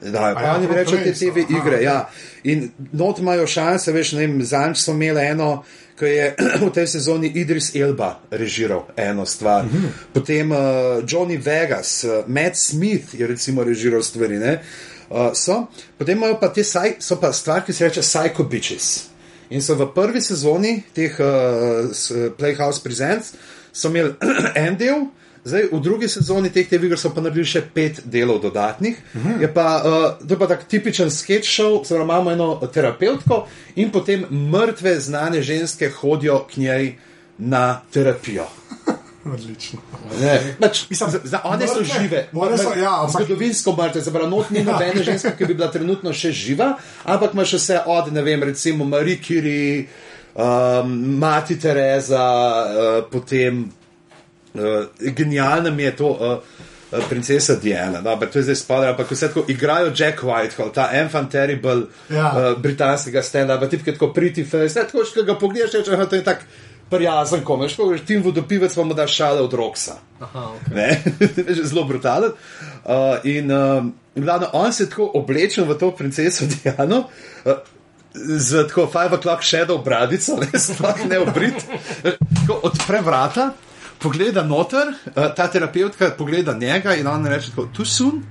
Da, 0.00 0.20
A 0.20 0.28
ja, 0.28 0.34
pa 0.34 0.54
oni 0.56 0.66
prav 0.66 0.78
rečejo 0.78 1.04
te 1.04 1.12
TV 1.12 1.44
aha, 1.44 1.58
igre. 1.58 1.82
Ja. 1.82 2.08
In 2.44 2.70
not 2.92 3.18
imajo 3.18 3.46
šanse, 3.46 3.92
veš, 3.92 4.12
ne 4.12 4.26
vem, 4.26 4.42
zanj 4.44 4.76
so 4.78 4.92
imeli 4.92 5.24
eno, 5.24 5.64
ki 5.98 6.10
je 6.12 6.26
v 6.66 6.70
tej 6.74 6.86
sezoni 6.86 7.32
Idris 7.40 7.72
Elba 7.74 8.12
režiral 8.30 8.84
eno 8.96 9.26
stvar. 9.26 9.64
Mhm. 9.64 9.88
Potem 10.12 10.52
uh, 10.52 10.58
Johnny 11.08 11.36
Vegas, 11.36 12.04
uh, 12.04 12.22
Matt 12.26 12.56
Smith 12.56 13.14
je 13.14 13.26
recimo 13.26 13.64
režiral 13.64 14.02
stvari. 14.02 14.38
Ne? 14.38 14.60
Uh, 15.10 15.32
so. 15.32 15.66
Potem 15.98 16.18
imajo 16.18 16.38
pa 16.40 16.52
te 16.52 16.64
saj, 16.64 16.98
so 17.00 17.16
pa 17.20 17.32
stvar, 17.32 17.64
ki 17.64 17.72
se 17.72 17.88
reče 17.88 18.04
Psycho 18.04 18.44
Bitches. 18.44 19.08
In 19.50 19.62
so 19.62 19.76
v 19.78 19.86
prvi 19.94 20.20
sezoni 20.20 20.82
teh 20.94 21.14
uh, 21.22 21.86
Playhouse 22.36 22.82
Presents 22.82 23.32
so 23.72 23.88
imeli 23.88 24.12
en 24.66 24.76
del, 24.76 25.06
zdaj 25.46 25.68
v 25.72 25.80
drugi 25.80 26.08
sezoni 26.08 26.50
teh 26.50 26.66
TV 26.66 26.88
iger 26.88 26.98
so 26.98 27.12
pa 27.14 27.22
naredili 27.22 27.46
še 27.46 27.62
pet 27.70 28.02
delov 28.04 28.42
dodatnih. 28.42 28.98
Je 29.40 29.48
pa, 29.48 29.66
uh, 29.78 30.06
to 30.18 30.34
je 30.34 30.38
pa 30.38 30.46
tak 30.46 30.66
tipičen 30.66 31.10
sketch 31.10 31.46
show, 31.46 31.78
pravi, 31.80 32.02
imamo 32.02 32.30
eno 32.30 32.48
terapeutko 32.66 33.44
in 33.76 33.90
potem 33.90 34.26
mrtve 34.30 34.98
znane 35.00 35.42
ženske 35.42 35.90
hodijo 35.90 36.42
k 36.44 36.56
njej 36.58 36.94
na 37.38 37.80
terapijo. 37.90 38.48
Odlično. 39.34 39.78
Ne, 40.20 40.54
pač, 40.60 40.84
Mislim, 40.90 41.10
za, 41.10 41.20
za 41.24 41.40
one 41.44 41.66
so 41.66 41.82
žive, 41.82 42.28
One 42.32 42.58
so- 42.58 42.74
ja, 42.78 42.90
ampak- 43.00 43.22
zgodovinsko 43.22 43.72
mrtve, 43.72 44.02
not 44.28 44.50
ni 44.50 44.62
nobene 44.68 45.02
ženske, 45.02 45.34
ki 45.38 45.46
bi 45.46 45.54
bila 45.54 45.70
trenutno 45.70 46.12
še 46.12 46.30
živa, 46.32 46.76
ampak 47.04 47.34
imaš 47.34 47.52
vse 47.52 47.80
od, 47.86 48.12
ne 48.12 48.22
vem, 48.22 48.42
recimo 48.42 48.84
Marie 48.84 49.18
Curie, 49.18 49.86
um, 50.34 51.18
Mati 51.18 51.58
Teresa, 51.58 52.22
uh, 52.22 53.04
potem 53.10 53.66
uh, 54.58 54.86
genialna 55.12 55.70
mi 55.70 55.82
je 55.82 55.96
to. 55.96 56.08
Uh, 56.08 56.38
Princesa 57.08 57.56
Diana, 57.58 57.98
no, 58.00 58.12
ampak 58.14 58.30
to 58.30 58.38
je 58.38 58.44
zdaj 58.46 58.56
spodaj, 58.56 58.88
ampak 58.92 59.10
vse 59.10 59.28
tako 59.28 59.42
igrajo 59.50 59.90
Jack 59.90 60.20
Whitehall, 60.22 60.70
ta 60.72 60.84
enfant 60.94 61.26
terrible 61.32 61.88
Ja. 62.08 62.28
uh, 62.30 62.58
britanskega 62.62 63.22
stand-upa, 63.26 63.66
tip, 63.68 63.82
ki 63.82 63.90
je 63.90 63.94
tako 63.98 64.12
pretty 64.14 64.44
face, 64.46 64.78
ne 64.78 64.86
tako, 64.86 65.02
če 65.04 65.24
ga 65.26 65.34
pogledaš, 65.34 65.74
reče, 65.74 65.92
"Aha, 65.92 66.06
to 66.06 66.16
je 66.16 66.24
tak 66.24 66.44
prijazen 66.90 67.42
komeš, 67.44 67.74
ko 67.76 67.88
greš 67.90 68.04
tim 68.06 68.22
vodopivec, 68.22 68.74
pa 68.74 68.84
mu 68.84 68.94
daš 68.94 69.16
šale 69.16 69.40
od 69.42 69.52
Roxa. 69.52 69.98
Aha, 70.20 70.44
okay. 70.54 70.74
Ne? 70.74 71.02
Zelo 71.68 71.84
brutalen. 71.84 72.30
Uh, 72.84 73.18
in 73.24 73.50
um, 73.52 73.94
glavno, 74.14 74.50
on 74.52 74.72
se 74.72 74.84
je 74.84 74.90
tako 74.90 75.10
oblečen 75.14 75.66
v 75.68 75.74
to 75.78 75.90
princeso 75.90 76.44
Diano. 76.46 77.08
Uh, 77.44 77.52
Z 78.38 78.68
tako 78.68 78.86
five 78.86 79.12
o'clock 79.12 79.42
shadow 79.44 79.82
bradico, 79.84 80.38
ne 80.40 80.58
sploh 80.58 81.02
ne 81.08 81.18
obrit, 81.18 81.66
odpre 82.62 83.00
vrata, 83.04 83.50
pogleda 83.98 84.42
noter, 84.42 84.88
uh, 84.88 85.28
ta 85.34 85.48
terapeutka 85.50 86.10
pogleda 86.18 86.54
njega 86.54 86.94
in 86.94 87.06
on 87.06 87.26
reče: 87.26 87.50
tako, 87.50 87.68
Tu 87.76 87.84
sun, 87.84 88.22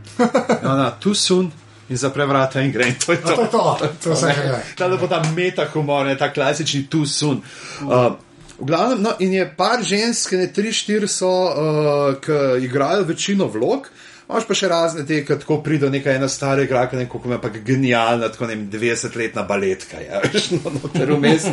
in 0.62 0.68
ona 0.68 0.92
tu 1.00 1.14
sun, 1.14 1.52
in 1.90 1.98
zapre 1.98 2.26
vrata 2.26 2.62
in 2.62 2.72
gre. 2.72 2.88
In 2.88 2.96
to 3.06 3.12
je 3.12 3.22
To 3.22 3.42
je 3.42 3.50
to, 3.52 3.78
to 4.04 4.10
je 4.10 4.16
vse, 4.16 4.34
kar 4.36 4.46
je. 4.54 4.64
Ta 4.78 4.88
lepo 4.88 5.08
ta 5.08 5.22
meta 5.36 5.68
humor, 5.74 6.06
ne, 6.06 6.18
ta 6.18 6.34
klasični 6.34 6.88
tu 6.90 7.06
sun. 7.06 7.42
Uh, 7.82 8.14
v 8.60 8.66
glavnem, 8.66 9.02
no, 9.02 9.16
in 9.20 9.34
je 9.34 9.46
par 9.58 9.84
žensk, 9.84 10.32
ne 10.40 10.48
tri, 10.54 10.72
štiri 10.74 11.08
so, 11.08 11.30
uh, 11.30 12.16
ki 12.24 12.66
igrajo 12.66 13.04
večino 13.04 13.48
vlog. 13.52 13.90
Imaš 14.26 14.48
pa 14.50 14.56
še 14.58 14.68
razne 14.72 15.04
te, 15.06 15.20
ki 15.22 15.36
tako 15.44 15.60
pride 15.62 15.86
neka 15.94 16.10
ena 16.18 16.26
stara 16.32 16.64
igralka, 16.66 16.98
neko 16.98 17.20
ima 17.28 17.38
pa 17.38 17.52
genialna, 17.54 18.32
tako 18.34 18.48
ne 18.50 18.56
vem, 18.56 18.64
20-letna 18.74 19.44
baletka, 19.46 20.00
ja, 20.02 20.22
veš, 20.24 20.48
no, 20.56 20.72
noter 20.80 21.12
vmes. 21.14 21.46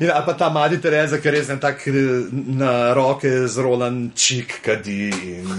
In 0.00 0.10
ali 0.10 0.24
pa 0.26 0.34
ta 0.34 0.48
mladi 0.50 0.80
Tereza, 0.82 1.20
ki 1.22 1.34
res 1.36 1.52
ne 1.52 1.58
tak 1.62 1.84
eh, 1.86 2.00
na 2.58 2.72
roke 2.98 3.30
zrolan 3.46 4.08
čik 4.18 4.56
kadi 4.66 5.06
in 5.36 5.52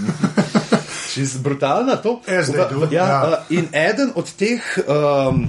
čist 1.14 1.40
brutalna 1.42 1.96
to. 2.04 2.18
As 2.28 2.52
they 2.52 2.68
do, 2.68 2.84
ja, 2.92 3.06
ja. 3.08 3.22
uh, 3.24 3.48
in 3.48 3.70
eden 3.72 4.12
od 4.14 4.28
teh 4.36 4.60
um, 4.84 5.46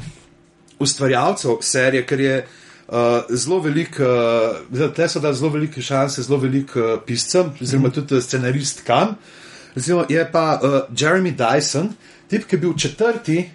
ustvarjalcev 0.80 1.60
serije, 1.68 2.06
ker 2.08 2.24
je 2.24 2.38
uh, 2.46 3.28
zelo 3.36 3.60
velik, 3.68 4.00
uh, 4.00 4.88
tle 4.96 5.10
so 5.12 5.20
dali 5.20 5.36
zelo 5.36 5.52
velike 5.58 5.84
šanse, 5.84 6.24
zelo 6.24 6.40
velik 6.40 6.72
uh, 6.80 6.96
piscem, 7.06 7.52
oziroma 7.60 7.92
Mhm. 7.92 7.98
tudi 8.00 8.24
scenarist 8.24 8.86
kam. 8.88 9.18
Recimo, 9.76 10.06
je 10.10 10.32
pa 10.32 10.60
uh, 10.64 10.98
Jeremy 10.98 11.36
Dyson, 11.36 11.94
tip, 12.28 12.48
ki 12.48 12.56
je 12.56 12.60
bil 12.60 12.74
četrti 12.78 13.50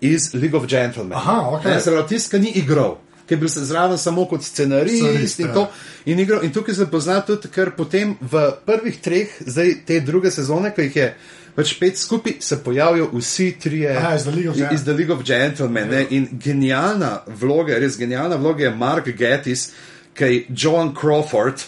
iz 0.00 0.34
League 0.34 0.56
of 0.58 0.66
Gentlemen. 0.66 1.18
Aha, 1.18 1.60
se 1.80 1.90
pravi, 1.90 2.08
tisti, 2.08 2.30
ki 2.30 2.42
ni 2.42 2.52
igral. 2.60 2.98
Ki 3.26 3.34
je 3.34 3.38
bil 3.38 3.48
zraven 3.48 3.98
samo 3.98 4.24
kot 4.26 4.42
scenarist 4.42 5.40
in, 5.40 5.46
ja. 5.46 5.54
to, 5.54 5.68
in, 6.04 6.18
igral, 6.18 6.44
in 6.44 6.52
tukaj 6.52 6.74
se 6.74 6.86
pozna 6.90 7.20
tudi, 7.20 7.48
ker 7.52 7.70
potem 7.76 8.16
v 8.20 8.46
prvih 8.66 8.96
treh, 9.00 9.36
zdaj 9.46 9.74
te 9.86 10.00
druge 10.00 10.30
sezone, 10.34 10.72
ki 10.74 10.88
jih 10.88 10.96
je 10.96 11.10
pač 11.54 11.74
pet 11.78 11.98
skupaj, 11.98 12.40
se 12.40 12.58
pojavijo 12.64 13.10
vsi 13.12 13.52
trije 13.60 13.96
Aha, 13.96 14.14
iz 14.16 14.24
The 14.26 14.34
League 14.34 14.50
of 14.50 14.56
Gen- 14.56 14.74
iz 14.74 14.84
The 14.84 14.92
League 14.92 15.14
of 15.14 15.22
Gentlemen. 15.26 15.88
Ne? 15.90 16.06
In 16.10 16.28
genialna 16.32 17.20
vloga, 17.26 17.78
res 17.78 17.98
genialna 17.98 18.36
vloga 18.36 18.64
je 18.64 18.74
Mark 18.74 19.10
Gettis, 19.16 19.70
ki 20.14 20.24
je 20.24 20.44
John 20.48 20.94
Crawford. 20.94 21.62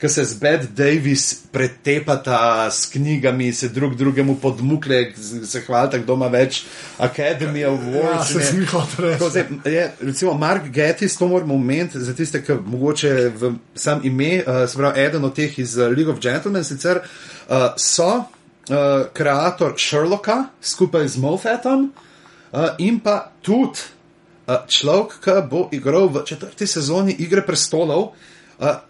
Ki 0.00 0.08
se 0.08 0.24
z 0.24 0.34
Bed 0.40 0.62
Davis 0.72 1.34
pretepata 1.52 2.70
s 2.70 2.86
knjigami, 2.86 3.52
se 3.52 3.68
drug 3.68 3.94
drugemu 3.94 4.36
podmukle, 4.40 5.12
se 5.44 5.60
hvalita, 5.60 5.98
kdo 5.98 6.14
ima 6.16 6.30
več 6.32 6.62
Academy 6.98 7.60
Ja, 7.60 7.68
Awards. 7.68 8.24
se 8.32 8.38
ne. 8.38 8.44
sem 8.44 8.60
jih 8.60 8.70
Tako, 8.70 9.28
reči. 9.28 10.24
Mark 10.38 10.70
Gettis, 10.72 11.16
to 11.16 11.28
moramo 11.28 11.54
omeniti 11.54 12.00
za 12.00 12.14
tiste, 12.14 12.40
ki 12.44 12.56
mogoče 12.64 13.12
v 13.28 13.52
sam 13.74 14.00
ime, 14.04 14.40
uh, 14.46 14.64
se 14.68 14.80
pravi, 14.80 15.00
eden 15.00 15.24
od 15.24 15.36
teh 15.36 15.58
iz 15.58 15.76
uh, 15.76 15.92
League 15.92 16.12
of 16.12 16.20
Gentlemen, 16.20 16.64
sicer 16.64 17.02
uh, 17.04 17.68
so 17.76 18.08
uh, 18.08 18.24
kreator 19.12 19.76
Sherlocka 19.76 20.44
skupaj 20.62 21.08
z 21.08 21.16
Moffatom 21.20 21.90
uh, 22.52 22.68
in 22.78 23.00
pa 23.04 23.32
tudi 23.42 23.84
uh, 24.48 24.64
človek, 24.64 25.20
ki 25.20 25.38
bo 25.50 25.68
igral 25.72 26.08
v 26.08 26.24
četrti 26.24 26.66
sezoni 26.66 27.20
Igre 27.20 27.44
prestolov. 27.44 28.00
Uh, 28.00 28.29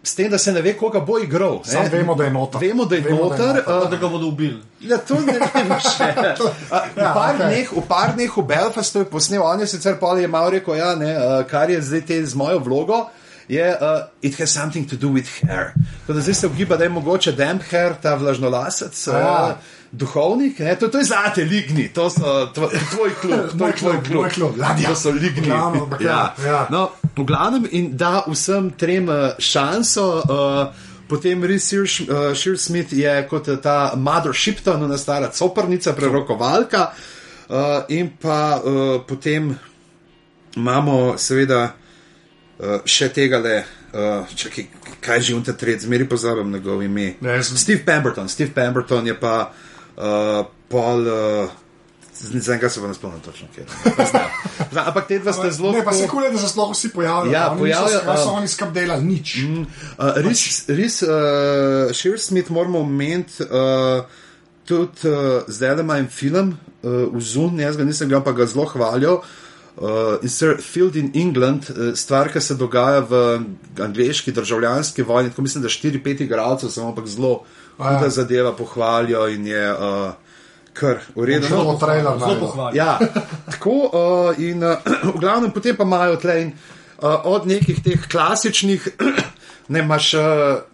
s 0.03 0.15
tem, 0.15 0.31
da 0.31 0.39
se 0.39 0.53
ne 0.53 0.61
ve, 0.61 0.73
koga 0.73 1.01
bo 1.01 1.19
igral. 1.19 1.61
Sam 1.65 1.83
ne. 1.85 1.89
vemo, 1.91 2.15
da 2.15 2.25
je 2.25 2.31
noter. 2.31 2.61
Vemo, 2.61 2.85
da 2.85 2.95
je 2.95 3.01
Vemo, 3.01 3.29
da 3.29 3.35
je 3.35 3.41
noter. 3.41 3.55
noter. 3.57 3.77
uh, 3.77 3.91
Da 3.91 3.97
ga 3.97 4.09
bodo 4.09 4.27
ubili. 4.27 4.59
Ja, 4.81 4.99
to 4.99 5.15
ne 5.17 5.33
vem 5.35 5.71
še. 5.81 6.09
A, 6.71 6.81
V 6.89 6.97
Ja, 6.97 7.13
par 7.15 7.35
okej. 7.35 7.47
dneh, 7.47 7.73
v 7.73 7.83
par 7.89 8.13
dneh 8.15 8.31
v 8.31 8.43
Belfastu 8.45 8.99
je 8.99 9.05
posnel, 9.07 9.43
on 9.43 9.61
je 9.61 9.67
sicer 9.69 9.95
pol 9.95 10.19
je 10.19 10.29
malo 10.29 10.51
rekel, 10.51 10.75
ja, 10.75 10.95
ne, 10.95 11.13
uh, 11.13 11.43
kar 11.45 11.71
je 11.71 11.81
zdaj 11.81 12.03
te 12.03 12.19
z 12.25 12.35
mojo 12.35 12.59
vlogo. 12.59 13.07
Je, 13.49 13.67
uh, 13.73 13.87
it 14.23 14.39
has 14.39 14.51
something 14.51 14.87
to 14.87 14.97
do 14.97 15.09
with 15.09 15.27
hair. 15.41 15.73
Tako 16.01 16.13
da 16.13 16.21
zdaj 16.21 16.35
se 16.35 16.47
ugiba, 16.47 16.77
da 16.77 16.85
je 16.85 16.91
mogoče 16.91 17.33
damp 17.33 17.63
hair, 17.65 17.95
ta 17.95 18.15
vlažnolasec, 18.15 18.95
uh, 19.07 19.15
Ja. 19.15 19.57
Duhovnik. 19.93 20.59
Ne, 20.59 20.77
to, 20.77 20.89
to 20.89 20.99
je 20.99 21.05
zate, 21.05 21.45
ligni, 21.45 21.89
to 21.89 22.11
so 22.11 22.47
tvoj, 22.55 22.71
tvoj 22.91 23.11
klub, 23.21 23.41
to 23.59 23.67
je 23.67 23.73
tvoj 23.75 23.99
klub, 24.01 24.27
klub. 24.29 24.53
ladja. 24.57 24.89
To 24.89 24.95
so 24.97 25.11
ligni. 25.11 25.51
Ampak 25.51 26.01
ja, 26.11 26.35
ja. 26.39 26.67
No, 26.71 26.85
v 27.13 27.25
glavnem 27.25 27.67
in 27.71 27.97
da 27.97 28.23
vsem 28.27 28.71
trem 28.73 29.09
uh, 29.09 29.15
šanso. 29.39 30.07
Uh, 30.21 30.89
Potem 31.11 31.43
Reese 31.43 31.75
Shears- 31.75 32.07
uh, 32.07 32.31
Shearsmith 32.33 32.93
je 32.93 33.27
kot 33.27 33.49
eh, 33.49 33.57
ta 33.57 33.97
Mother 33.97 34.31
Shipton, 34.33 34.79
ona 34.79 34.95
stara 34.95 35.27
coprnica, 35.29 35.91
prerokovalka. 35.93 36.85
Uh, 37.49 37.57
in 37.89 38.13
pa 38.15 38.37
uh, 38.57 39.01
potem 39.03 39.51
imamo 40.55 41.19
seveda 41.19 41.65
uh, 41.65 42.79
še 42.85 43.09
tega 43.11 43.39
le, 43.39 43.57
uh, 43.91 44.23
čakaj, 44.31 44.69
kaj 45.03 45.21
že 45.21 45.35
unta 45.35 45.53
tret, 45.53 45.83
zmeri 45.83 46.07
pozabim 46.07 46.47
njegov 46.49 46.79
ime. 46.81 47.17
Ne, 47.21 47.41
sem- 47.43 47.59
Steve 47.59 47.83
Pemberton, 47.83 48.29
Steve 48.29 48.55
Pemberton 48.55 49.07
je 49.07 49.19
pa 49.19 49.35
uh, 49.49 49.70
pol. 50.69 51.01
Uh, 51.03 51.51
Zdaj, 52.21 52.59
kaj 52.61 52.71
se 52.71 52.81
vam 52.81 52.95
spomnim 52.95 53.21
točno, 53.21 53.47
kje. 53.55 53.65
Znam, 54.71 54.87
ampak 54.87 55.07
te 55.09 55.19
dva 55.19 55.33
ste 55.33 55.51
zelo. 55.51 55.73
Ne, 55.73 55.85
pa 55.85 55.93
se 55.93 56.09
kule, 56.09 56.31
da 56.31 56.39
se 56.39 56.49
sploh 56.49 56.73
vsi 56.73 56.89
pojavijo. 56.89 57.33
Ja, 57.33 57.47
niso- 57.51 58.05
Kaj 58.05 58.17
so 58.17 58.29
a- 58.29 58.33
oni 58.33 58.49
skrb 58.49 58.73
delali? 58.73 59.05
Nič. 59.05 59.37
Uh, 59.39 59.65
res, 60.17 60.43
res 60.69 61.03
uh, 61.03 61.09
Shearsmith 61.93 62.51
moramo 62.51 62.79
omeniti 62.79 63.41
uh, 63.43 64.05
tudi 64.65 65.09
uh, 65.09 65.49
zdaj, 65.49 65.77
da 65.77 65.83
ima 65.83 65.97
en 65.97 66.09
film 66.09 66.53
uh, 66.83 66.91
v 67.09 67.21
Zun, 67.21 67.57
jaz 67.61 67.77
ga 67.77 67.85
nisem 67.85 68.09
gledal, 68.09 68.25
pa 68.25 68.33
ga 68.33 68.47
zelo 68.47 68.67
hvalijo. 68.67 69.23
Uh, 69.81 70.21
in 70.21 70.29
sicer 70.29 70.61
Field 70.61 70.97
in 70.97 71.13
England, 71.15 71.71
uh, 71.71 71.95
stvar, 71.97 72.29
ki 72.29 72.41
se 72.41 72.55
dogaja 72.55 73.01
v 73.01 73.41
angliški 73.81 74.33
državljanski 74.33 75.03
vojni, 75.03 75.31
tako 75.31 75.43
mislim, 75.43 75.63
da 75.63 75.69
4-5 75.73 76.23
igralcev, 76.23 76.69
samo 76.69 76.89
ampak 76.89 77.07
zelo 77.09 77.33
A 77.39 77.60
ja. 77.85 77.99
huda 77.99 78.11
zadeva 78.11 78.53
pohvalijo 78.57 79.27
in 79.29 79.47
je 79.47 79.73
uh, 79.73 80.13
kar. 80.73 81.01
Že 81.17 81.41
bo 81.51 81.77
trailer 81.81 82.19
Zelo 82.19 82.37
pohvaljujem. 82.41 82.77
Ja, 82.77 82.99
tako 83.51 83.71
uh, 83.71 84.39
in 84.39 84.65
uh, 84.65 84.79
v 85.15 85.21
glavnem 85.21 85.51
potem 85.51 85.77
pa 85.77 85.85
imajo 85.85 86.17
tle 86.17 86.43
in 86.43 86.53
uh, 86.53 87.21
od 87.25 87.47
nekih 87.47 87.83
teh 87.85 88.09
klasičnih, 88.09 88.89
ne 89.73 89.85
imaš, 89.85 90.15
uh, 90.15 90.23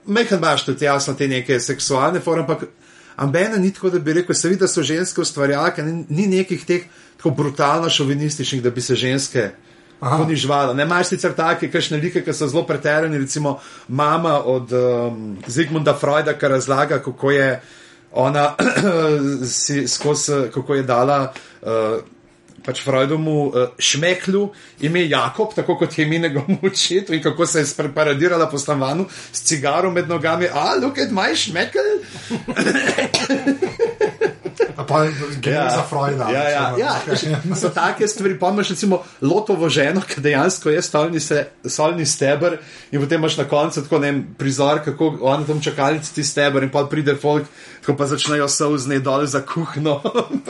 mehen 0.07 0.39
imaš 0.39 0.65
tudi 0.65 0.85
jasno 0.85 1.15
te 1.15 1.29
neke 1.29 1.61
seksualne 1.61 2.21
forme, 2.21 2.47
ampak 2.47 2.69
ambena 3.17 3.57
ni 3.57 3.73
tako, 3.73 3.91
da 3.91 3.99
bi 3.99 4.13
rekel, 4.13 4.35
se 4.35 4.49
vidi, 4.49 4.61
da 4.61 4.69
so 4.69 4.83
ženske 4.83 5.21
ustvarjalke, 5.21 5.83
ni, 5.83 6.05
ni 6.09 6.27
nekih 6.39 6.65
teh 6.65 6.89
tako 7.17 7.31
brutalno 7.31 7.91
šovinističnih, 7.91 8.63
da 8.63 8.71
bi 8.71 8.81
se 8.81 8.95
ženske. 8.95 9.51
Ponižvala. 10.01 10.75
Ne 10.75 10.85
imaš 10.85 11.15
sicer 11.15 11.33
take, 11.33 11.71
kakšne 11.73 11.97
like, 12.01 12.21
ki 12.25 12.33
so 12.33 12.49
zelo 12.49 12.67
preterani, 12.69 13.19
recimo 13.19 13.59
mama 13.89 14.43
od 14.45 14.73
um, 14.73 15.39
Zigmunda 15.49 15.95
Freuda, 15.97 16.37
ki 16.37 16.49
razlaga, 16.49 16.99
kako 17.03 17.31
je 17.31 17.61
ona 18.13 18.55
si 19.59 19.89
skozi, 19.89 20.33
kako 20.55 20.75
je 20.75 20.83
dala 20.83 21.33
uh, 21.63 21.99
pač 22.65 22.83
Freudomu 22.85 23.47
uh, 23.47 23.69
šmeklju 23.79 24.49
ime 24.81 25.09
Jakob, 25.09 25.55
tako 25.55 25.77
kot 25.79 25.99
je 25.99 26.05
ime 26.05 26.19
njegovemu 26.19 26.59
očetu 26.71 27.15
in 27.15 27.23
kako 27.23 27.47
se 27.47 27.59
je 27.59 27.67
spreparadirala 27.67 28.51
po 28.51 28.59
stanovanju 28.59 29.07
s 29.33 29.43
cigarom 29.43 29.95
med 29.95 30.09
nogami. 30.09 30.49
A, 30.53 30.75
look 30.83 30.99
at 30.99 31.11
my 31.11 31.37
šmekel. 31.37 31.83
A 34.77 34.85
Pa 34.85 35.07
gre 35.41 35.69
za 35.71 35.83
Freuda. 35.89 36.29
Ja, 36.31 36.49
ja, 36.49 36.75
ja. 36.79 37.01
Okej. 37.03 37.37
So 37.57 37.71
take 37.73 38.09
stvari, 38.09 38.39
pa 38.39 38.51
imaš 38.51 38.69
recimo 38.69 39.03
lotovo 39.23 39.69
ženo, 39.69 40.01
ki 40.01 40.21
dejansko 40.21 40.71
je 40.71 40.83
solni, 40.83 41.21
se, 41.21 41.47
solni 41.65 42.07
steber 42.07 42.59
in 42.91 43.01
potem 43.01 43.21
imaš 43.21 43.37
na 43.37 43.45
koncu 43.49 43.83
tako 43.83 43.99
ne 43.99 44.13
vem, 44.13 44.23
prizor, 44.39 44.85
kako 44.85 45.19
ona 45.21 45.47
tam 45.47 45.61
čakalnici 45.63 46.15
ti 46.15 46.25
steber 46.25 46.63
in 46.63 46.71
pa 46.71 46.85
pride 46.91 47.17
folk, 47.17 47.49
tako 47.81 47.97
pa 47.97 48.07
začnejo 48.07 48.49
sovzne 48.49 48.99
dol 49.01 49.27
za 49.27 49.41
kuhno, 49.41 50.03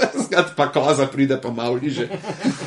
pa 0.57 0.73
koza 0.73 1.07
pride 1.07 1.39
pa 1.43 1.51
malo 1.51 1.79
liže. 1.83 2.09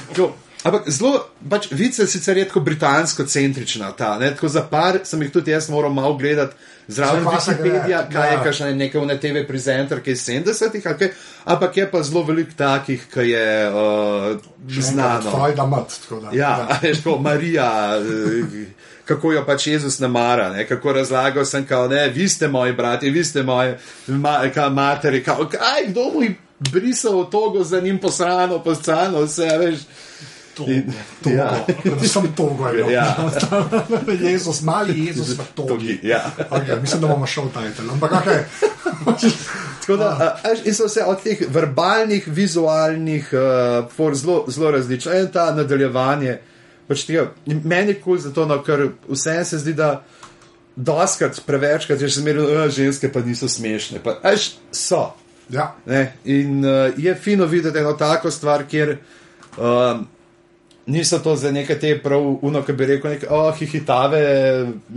Tako, 0.09 0.31
Ampak 0.59 0.89
zelo, 0.91 1.21
pač 1.49 1.69
vice 1.71 2.03
sicer 2.07 2.37
je 2.37 2.49
tako 2.49 2.59
britansko-centrična, 2.67 3.93
ta, 3.95 4.17
ne, 4.19 4.33
tako 4.35 4.49
za 4.51 4.65
par 4.67 4.99
sem 5.07 5.21
jih 5.23 5.31
tudi 5.31 5.53
jaz 5.55 5.69
moral 5.71 5.93
malo 5.95 6.17
gledati. 6.19 6.55
Zraven 6.89 7.23
Wikipedija, 7.25 8.09
kaj 8.13 8.29
je 8.29 8.33
ja. 8.33 8.43
kakšna 8.43 8.71
neka 8.73 8.99
ne 9.05 9.19
TV 9.19 9.43
prezenter, 9.47 10.01
ki 10.01 10.09
je 10.09 10.13
iz 10.13 10.23
70-ih, 10.27 10.87
ali 10.87 10.97
kaj, 10.97 11.11
ampak 11.45 11.77
je 11.77 11.91
pa 11.91 12.01
zelo 12.03 12.23
veliko 12.23 12.51
takih, 12.57 13.03
ki 13.13 13.19
je 13.29 13.69
uh, 13.69 14.37
znano. 14.67 15.31
Freuda 15.31 15.65
mat. 15.65 15.93
tako 16.01 16.19
da, 16.19 16.29
Ja, 16.33 16.67
veš, 16.81 17.03
ko 17.03 17.17
Marija, 17.21 17.97
eh, 17.97 18.65
kako 19.05 19.31
jo 19.31 19.45
pač 19.45 19.67
Jezus 19.67 19.99
namara, 19.99 20.49
ne, 20.49 20.67
kako 20.67 20.93
razlagal 20.93 21.45
sem, 21.45 21.65
kao, 21.65 21.87
ne, 21.87 22.09
vi 22.09 22.29
ste 22.29 22.47
moji 22.47 22.73
brati, 22.73 23.09
vi 23.09 23.23
ste 23.23 23.43
moji 23.43 23.73
ma, 24.07 24.41
kao, 24.53 24.69
materi, 24.69 25.23
kao, 25.23 25.45
kaj, 25.51 25.91
kdo 25.91 26.09
mu 26.13 26.23
je 26.23 26.35
brisal 26.59 27.29
togo 27.29 27.63
za 27.63 27.81
njim 27.81 27.97
posrano, 27.97 28.63
poscano, 28.63 29.21
vse, 29.21 29.57
veš. 29.57 29.79
In- 30.67 30.93
To, 31.23 31.29
ja. 31.29 31.65
predvsem 31.83 32.33
to 32.35 32.43
govorim. 32.43 32.89
Ja. 32.89 33.15
Jezus, 34.31 34.61
mali 34.61 35.05
Jezus 35.05 35.29
v 35.29 35.43
togi. 35.55 35.67
Togi, 35.67 35.99
ja. 36.03 36.31
Okay, 36.49 36.81
mislim, 36.81 37.01
da 37.01 37.07
bomo 37.07 37.27
šel 37.27 37.49
title, 37.53 37.91
ampak 37.91 38.11
okay. 38.11 38.43
Tako 39.81 39.97
da, 39.97 40.05
a, 40.05 40.49
a, 40.49 40.53
in 40.65 40.73
so 40.73 40.85
vse 40.85 41.03
od 41.03 41.23
teh 41.23 41.41
verbalnih, 41.49 42.27
vizualnih, 42.27 43.29
uh, 43.33 43.89
for 43.91 44.15
zelo, 44.15 44.45
zelo 44.47 44.71
različne. 44.71 45.19
In 45.21 45.31
ta 45.33 45.49
nadaljevanje, 45.55 46.37
pač 46.87 47.05
tega, 47.07 47.31
meni 47.45 47.95
je 47.95 47.99
kul 47.99 48.03
cool 48.13 48.21
zato, 48.27 48.45
no, 48.45 48.61
ker 48.63 48.89
vse 49.09 49.39
se 49.45 49.59
zdi, 49.59 49.73
da 49.73 50.03
doskrat, 50.75 51.41
prevečkrat 51.45 52.01
je 52.01 52.07
že 52.07 52.21
zmerno, 52.21 52.45
uh, 52.45 52.67
ženske 52.71 53.11
pa 53.11 53.19
niso 53.25 53.49
smešne. 53.49 54.03
Pa, 54.03 54.19
až 54.23 54.51
so. 54.71 55.09
ja. 55.49 55.73
Ne? 55.85 56.13
In 56.23 56.63
uh, 56.65 56.93
je 56.97 57.15
fino 57.15 57.45
videti 57.45 57.79
eno 57.79 57.93
tako 57.93 58.31
stvar, 58.31 58.63
kjer 58.69 58.97
um, 59.57 60.07
niso 60.89 61.19
to 61.21 61.35
za 61.37 61.51
neke 61.51 61.77
te 61.77 61.93
prav, 62.01 62.23
uno, 62.41 62.63
ki 62.65 62.73
bi 62.73 62.85
rekel, 62.85 63.11
neke, 63.11 63.27
oh, 63.29 63.49
hihitave, 63.53 64.21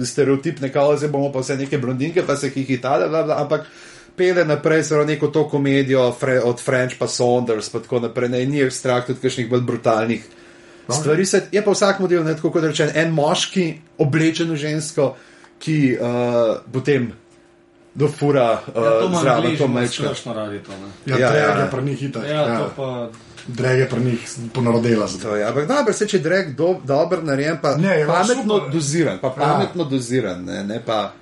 stereotipne, 0.03 0.73
kao, 0.73 0.97
zdaj 0.97 1.11
bomo 1.11 1.29
pa 1.33 1.41
vse 1.41 1.57
neke 1.57 1.79
blondinke, 1.79 2.25
pa 2.25 2.37
se 2.37 2.49
hihitale, 2.51 3.09
bla, 3.09 3.23
bla, 3.23 3.37
ampak 3.43 3.67
pele 4.17 4.45
naprej 4.45 4.85
so 4.85 5.05
neko 5.05 5.29
to 5.29 5.47
komedijo 5.49 6.11
fre, 6.13 6.41
od 6.41 6.61
French 6.61 6.97
pa 6.99 7.07
Saunders, 7.09 7.69
pa 7.69 7.81
tako 7.81 8.01
naprej, 8.01 8.29
ne, 8.29 8.47
ni 8.47 8.59
jih 8.59 8.73
strah 8.73 9.05
tudi 9.07 9.21
kakšnih 9.21 9.51
bolj 9.51 9.67
brutalnih. 9.69 10.25
Stvari 10.89 11.25
se, 11.27 11.45
je 11.53 11.63
pa 11.63 11.71
vsak 11.71 12.01
model, 12.01 12.25
ne, 12.25 12.35
tako 12.35 12.51
kot 12.51 12.65
rečem, 12.65 12.91
en 12.95 13.13
moški, 13.15 13.67
oblečen 14.03 14.51
v 14.51 14.57
žensko, 14.59 15.13
ki 15.63 15.77
uh, 15.95 16.57
potem 16.75 17.13
dofura 17.95 18.49
uh, 18.57 18.75
Ja, 18.75 18.91
to 18.99 19.07
ima 19.07 19.21
zraven 19.21 19.57
to 19.57 19.69
mečka. 19.69 20.03
strašno 20.09 20.35
radi 20.35 20.59
to. 20.59 20.73
Ne? 20.73 20.89
Ja, 21.07 21.19
Ja, 21.19 21.27
ja, 21.27 21.33
drag 21.33 21.59
ja. 21.59 21.65
je 21.65 21.71
pri 21.71 21.83
njih 21.83 21.99
hitar. 21.99 22.25
Ja, 22.25 22.41
Ja, 22.41 22.59
to 22.59 22.73
pa. 22.77 22.89
Drag 23.47 23.79
je 23.79 23.89
pri 23.89 24.01
njih 24.01 24.21
ponarodela. 24.55 25.07
je, 25.37 25.45
ampak 25.45 25.67
dobro, 25.69 25.93
se 25.93 26.09
če 26.09 26.17
je 26.17 26.23
drag 26.23 26.55
do, 26.57 26.77
dober 26.85 27.25
narejen, 27.25 27.59
pa 27.63 27.77
Ne, 27.77 27.99
je 27.99 28.07
pametno 28.07 28.55
super. 28.55 28.71
doziran, 28.73 29.19
pa 29.19 29.31
pametno 29.31 29.83
ja. 29.83 29.89
doziran, 29.89 30.45
ne, 30.45 30.65
ne 30.65 30.83
pa. 30.87 31.13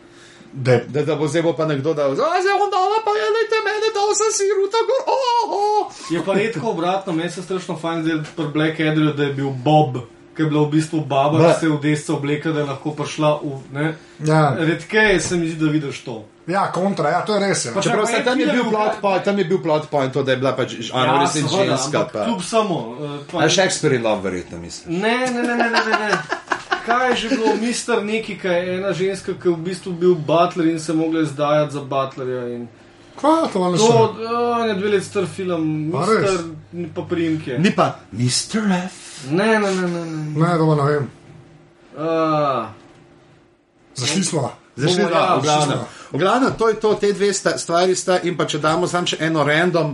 Da 0.52 0.72
je 0.72 0.84
Da, 0.88 1.02
da 1.02 1.14
bo 1.16 1.28
zdaj 1.28 1.42
bo 1.42 1.52
pa 1.52 1.66
nekdo 1.66 1.94
dal, 1.94 2.14
zdaj 2.14 2.42
je 2.42 2.52
on 2.54 2.70
dala, 2.70 2.98
pa 3.04 3.10
je 3.10 3.26
lejte 3.30 3.56
mene, 3.64 3.88
da 3.94 4.02
sem 4.14 4.32
si 4.32 4.44
ruta 4.56 4.78
gor. 4.82 5.02
Oh, 5.06 5.50
oh. 5.50 5.92
Je 6.10 6.22
pa 6.24 6.32
redko 6.34 6.70
obratno, 6.70 7.12
meni 7.12 7.30
se 7.30 7.42
strašno 7.42 7.76
fajn 7.78 8.02
zdaj 8.02 8.18
pri 8.36 8.46
Black 8.52 8.80
Adderju, 8.80 9.12
da 9.12 9.22
je 9.22 9.32
bil 9.32 9.50
Bob, 9.50 9.96
ki 10.36 10.42
je 10.42 10.46
bila 10.46 10.62
v 10.66 10.70
bistvu 10.70 11.00
baba, 11.00 11.38
Ba. 11.38 11.52
ki 11.54 11.60
se 11.60 11.66
je 11.66 11.70
v 11.70 11.80
desno 11.80 12.16
oblekla, 12.16 12.52
da 12.52 12.60
je 12.60 12.66
lahko 12.66 12.90
prišla 12.90 13.30
v. 13.42 13.60
Ne? 13.72 13.94
Ja. 14.26 14.56
Redkeje 14.58 15.20
se 15.20 15.36
mi 15.36 15.48
zdi, 15.48 15.64
da 15.64 15.70
vidiš 15.70 16.02
to. 16.04 16.24
Ja, 16.50 16.72
kontra, 16.72 17.10
ja, 17.10 17.20
to 17.24 17.34
je 17.34 17.40
res. 17.40 17.64
Ja. 17.64 17.72
Pa 17.72 17.80
Čeprav 17.80 18.06
se 18.06 18.24
tam 18.24 18.40
je 18.40 18.46
bil 18.46 18.64
je 18.64 18.70
plot 18.70 19.00
point, 19.00 19.24
tam 19.24 19.38
je 19.38 19.44
bil 19.44 19.62
plot 19.62 19.88
point, 19.90 20.12
to, 20.12 20.22
da 20.22 20.32
je 20.32 20.36
bila 20.36 20.52
pač 20.56 20.74
Ana 20.92 21.22
ja, 21.22 21.26
seveda, 21.26 21.76
ženska. 21.76 22.04
Kljub 22.24 22.42
samo. 22.44 22.96
eh, 23.00 23.18
pa- 23.32 23.48
Shakespeare 23.48 23.96
in 23.96 24.02
Love, 24.02 24.22
verjetno 24.22 24.58
mislim. 24.58 25.00
Ne, 25.00 25.18
ne, 25.30 25.42
ne, 25.42 25.56
ne, 25.56 25.70
ne, 25.70 25.70
ne. 25.70 25.98
ne. 25.98 26.10
Kaj 26.86 27.10
je 27.10 27.16
že 27.16 27.28
bilo, 27.28 27.54
mister 27.60 28.04
neki, 28.04 28.38
ki 28.38 28.48
je 28.48 28.78
ena 28.78 28.92
ženska, 28.92 29.32
ki 29.42 29.48
je 29.48 29.54
v 29.54 29.56
bistvu 29.56 29.92
bil 29.92 30.14
butler 30.14 30.66
in 30.66 30.80
se 30.80 30.92
mogla 30.92 31.22
izdajati 31.22 31.72
za 31.72 31.80
butlerja. 31.80 32.48
In 32.48 32.68
Kva, 33.20 33.48
to 33.52 33.70
ne 33.70 33.78
to, 33.78 33.84
še. 33.84 34.24
oh, 34.32 34.64
ne 34.66 34.74
dve 34.74 34.88
leti 34.88 35.04
star 35.06 35.26
film, 35.26 35.92
res? 35.92 36.30
mister, 36.30 36.88
pa 36.94 37.02
primke. 37.02 37.58
Ni 37.58 37.70
pa 37.76 38.00
Mr. 38.12 38.64
F. 38.88 39.28
Ne, 39.30 39.58
ne, 39.58 39.74
ne, 39.74 39.88
ne. 39.88 40.04
ne. 40.04 40.40
Ne, 40.40 40.56
to 40.58 40.74
ne 40.74 40.86
vem. 40.92 41.10
Uh, 41.96 42.64
Zašli 43.94 44.24
smo. 44.24 44.59
Zašli 44.80 44.94
smo, 44.94 45.10
ja, 45.10 45.34
v 45.36 45.42
glavnem. 45.42 45.78
V 46.10 46.18
glavnem, 46.18 46.54
to 46.58 46.68
je 46.68 46.80
to, 46.80 46.94
te 46.94 47.12
dve 47.12 47.32
sta, 47.34 47.58
stvari 47.58 47.94
sta 47.96 48.20
in 48.24 48.36
pa 48.36 48.46
če 48.48 48.58
damo 48.58 48.88
sam 48.90 49.06
še 49.06 49.20
eno 49.20 49.44
random, 49.46 49.92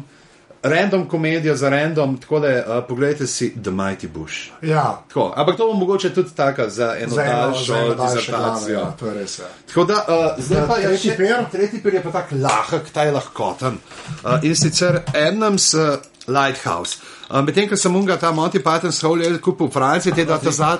random 0.62 1.04
komedijo 1.08 1.56
za 1.56 1.68
random, 1.68 2.16
tako 2.20 2.40
da 2.40 2.48
uh, 2.48 2.78
pogledajte 2.88 3.26
si 3.26 3.50
The 3.54 3.70
Mighty 3.70 4.08
Bush. 4.08 4.50
Ja, 4.62 5.02
Tako, 5.08 5.32
ampak 5.36 5.56
to 5.56 5.66
bo 5.66 5.72
mogoče 5.72 6.14
tudi 6.14 6.30
taka 6.36 6.68
za 6.70 6.94
eno 6.98 7.16
daljšo 7.16 7.82
dizertacijo. 7.94 8.78
Ja, 8.78 8.90
to 9.00 9.06
je 9.06 9.14
res. 9.14 9.38
Ja. 9.38 9.50
Tako 9.68 9.84
da, 9.84 9.94
uh, 9.94 10.44
zdaj 10.44 10.66
pa 10.68 10.76
je 10.76 10.88
tretji 10.88 11.10
še 11.10 11.16
per? 11.16 11.44
Tretji 11.52 11.82
per 11.82 11.94
je 11.94 12.02
pa 12.02 12.14
tako 12.16 12.40
lahek, 12.40 12.90
ta 12.92 13.04
je 13.04 13.12
lahkoten. 13.12 13.78
Uh, 14.24 14.38
in 14.42 14.56
sicer 14.56 15.02
Adams 15.14 15.74
uh, 15.74 15.98
Lighthouse. 16.26 16.98
Uh, 17.30 17.42
Medtem, 17.44 17.68
ko 17.68 17.76
sem 17.76 17.96
unga 17.96 18.16
ta 18.16 18.32
Monty 18.32 18.62
Python's 18.62 19.02
Holy 19.04 19.28
Hell 19.28 19.38
kupil 19.42 19.68
v 19.68 19.76
Franciji, 19.76 20.14
te 20.16 20.24
dva 20.24 20.38
ta. 20.38 20.78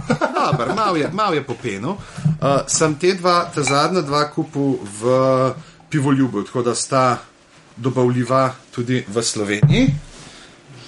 Dobar, 0.34 0.74
mal 0.74 0.96
je, 0.96 1.08
mal 1.12 1.34
je 1.34 1.42
popenil. 1.44 1.96
Uh, 2.40 2.62
sem 2.66 2.94
te 2.96 3.12
dva, 3.14 3.50
ta 3.54 3.62
zadnja 3.62 4.00
dva 4.00 4.24
kupil 4.32 4.78
v 5.00 5.10
pivoljubu, 5.90 6.42
tako 6.48 6.62
da 6.62 6.74
sta 6.74 7.18
dobavljiva 7.76 8.54
tudi 8.72 9.04
v 9.08 9.22
Sloveniji. 9.22 9.90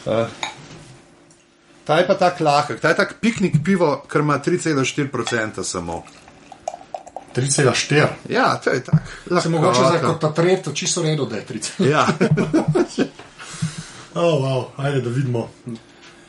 Uh, 0.07 0.26
ta 1.84 1.98
je 1.98 2.07
pa 2.07 2.14
tak 2.14 2.40
lahek, 2.40 2.80
ta 2.80 2.88
je 2.88 2.96
tak 2.96 3.20
piknik 3.20 3.61
pivo, 3.64 4.00
ker 4.09 4.24
ima 4.24 4.38
3,4% 4.38 5.62
samo. 5.62 6.03
3,4. 7.36 8.07
Ja, 8.28 8.57
to 8.57 8.70
je 8.70 8.84
tako. 8.84 9.40
Se 9.40 9.48
mogoče 9.48 9.80
za 9.80 10.00
kot 10.00 10.20
ta 10.20 10.32
tretji, 10.32 10.74
čisto 10.74 11.03
redo, 11.03 11.26
da 11.26 11.36
je 11.36 11.46
3. 11.48 11.90
Ja, 11.90 12.07
Oh, 14.14 14.44
wow, 14.44 14.64
ajde, 14.76 15.00
da 15.00 15.11
vidimo. 15.11 15.50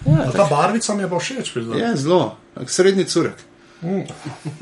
Ja, 0.05 0.31
ta 0.31 0.47
barvica 0.49 0.93
mi 0.95 1.03
je 1.03 1.09
pa 1.09 1.19
všeč, 1.19 1.55
je 1.55 1.95
zelo, 1.95 2.37
srednji 2.67 3.05
curek. 3.05 3.35
Ne 3.83 4.03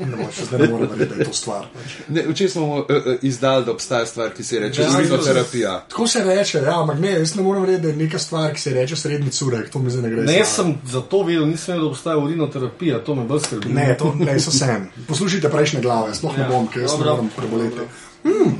moreš, 0.08 0.36
zdaj 0.42 0.58
ne 0.58 0.68
morem 0.68 0.88
verjeti, 0.90 1.08
da 1.08 1.16
je 1.16 1.24
to 1.24 1.32
stvar. 1.32 1.66
Ne, 2.08 2.22
Včeraj 2.22 2.50
smo 2.50 2.66
uh, 2.74 2.84
izdali, 3.22 3.64
da 3.64 3.72
obstaja 3.72 4.06
stvar, 4.06 4.30
ki 4.30 4.44
se 4.44 4.58
reče 4.58 4.82
Ja, 4.82 4.90
zrinoterapija. 4.90 5.84
Tako 5.88 6.06
se 6.06 6.24
reče, 6.24 6.58
ja, 6.58 6.80
ampak 6.80 6.98
ne, 6.98 7.12
jaz 7.12 7.34
ne 7.34 7.42
morem 7.42 7.62
verjeti, 7.62 7.82
da 7.82 7.88
je 7.88 7.96
neka 7.96 8.18
stvar, 8.18 8.52
ki 8.54 8.60
se 8.60 8.70
reče 8.70 8.96
srednji 8.96 9.30
curek, 9.30 9.70
to 9.70 9.78
mi 9.78 9.90
zdaj 9.90 10.02
ne 10.02 10.10
gre. 10.10 10.20
ne, 10.20 10.26
za- 10.26 10.32
jaz 10.34 10.48
sem 10.48 10.74
zato 10.86 11.22
vedel, 11.22 11.46
nisem 11.46 11.74
vedel, 11.74 11.84
da 11.84 11.90
obstaja 11.90 12.16
urinoterapija, 12.18 12.98
to 13.00 13.14
me 13.14 13.24
bolj 13.24 13.40
skrbi. 13.40 13.68
Ne, 13.70 13.96
to 13.98 14.14
ne, 14.16 14.40
so 14.40 14.50
sem. 14.50 14.90
Poslušajte 15.08 15.50
prejšnje 15.50 15.80
glave, 15.80 16.14
sploh 16.14 16.36
ne 16.36 16.42
Ja, 16.42 16.48
bom, 16.48 16.66
ker 16.66 16.82
jaz 16.82 16.92
ne 16.92 16.98
dobro, 16.98 17.12
moram 17.12 17.30
preboleti. 17.36 17.76
dobro. 17.76 17.88
Mm, 18.24 18.54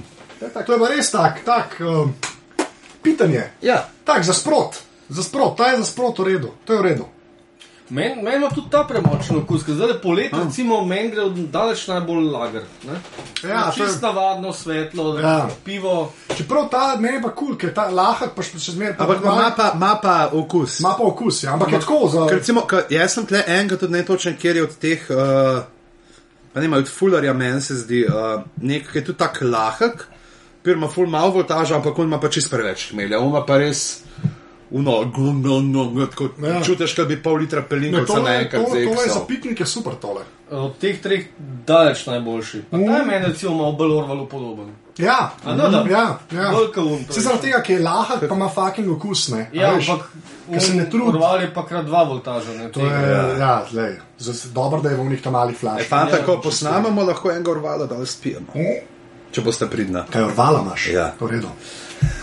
to 0.67 0.73
je 0.73 0.79
pa 0.79 0.89
res 0.89 1.11
tak, 1.11 1.45
tak 1.45 1.77
um, 1.81 2.15
pitanje. 3.03 3.45
Ja, 3.63 3.89
Tak, 4.05 4.25
za 4.25 4.33
sprot, 4.33 4.77
za 5.09 5.23
sprot, 5.23 5.57
ta 5.57 5.67
je 5.67 5.79
za 5.79 5.85
sprot 5.85 6.19
v 6.19 6.25
redu, 6.25 6.49
to 6.65 6.73
je 6.73 6.79
v 6.79 6.83
redu. 6.83 7.05
Meni 7.93 8.23
men 8.23 8.37
ima 8.37 8.49
tudi 8.49 8.71
ta 8.71 8.87
premočen 8.89 9.37
okus, 9.37 9.67
ker 9.67 9.75
zdaj 9.77 9.99
poletje, 10.03 10.39
recimo, 10.45 10.79
meni 10.85 11.11
gre 11.13 11.27
daleč 11.53 11.83
najbolj 11.91 12.31
lager. 12.33 12.63
Ne? 12.89 12.95
Ja, 13.45 13.67
je- 13.67 13.73
čist 13.77 14.01
navadno, 14.03 14.53
svetlo, 14.53 15.19
Ja. 15.21 15.49
pivo. 15.65 16.13
Čeprav 16.37 16.71
ta 16.71 16.97
meni 16.97 17.17
je 17.17 17.23
pa 17.23 17.29
kul, 17.29 17.47
cool, 17.49 17.59
ker 17.59 17.75
ta 17.75 17.91
lahek 17.91 18.33
pa 18.35 18.43
še 18.43 18.59
zmeraj 18.73 18.97
ampak 18.99 19.21
ima 19.23 19.53
pa, 19.57 19.73
ima 19.75 19.99
pa 20.03 20.31
okus. 20.33 20.81
ima 20.81 20.95
pa 20.99 21.05
okus, 21.05 21.43
ja, 21.43 21.53
ampak 21.53 21.73
je 21.73 21.81
tako 21.81 22.09
za. 22.09 22.27
Ker 22.29 22.39
recimo, 22.39 22.61
ka, 22.61 22.83
jaz 22.91 23.13
sem 23.13 23.27
tle 23.27 23.45
enega 23.47 23.77
tudi 23.77 23.93
netočen, 23.93 24.37
kjer 24.41 24.57
je 24.57 24.63
od 24.63 24.77
teh, 24.79 25.11
uh, 25.11 25.63
pa 26.55 26.61
ne, 26.61 26.77
od 26.79 26.89
Fullerja 26.89 27.33
meni 27.33 27.61
se 27.61 27.75
zdi, 27.75 28.07
uh, 28.09 28.41
nek, 28.57 28.89
ki 28.93 28.99
je 28.99 29.05
tudi 29.05 29.19
tak 29.19 29.43
lahek, 29.43 30.07
ker 30.65 30.77
ima 30.77 30.89
ful 30.89 31.07
malo 31.07 31.31
voltaža, 31.31 31.77
ampak 31.77 31.99
on 31.99 32.09
ima 32.09 32.21
pa 32.21 32.29
čist 32.29 32.49
preveč 32.51 32.89
hmelja, 32.91 33.21
on 33.21 33.29
ima 33.29 33.45
pa 33.45 33.59
res. 33.59 34.01
Uno, 34.73 35.05
gum, 35.07 35.43
no, 35.43 35.61
no, 35.61 36.07
tako, 36.07 36.29
Ja. 36.39 36.49
ja. 36.49 36.63
Čutiš, 36.63 36.95
da 36.97 37.05
bi 37.05 37.19
pol 37.19 37.35
litra 37.37 37.63
pelinka 37.63 38.05
tole, 38.07 38.23
naenkrat 38.23 38.63
to, 38.63 38.69
tole 38.69 39.03
je 39.03 39.11
za 39.11 39.21
piknike 39.29 39.67
super 39.67 39.95
tole. 39.95 40.23
Od 40.51 40.79
teh 40.79 41.01
treh 41.01 41.27
daleč 41.67 42.07
najboljši. 42.07 42.63
Pa 42.71 42.79
ta 42.79 42.97
je 42.97 43.05
meni 43.05 43.27
recimo 43.27 43.55
malo 43.55 43.73
bolj 43.73 43.93
orvalo 43.95 44.27
podoben. 44.27 44.71
Ja, 44.99 45.31
A, 45.45 45.55
no, 45.55 45.69
da. 45.69 45.85
ja, 45.91 46.19
ja. 46.33 46.51
To 46.75 46.97
Se 47.09 47.21
zaradi 47.21 47.43
tega, 47.43 47.63
ker 47.63 47.77
je 47.77 47.83
lahek, 47.83 48.29
pa 48.29 48.35
ima 48.35 48.49
fucking 48.49 48.91
okus, 48.91 49.29
ne. 49.29 49.41
A 49.43 49.57
Ja, 49.57 49.71
ampak 49.73 50.09
ker 50.51 50.61
se 50.63 50.75
ne 50.75 50.91
trudi. 50.91 51.09
Orval 51.09 51.41
je 51.41 51.55
pa 51.55 51.67
krat 51.67 51.87
dva 51.87 52.03
voltaža. 52.05 52.53
Ne, 52.53 52.73
To 52.73 52.81
je, 52.81 52.91
tega. 52.91 53.37
ja, 53.39 53.65
lej, 53.73 53.97
dobro, 54.53 54.81
da 54.81 54.91
je 54.91 54.97
v 54.97 55.05
njih 55.05 55.23
tam 55.23 55.33
malih 55.33 55.57
E, 55.57 55.59
flash. 55.59 55.89
fanta, 55.89 56.17
Ja, 56.17 56.25
ko 56.25 56.41
posnamemo, 56.41 57.03
lahko 57.03 57.31
enega 57.31 57.51
urvala, 57.51 57.87
da 57.87 58.07
spijemo. 58.07 58.53
Če 59.33 59.41
boste 59.41 59.67
pridna. 59.67 60.05
Kaj 60.11 60.23
orvala 60.25 60.61
imaš? 60.61 60.89
Ja. 60.89 61.13
V 61.21 61.27
redu. 61.27 61.49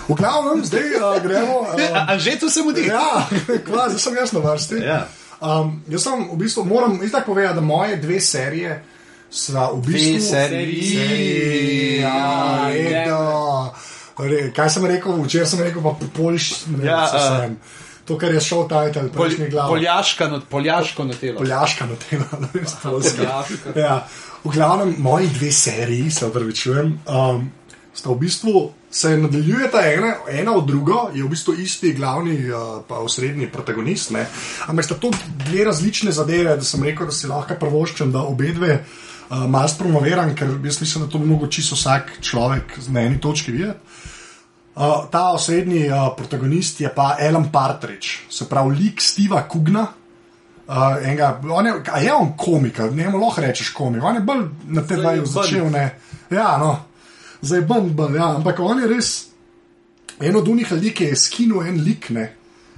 V 0.10 0.16
glavnem, 0.16 0.66
zdaj 0.66 0.82
uh, 0.98 1.24
gremo. 1.24 1.60
Uh, 1.60 1.82
A 2.10 2.18
že 2.18 2.40
tu 2.40 2.50
se 2.50 2.62
mudi? 2.62 2.88
ja, 2.88 3.28
kva, 3.66 3.90
zdaj 3.90 4.00
sem 4.00 4.16
jaz 4.16 4.32
na 4.32 4.40
vrsti. 4.40 4.76
Ja. 4.84 5.08
Um, 5.40 5.84
jaz 5.88 6.04
sem 6.04 6.26
v 6.32 6.36
bistvu, 6.38 6.66
moram 6.66 7.00
itak 7.04 7.26
povedati, 7.26 7.56
da 7.56 7.62
moje 7.62 7.96
dve 7.98 8.20
serije 8.20 8.84
so 9.32 9.76
v 9.76 9.86
bistvu. 9.86 10.20
seriji. 10.30 12.00
Ja, 12.02 12.68
redo. 12.70 13.74
Re, 14.20 14.50
kaj 14.52 14.70
sem 14.70 14.86
rekel, 14.86 15.16
včeraj 15.24 15.48
sem 15.48 15.62
rekel, 15.64 15.82
pa 15.84 15.94
poliš, 16.16 16.66
ne 16.68 16.86
Ja, 16.86 16.92
ja, 16.92 17.04
a. 17.14 17.38
sem. 17.40 17.54
To, 18.06 18.18
kar 18.18 18.34
je 18.34 18.42
šel 18.42 18.66
title, 18.68 19.06
prejšnji 19.14 19.48
glav. 19.50 19.70
Poljaška, 19.70 20.28
not, 20.28 20.48
poljaško 20.50 21.04
na 21.06 21.14
telo. 21.14 21.38
Poljaška 21.38 21.86
na 21.86 21.96
tem, 21.96 22.24
da 22.32 22.40
ne 22.42 22.50
vem, 22.54 22.66
polska. 22.84 23.22
Poljaška. 23.22 23.80
Ja, 23.80 24.08
v 24.44 24.50
glavnem, 24.50 24.96
moji 24.98 25.28
dve 25.28 25.52
seriji, 25.52 26.12
se 26.12 26.26
upravičujem, 26.26 27.00
um, 27.06 27.52
sta 28.00 28.10
v 28.10 28.20
bistvu 28.24 28.72
se 28.92 29.18
nadaljujeta 29.18 29.82
ena, 29.92 30.14
ena 30.32 30.56
od 30.56 30.68
drugo, 30.68 31.10
je 31.14 31.24
v 31.24 31.30
bistvu 31.30 31.54
isti 31.60 31.94
glavni, 31.94 32.38
uh, 32.50 32.80
pa 32.88 33.04
osrednji 33.04 33.50
protagonist. 33.52 34.14
Ne? 34.16 34.26
Ampak 34.68 34.86
sta 34.86 34.96
to 34.96 35.12
dve 35.46 35.68
različne 35.68 36.12
zadeve, 36.16 36.56
da 36.58 36.66
sem 36.66 36.84
rekel, 36.84 37.10
da 37.10 37.16
si 37.16 37.28
lahko 37.28 37.60
prvoščem, 37.60 38.14
da 38.16 38.24
obe 38.24 38.54
dve 38.56 38.80
uh, 38.80 39.46
malo 39.52 39.76
promoviram, 39.78 40.34
ker 40.36 40.56
jaz 40.64 40.82
mislim, 40.82 41.06
da 41.06 41.12
to 41.12 41.20
bi 41.20 41.30
mogel 41.30 41.52
čisto 41.52 41.76
vsak 41.76 42.18
človek 42.22 42.80
na 42.88 43.06
eni 43.10 43.22
točki 43.22 43.52
videti. 43.52 43.80
Uh, 44.80 45.06
ta 45.12 45.30
osrednji 45.36 45.90
uh, 45.92 46.10
protagonist 46.18 46.82
je 46.82 46.90
pa 46.96 47.18
Alan 47.20 47.52
Partridge, 47.52 48.30
se 48.32 48.48
pravi 48.50 48.76
lik 48.76 49.02
Steva 49.02 49.44
Kugna. 49.44 49.88
Uh, 50.70 51.02
enega, 51.04 51.40
on 51.50 51.66
je, 51.66 51.74
je 52.06 52.14
on 52.14 52.36
komik, 52.38 52.78
ne 52.94 53.10
mu 53.10 53.18
lahko 53.18 53.42
rečeš 53.42 53.74
komik, 53.74 54.04
on 54.04 54.16
je 54.16 54.22
bolj 54.22 54.46
na 54.70 54.84
je 55.12 55.26
začel. 55.26 55.66
Ne. 55.74 55.90
Ja, 56.30 56.58
no, 56.62 56.89
zdaj 57.42 57.62
ben, 57.62 57.90
ben, 57.96 58.16
ja, 58.16 58.36
ampak 58.36 58.60
on 58.60 58.82
je 58.82 58.88
res 58.88 59.10
en 60.20 60.36
od 60.36 60.48
unih 60.48 60.72
ljudi, 60.72 60.94
ki 60.94 61.04
je 61.04 61.16
skinil 61.16 61.64
en 61.64 61.82
lik. 61.84 62.10
Ne. 62.10 62.28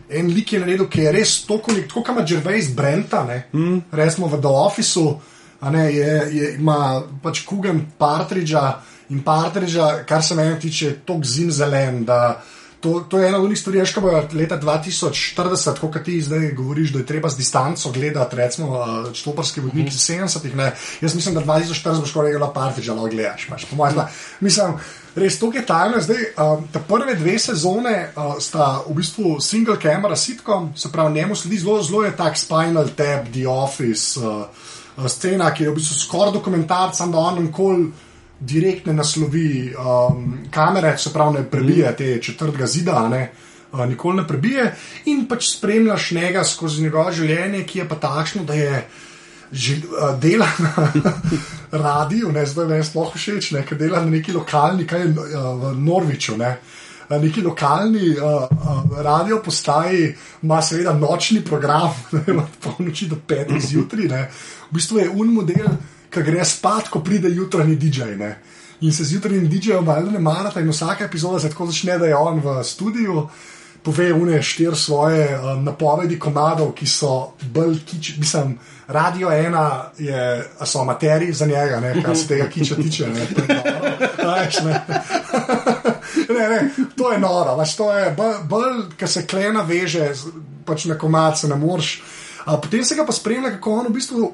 En 0.09 0.27
lik 0.27 0.53
je 0.53 0.59
naredil, 0.59 0.87
ki 0.91 1.05
je 1.07 1.11
res 1.15 1.35
tako, 1.47 1.73
kot 1.93 2.09
ima 2.11 2.25
Gervais 2.27 2.69
Brenta, 2.75 3.23
mm. 3.53 3.77
resmo 3.91 4.27
v 4.27 4.41
The 4.41 4.51
Officeu, 4.51 5.19
ne, 5.71 5.85
je, 5.93 6.09
je, 6.31 6.55
ima 6.59 7.01
pač 7.23 7.45
Kugan 7.45 7.85
Partridža 7.97 8.81
in 9.09 9.23
Partridža, 9.23 10.03
kar 10.07 10.23
se 10.23 10.35
meni 10.35 10.59
tiče, 10.59 10.95
tako 11.05 11.23
zim 11.23 11.51
zelen. 11.51 12.03
da 12.05 12.41
To, 12.81 12.99
to 13.09 13.19
je 13.19 13.27
ena 13.27 13.37
od 13.37 13.49
njih 13.49 13.59
stvari, 13.59 13.83
ki 13.93 14.01
bo 14.01 14.11
leta 14.33 14.57
2040, 14.59 15.79
kot 15.79 16.03
ti 16.05 16.21
zdaj 16.21 16.51
govoriš, 16.57 16.89
da 16.93 16.99
je 16.99 17.05
treba 17.05 17.29
z 17.29 17.37
distanco 17.37 17.91
gledati, 17.91 18.35
recimo, 18.35 18.67
uh, 18.69 19.13
štoparski 19.13 19.61
vodnik 19.61 19.87
iz 19.87 19.99
70-ih. 20.09 20.55
ne. 20.55 20.71
Jaz 21.01 21.15
mislim, 21.15 21.35
da 21.35 21.41
2040 21.41 21.99
boš 21.99 22.09
skoraj 22.09 22.31
gledal 22.31 22.53
Partridža, 22.53 22.93
lahko 22.93 23.09
gledaš. 23.09 23.45
Pač. 23.49 23.65
Po 23.69 23.75
mojem, 23.75 24.01
mislim, 24.39 24.73
res 25.15 25.39
to 25.39 25.51
je 25.53 25.65
tajno. 25.65 26.01
Zdaj, 26.01 26.21
uh, 26.37 26.63
te 26.73 26.81
prve 26.87 27.15
dve 27.15 27.39
sezone 27.39 28.11
uh, 28.15 28.35
sta 28.39 28.81
v 28.87 28.97
bistvu 28.97 29.39
single 29.41 29.77
camera 29.81 30.15
sitcom, 30.15 30.71
se 30.75 30.91
pravi, 30.91 31.13
njemu 31.13 31.35
sledi 31.35 31.57
zelo, 31.57 31.83
zelo 31.83 32.03
je 32.03 32.15
tak 32.17 32.37
Spinal 32.37 32.89
Tap, 32.97 33.29
The 33.33 33.47
Office, 33.47 34.19
uh, 34.19 34.45
uh, 34.97 35.07
scena, 35.07 35.53
ki 35.53 35.63
je 35.63 35.69
v 35.69 35.75
bistvu 35.77 35.99
skoraj 35.99 36.33
dokumentarc, 36.33 36.97
samo 36.97 37.11
da 37.11 37.29
on 37.29 37.43
nikoli 37.43 37.91
direktne 38.41 38.93
naslovi 38.93 39.73
um, 39.77 40.33
kamere, 40.51 40.97
se 40.97 41.13
pravi, 41.13 41.39
ne 41.39 41.43
prebije 41.49 41.95
te 41.97 42.17
četrtega 42.21 42.67
zida, 42.67 43.07
ne. 43.09 43.31
Uh, 43.71 43.85
nikoli 43.85 44.17
ne 44.17 44.27
prebije, 44.27 44.65
in 45.05 45.25
pač 45.29 45.53
spremljaš 45.53 46.11
njega 46.11 46.43
skozi 46.43 46.83
njegovo 46.83 47.11
življenje, 47.11 47.63
ki 47.65 47.79
je 47.79 47.87
pa 47.87 47.95
takšno, 47.95 48.43
da 48.43 48.57
je 48.57 48.83
že, 49.51 49.77
uh, 49.83 50.19
dela 50.19 50.47
na 50.59 50.91
radiju, 51.85 52.31
ne 52.31 52.45
zdaj 52.45 52.67
ne 52.67 52.83
sploh 52.83 53.13
všeč, 53.15 53.51
ne, 53.51 53.65
ker 53.67 53.77
dela 53.77 54.01
na 54.01 54.09
neki 54.09 54.33
lokalni, 54.33 54.87
kaj 54.87 55.05
je 55.05 55.09
uh, 55.11 55.51
v 55.61 55.73
Norviču. 55.79 56.37
Ne, 56.37 56.57
Na 57.11 57.17
neki 57.19 57.41
lokalni 57.43 58.13
uh, 58.15 58.47
uh, 58.47 58.99
radio 59.03 59.41
postaji 59.43 60.13
ima 60.43 60.61
seveda 60.61 60.93
nočni 60.93 61.41
program, 61.43 61.91
ne 62.15 62.37
od 62.39 62.53
polnoči 62.63 63.07
do 63.11 63.17
petih 63.27 63.59
zjutraj. 63.59 64.07
ne. 64.07 64.21
V 64.69 64.75
bistvu 64.79 64.99
je 64.99 65.09
un 65.09 65.33
model, 65.33 65.67
ki 66.11 66.23
gre 66.23 66.45
spat, 66.45 66.89
ko 66.91 66.99
pride 66.99 67.29
jutranji 67.29 67.75
DJ. 67.75 68.15
Ne. 68.19 68.35
In 68.81 68.93
se 68.93 69.05
zjutraj 69.05 69.39
DJ-jem 69.39 69.85
valjda 69.85 70.11
ne 70.11 70.19
marata, 70.19 70.59
in 70.59 70.69
vsaka 70.69 71.05
epizoda 71.05 71.39
se 71.39 71.49
tako 71.49 71.69
začne, 71.69 71.97
da 71.97 72.05
je 72.05 72.15
on 72.15 72.41
v 72.43 72.63
studiu, 72.63 73.27
pove 73.83 74.13
une 74.13 74.41
štiri 74.41 74.75
svoje 74.75 75.37
um, 75.37 75.63
napovedi 75.63 76.19
komadov, 76.19 76.73
ki 76.77 76.87
so 76.87 77.33
bolj 77.53 77.79
kič, 77.85 78.17
mislim, 78.17 78.57
radio 78.87 79.31
ena 79.31 79.91
je, 79.97 80.43
so 80.65 80.81
amateri 80.81 81.33
za 81.33 81.45
njega, 81.45 81.79
ne, 81.79 82.03
kar 82.03 82.17
se 82.17 82.27
tega 82.27 82.47
kiča 82.49 82.75
tiče. 82.75 83.07
Ne, 83.07 83.27
veš, 84.17 84.59
ne. 84.65 84.81
ne, 86.37 86.49
ne, 86.49 86.69
to 86.97 87.11
je 87.11 87.19
noro, 87.19 87.55
pač 87.57 87.75
to 87.75 87.91
je 87.93 88.15
bolj, 88.49 88.83
ker 88.97 89.09
se 89.09 89.25
klena 89.27 89.61
veže 89.61 90.11
pač 90.65 90.85
na 90.85 90.97
komad, 90.97 91.39
se 91.39 91.47
ne 91.47 91.55
moreš. 91.55 92.01
Potem 92.45 92.85
se 92.85 92.95
ga 92.95 93.05
pa 93.05 93.13
spremlja, 93.13 93.55
kako 93.57 93.79
on 93.79 93.89
v 93.89 93.97
bistvu 93.97 94.33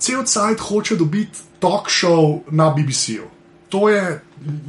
cel 0.00 0.24
cajt 0.24 0.60
hoče 0.60 0.96
dobiti 0.96 1.38
talk 1.60 1.88
show 1.88 2.40
na 2.50 2.70
BBC-ju. 2.70 3.28
To 3.68 3.88
je 3.88 4.20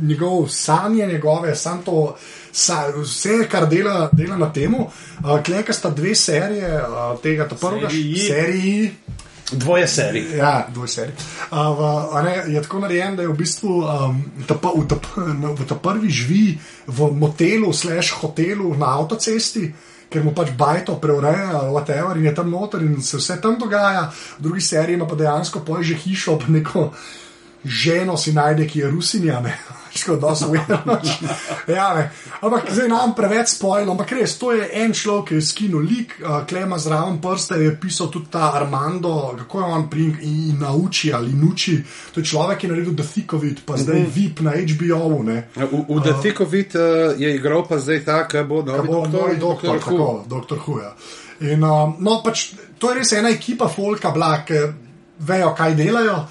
njegov 0.02 0.48
sanje, 0.50 1.08
njegove, 1.08 1.56
sam 1.56 1.82
to, 1.86 2.16
sa, 2.52 2.84
vse, 2.98 3.48
kar 3.52 3.70
dela, 3.70 4.10
dela 4.12 4.38
na 4.38 4.54
tem. 4.54 4.76
Uh, 4.76 4.88
Kleka 5.44 5.74
sta 5.74 5.90
dve 5.90 6.16
serije 6.16 6.82
uh, 6.82 7.20
tega, 7.24 7.48
ta 7.48 7.56
prvega, 7.56 7.90
Seriji. 7.90 8.16
seriji. 8.28 8.92
Dvoje 9.52 9.88
serij. 9.88 10.38
Ja, 10.38 10.68
dve 10.74 10.88
seriji. 10.88 11.16
Uh, 11.52 11.58
v, 11.58 12.24
ne, 12.24 12.54
je 12.54 12.62
tako 12.62 12.80
narejen, 12.80 13.16
da 13.16 13.22
je 13.22 13.28
v 13.28 13.38
bistvu 13.38 13.80
um, 13.80 14.22
ta, 14.48 14.56
v, 14.64 14.88
ta, 14.88 15.00
v 15.56 15.68
ta 15.68 15.76
prvi 15.76 16.10
živi 16.10 16.60
v 16.88 17.12
motelu, 17.12 17.74
slash 17.74 18.14
hotelu 18.22 18.76
na 18.78 18.94
avtocesti. 19.00 19.72
Ker 20.12 20.26
mu 20.26 20.34
pač 20.36 20.52
bajto 20.60 20.98
preureja, 21.00 21.72
whatever, 21.72 22.18
in 22.20 22.26
je 22.28 22.36
tam 22.36 22.52
noter 22.52 22.84
in 22.84 23.00
se 23.02 23.16
vse 23.18 23.40
tam 23.42 23.56
dogaja, 23.60 24.10
v 24.12 24.44
drugi 24.44 24.62
seriji 24.62 25.00
ima 25.00 25.08
pa 25.08 25.16
dejansko 25.16 25.64
poje 25.64 25.92
že 25.92 26.02
hišo, 26.04 26.36
pa 26.36 26.52
neko 26.52 26.90
ženo 27.66 28.18
si 28.18 28.34
najde, 28.34 28.68
ki 28.68 28.80
je 28.80 28.90
rusinja, 28.92 29.40
ne, 29.40 29.58
škoda, 30.00 30.28
da 30.28 30.36
so 30.36 30.48
vedno. 30.52 30.98
Ja. 31.68 32.10
Ampak 32.42 32.72
zdaj 32.72 32.88
nam 32.90 33.12
preveč 33.16 33.50
spojilo, 33.54 33.92
ampak 33.92 34.12
res, 34.12 34.38
to 34.40 34.52
je 34.56 34.70
en 34.84 34.94
človek, 34.96 35.28
ki 35.28 35.36
je 35.36 35.42
skinil 35.42 35.84
lik, 35.84 36.16
uh, 36.24 36.46
klema 36.48 36.80
zraven 36.80 37.20
prste, 37.22 37.60
je 37.60 37.74
pisal 37.80 38.08
tudi 38.12 38.32
ta 38.32 38.52
Armando, 38.56 39.36
kako 39.38 39.60
je 39.60 39.66
on 39.66 39.90
pri 39.90 40.06
in 40.22 40.58
nauči 40.60 41.12
ali 41.14 41.34
nuči. 41.34 41.76
To 42.14 42.20
je 42.20 42.26
človek, 42.26 42.58
ki 42.58 42.68
je 42.68 42.72
naredil 42.72 42.96
The 42.96 43.08
Thick 43.08 43.34
of 43.34 43.44
It, 43.44 43.62
pa 43.66 43.78
zdaj 43.78 44.06
VIP 44.16 44.40
na 44.40 44.52
HBO-u. 44.58 45.24
ne. 45.24 45.48
V, 45.56 45.84
v 45.90 46.00
The 46.02 46.14
Thick 46.22 46.40
of 46.40 46.54
It 46.54 46.76
uh, 46.76 47.14
je 47.20 47.36
igral 47.36 47.68
pa 47.68 47.78
zdaj 47.78 48.06
ta, 48.06 48.24
ki 48.28 48.46
bo 48.48 48.64
novi 48.64 48.88
bo 48.88 48.94
doktor. 49.04 49.20
novi 49.20 49.36
doktor, 49.38 49.76
Doktor 49.76 49.92
tako, 49.92 50.24
doktor 50.28 50.58
Huja. 50.66 50.96
In, 51.42 51.64
um, 51.64 51.96
no, 52.00 52.22
pač, 52.24 52.54
to 52.80 52.90
je 52.90 53.02
res 53.02 53.12
ena 53.18 53.30
ekipa 53.30 53.68
folka, 53.68 54.12
bla, 54.14 54.40
ki 54.46 54.60
vejo, 55.20 55.52
kaj 55.58 55.76
delajo. 55.76 56.24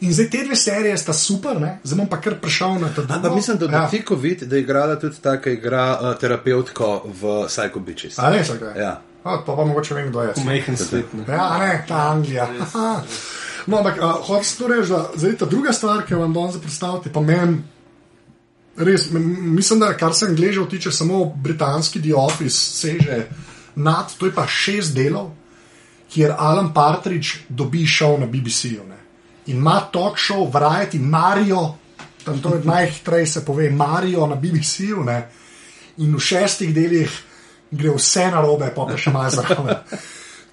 In 0.00 0.12
zdaj 0.12 0.30
te 0.30 0.44
dve 0.44 0.56
serije 0.56 0.98
sta 0.98 1.12
super, 1.12 1.60
ne? 1.60 1.78
zdaj 1.84 1.98
bom 1.98 2.06
pa 2.06 2.20
kar 2.20 2.36
prišel 2.40 2.78
na 2.78 2.88
to. 2.94 3.02
Ampak 3.08 3.34
mislim, 3.34 3.58
da 3.58 3.66
ja. 3.66 3.86
The 3.86 3.96
Thick 3.96 4.10
of 4.10 4.24
It, 4.24 4.42
da 4.42 4.56
je 4.56 4.62
igrala 4.62 4.98
tudi 4.98 5.16
ta, 5.22 5.40
ki 5.42 5.52
igra 5.58 5.98
uh, 6.00 6.18
terapeutko 6.18 7.02
v 7.04 7.46
Psycho 7.46 7.80
Bitches. 7.80 8.18
A 8.18 8.30
res, 8.30 8.50
okay. 8.50 8.78
Ja. 8.78 9.00
A, 9.24 9.42
pa 9.46 9.56
pa 9.56 9.64
mogoče 9.64 9.94
vem, 9.94 10.10
kdo 10.10 10.22
je. 10.22 10.34
Majhen 10.44 10.76
svet. 10.76 11.12
ne. 11.14 11.24
Ja, 11.28 11.48
a 11.50 11.58
ne, 11.58 11.84
ta 11.88 11.96
Anglija. 12.12 12.46
Aha. 12.60 13.02
No, 13.66 13.78
ampak 13.78 13.98
uh, 13.98 14.12
hočem 14.28 14.58
to 14.58 14.68
reči, 14.70 14.88
da 14.88 15.10
zdaj 15.14 15.36
ta 15.36 15.46
druga 15.46 15.72
stvar, 15.72 16.04
ki 16.06 16.14
vam 16.14 16.32
danes 16.34 16.60
predstavljam, 16.62 17.12
pa 17.12 17.20
meni. 17.20 17.58
Res, 18.78 19.08
mislim, 19.10 19.80
da 19.80 19.96
kar 19.98 20.14
se 20.14 20.26
angležev 20.26 20.68
tiče, 20.70 20.92
samo 20.94 21.24
britanski 21.24 22.02
The 22.02 22.14
Office 22.14 22.56
seže 22.56 23.26
nad, 23.74 24.14
to 24.18 24.26
je 24.26 24.34
pa 24.34 24.46
šest 24.46 24.94
delov, 24.94 25.32
kjer 26.14 26.34
Alan 26.38 26.70
Partridge 26.74 27.42
dobi 27.48 27.86
šov 27.86 28.20
na 28.20 28.26
BBC-ju. 28.26 28.86
In 29.48 29.56
ima 29.56 29.80
talk 29.92 30.18
show, 30.20 30.44
Variety, 30.52 31.00
Mario, 31.00 31.74
tam 32.24 32.42
to 32.42 32.54
je 32.54 32.64
najhitreje 32.64 33.26
se 33.26 33.44
pove, 33.44 33.70
Mario 33.70 34.26
na 34.26 34.36
BBC-ju. 34.36 35.04
ne. 35.04 35.22
In 35.98 36.14
v 36.14 36.20
šestih 36.20 36.74
delih 36.74 37.10
gre 37.70 37.90
vse 37.96 38.28
narobe, 38.30 38.68
pa 38.74 38.84
pa 38.86 38.96
še 38.96 39.10
malo 39.10 39.30
zraven. 39.30 39.74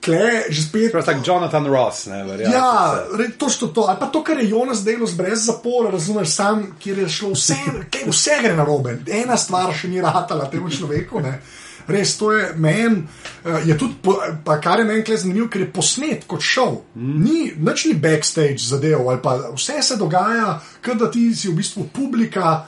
Kle, 0.06 0.46
že 0.54 0.62
spet. 0.62 0.91
Prav 0.93 1.06
tak 1.06 1.28
Jonathan 1.28 1.66
Ross, 1.66 2.06
ne 2.06 2.24
verjamem. 2.24 2.54
Ja, 2.54 2.93
re, 3.18 3.32
točno 3.38 3.68
to. 3.68 3.88
Ali 3.89 3.98
pa 4.00 4.06
to, 4.14 4.24
kar 4.24 4.38
je 4.38 4.50
Jonas 4.50 4.84
delal 4.86 5.10
brez 5.18 5.46
zapora, 5.46 5.89
razumeš, 5.91 6.30
sam, 6.30 6.66
kjer 6.80 7.00
je 7.04 7.10
šlo 7.10 7.32
vse, 7.34 7.58
kaj, 7.89 8.06
vse 8.10 8.38
gre 8.43 8.54
na 8.56 8.64
robe. 8.64 9.00
Ena 9.08 9.38
stvar 9.38 9.74
še 9.74 9.89
ni 9.89 10.02
ratala 10.02 10.46
temu 10.52 10.70
človeku. 10.70 11.24
Ne. 11.26 11.39
Res, 11.88 12.18
to 12.18 12.32
je 12.34 12.50
meni, 12.58 13.04
uh, 13.46 13.60
je 13.68 13.78
tudi, 13.78 14.00
po, 14.02 14.18
pa 14.44 14.60
kar 14.62 14.80
je 14.82 14.86
meni 14.86 15.04
tukaj 15.04 15.22
zanimivo, 15.22 15.50
ker 15.54 15.66
je 15.66 15.72
posnet 15.74 16.26
kot 16.28 16.42
šov. 16.42 16.80
Mm. 16.96 17.18
Ni, 17.24 17.42
nič 17.58 17.86
ni 17.90 17.94
backstage 17.94 18.62
zadev, 18.66 19.04
ali 19.10 19.22
pa 19.22 19.38
vse 19.54 19.82
se 19.86 20.00
dogaja, 20.02 20.60
kot 20.86 20.98
da 20.98 21.12
ti 21.12 21.30
si 21.36 21.52
v 21.52 21.60
bistvu 21.62 21.90
publika. 21.94 22.64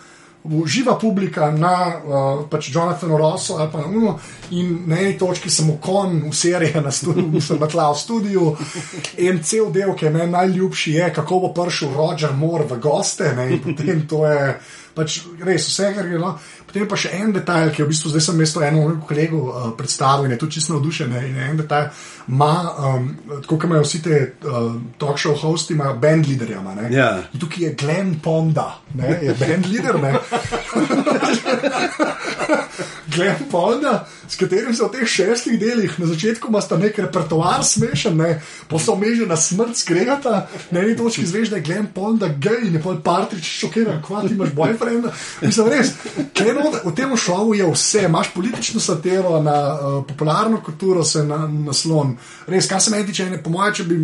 Živa 0.48 0.94
publika 0.96 1.50
na 1.52 1.72
uh, 1.92 2.46
pač 2.48 2.70
Jonathanu 2.72 3.18
Rossu 3.20 3.58
ali 3.58 3.68
pa 3.72 3.82
na 3.82 3.88
Uno, 3.90 4.14
in 4.56 4.86
na 4.88 4.96
eni 5.02 5.18
točki 5.20 5.50
sem 5.52 5.68
ukon 5.74 6.30
v 6.30 6.32
seriji 6.32 6.80
na 6.80 6.92
studiu, 6.94 7.42
sem 7.42 7.60
na 7.60 7.68
tla 7.68 7.90
v 7.92 8.00
studiu. 8.00 8.54
En 9.18 9.42
cel 9.44 9.74
del, 9.76 9.92
ki 9.98 10.08
je 10.08 10.14
meni 10.14 10.32
najljubši, 10.32 10.94
je, 10.94 11.10
kako 11.18 11.40
bo 11.40 11.50
prišel 11.58 11.92
Roger 11.98 12.32
Moore 12.38 12.64
v 12.70 12.80
goste. 12.80 13.34
Ne, 13.36 13.50
in 13.58 13.60
potem 13.66 14.06
to 14.08 14.24
je 14.24 14.56
pač 14.98 15.20
res 15.46 15.70
vse, 15.70 15.92
kar 15.96 16.10
je. 16.10 16.20
No. 16.22 16.34
Potem 16.68 16.88
pa 16.90 16.98
še 17.00 17.14
en 17.16 17.32
detajl, 17.36 17.72
ki 17.72 17.82
je 17.82 17.88
v 17.88 17.92
bistvu 17.94 18.12
zdaj 18.12 18.26
sem 18.26 18.40
mesto 18.42 18.64
enemu 18.66 18.98
kolegu 19.08 19.42
uh, 19.46 19.68
predstavil 19.78 20.28
in 20.28 20.36
je 20.36 20.40
tudi 20.42 20.58
čisto 20.58 20.76
navdušen. 20.76 21.14
In 21.30 21.40
en 21.46 21.62
detajl 21.62 21.90
ima, 22.34 22.52
um, 22.90 23.08
tako 23.30 23.56
kot 23.56 23.70
imajo 23.70 23.86
vsi 23.86 24.02
te 24.04 24.20
uh, 24.44 24.74
talk 25.00 25.22
show 25.22 25.38
hosti, 25.38 25.78
imajo 25.78 25.96
band 26.02 26.28
leaderja. 26.28 26.60
ima, 26.62 26.76
ne. 26.76 26.90
Ja. 26.94 27.10
In 27.34 27.40
tukaj 27.40 27.64
je 27.64 27.74
Glenn 27.80 28.18
Ponda, 28.24 28.70
ne, 28.98 29.20
je 29.22 29.38
band 29.40 29.72
leader. 29.72 30.02
Glenn 33.18 33.50
Polna, 33.52 34.06
s 34.30 34.38
katerim 34.38 34.74
se 34.76 34.86
v 34.86 34.92
teh 34.94 35.10
šestih 35.10 35.58
delih 35.60 36.00
na 36.00 36.06
začetku 36.06 36.52
ima 36.52 36.62
nek 36.78 37.00
repertoar 37.00 37.64
smešen, 37.66 38.22
pa 38.70 38.80
so 38.80 38.96
meže 38.96 39.26
na 39.26 39.38
smrt 39.38 39.78
skregata, 39.78 40.48
na 40.72 40.80
eni 40.80 40.96
točki 40.98 41.26
zveš, 41.26 41.50
da 41.50 41.58
je 41.58 41.66
Glenn 41.66 41.88
Polna 41.96 42.28
gej 42.28 42.68
in 42.68 42.78
je 42.78 42.82
pol 42.84 43.00
partrič 43.04 43.46
šokiran, 43.62 44.02
kva 44.06 44.22
ti 44.22 44.34
imaš 44.36 44.54
boyfriend. 44.54 45.10
Mislim, 45.42 45.70
res, 45.74 45.94
Glenn, 46.38 46.62
v 46.84 46.94
tem 46.96 47.16
šovu 47.18 47.56
je 47.58 47.72
vse, 47.72 48.04
imaš 48.06 48.30
politično 48.36 48.82
satiro 48.84 49.42
na 49.42 49.58
uh, 49.74 50.04
popularno 50.08 50.62
kulturo, 50.62 51.04
se 51.04 51.24
na 51.24 51.48
naslon. 51.48 52.18
Res, 52.48 52.70
kar 52.70 52.82
se 52.82 52.94
meni 52.94 53.10
tiče, 53.10 53.30
po 53.44 53.50
mojem, 53.50 53.74
če 53.74 53.88
bi, 53.90 54.00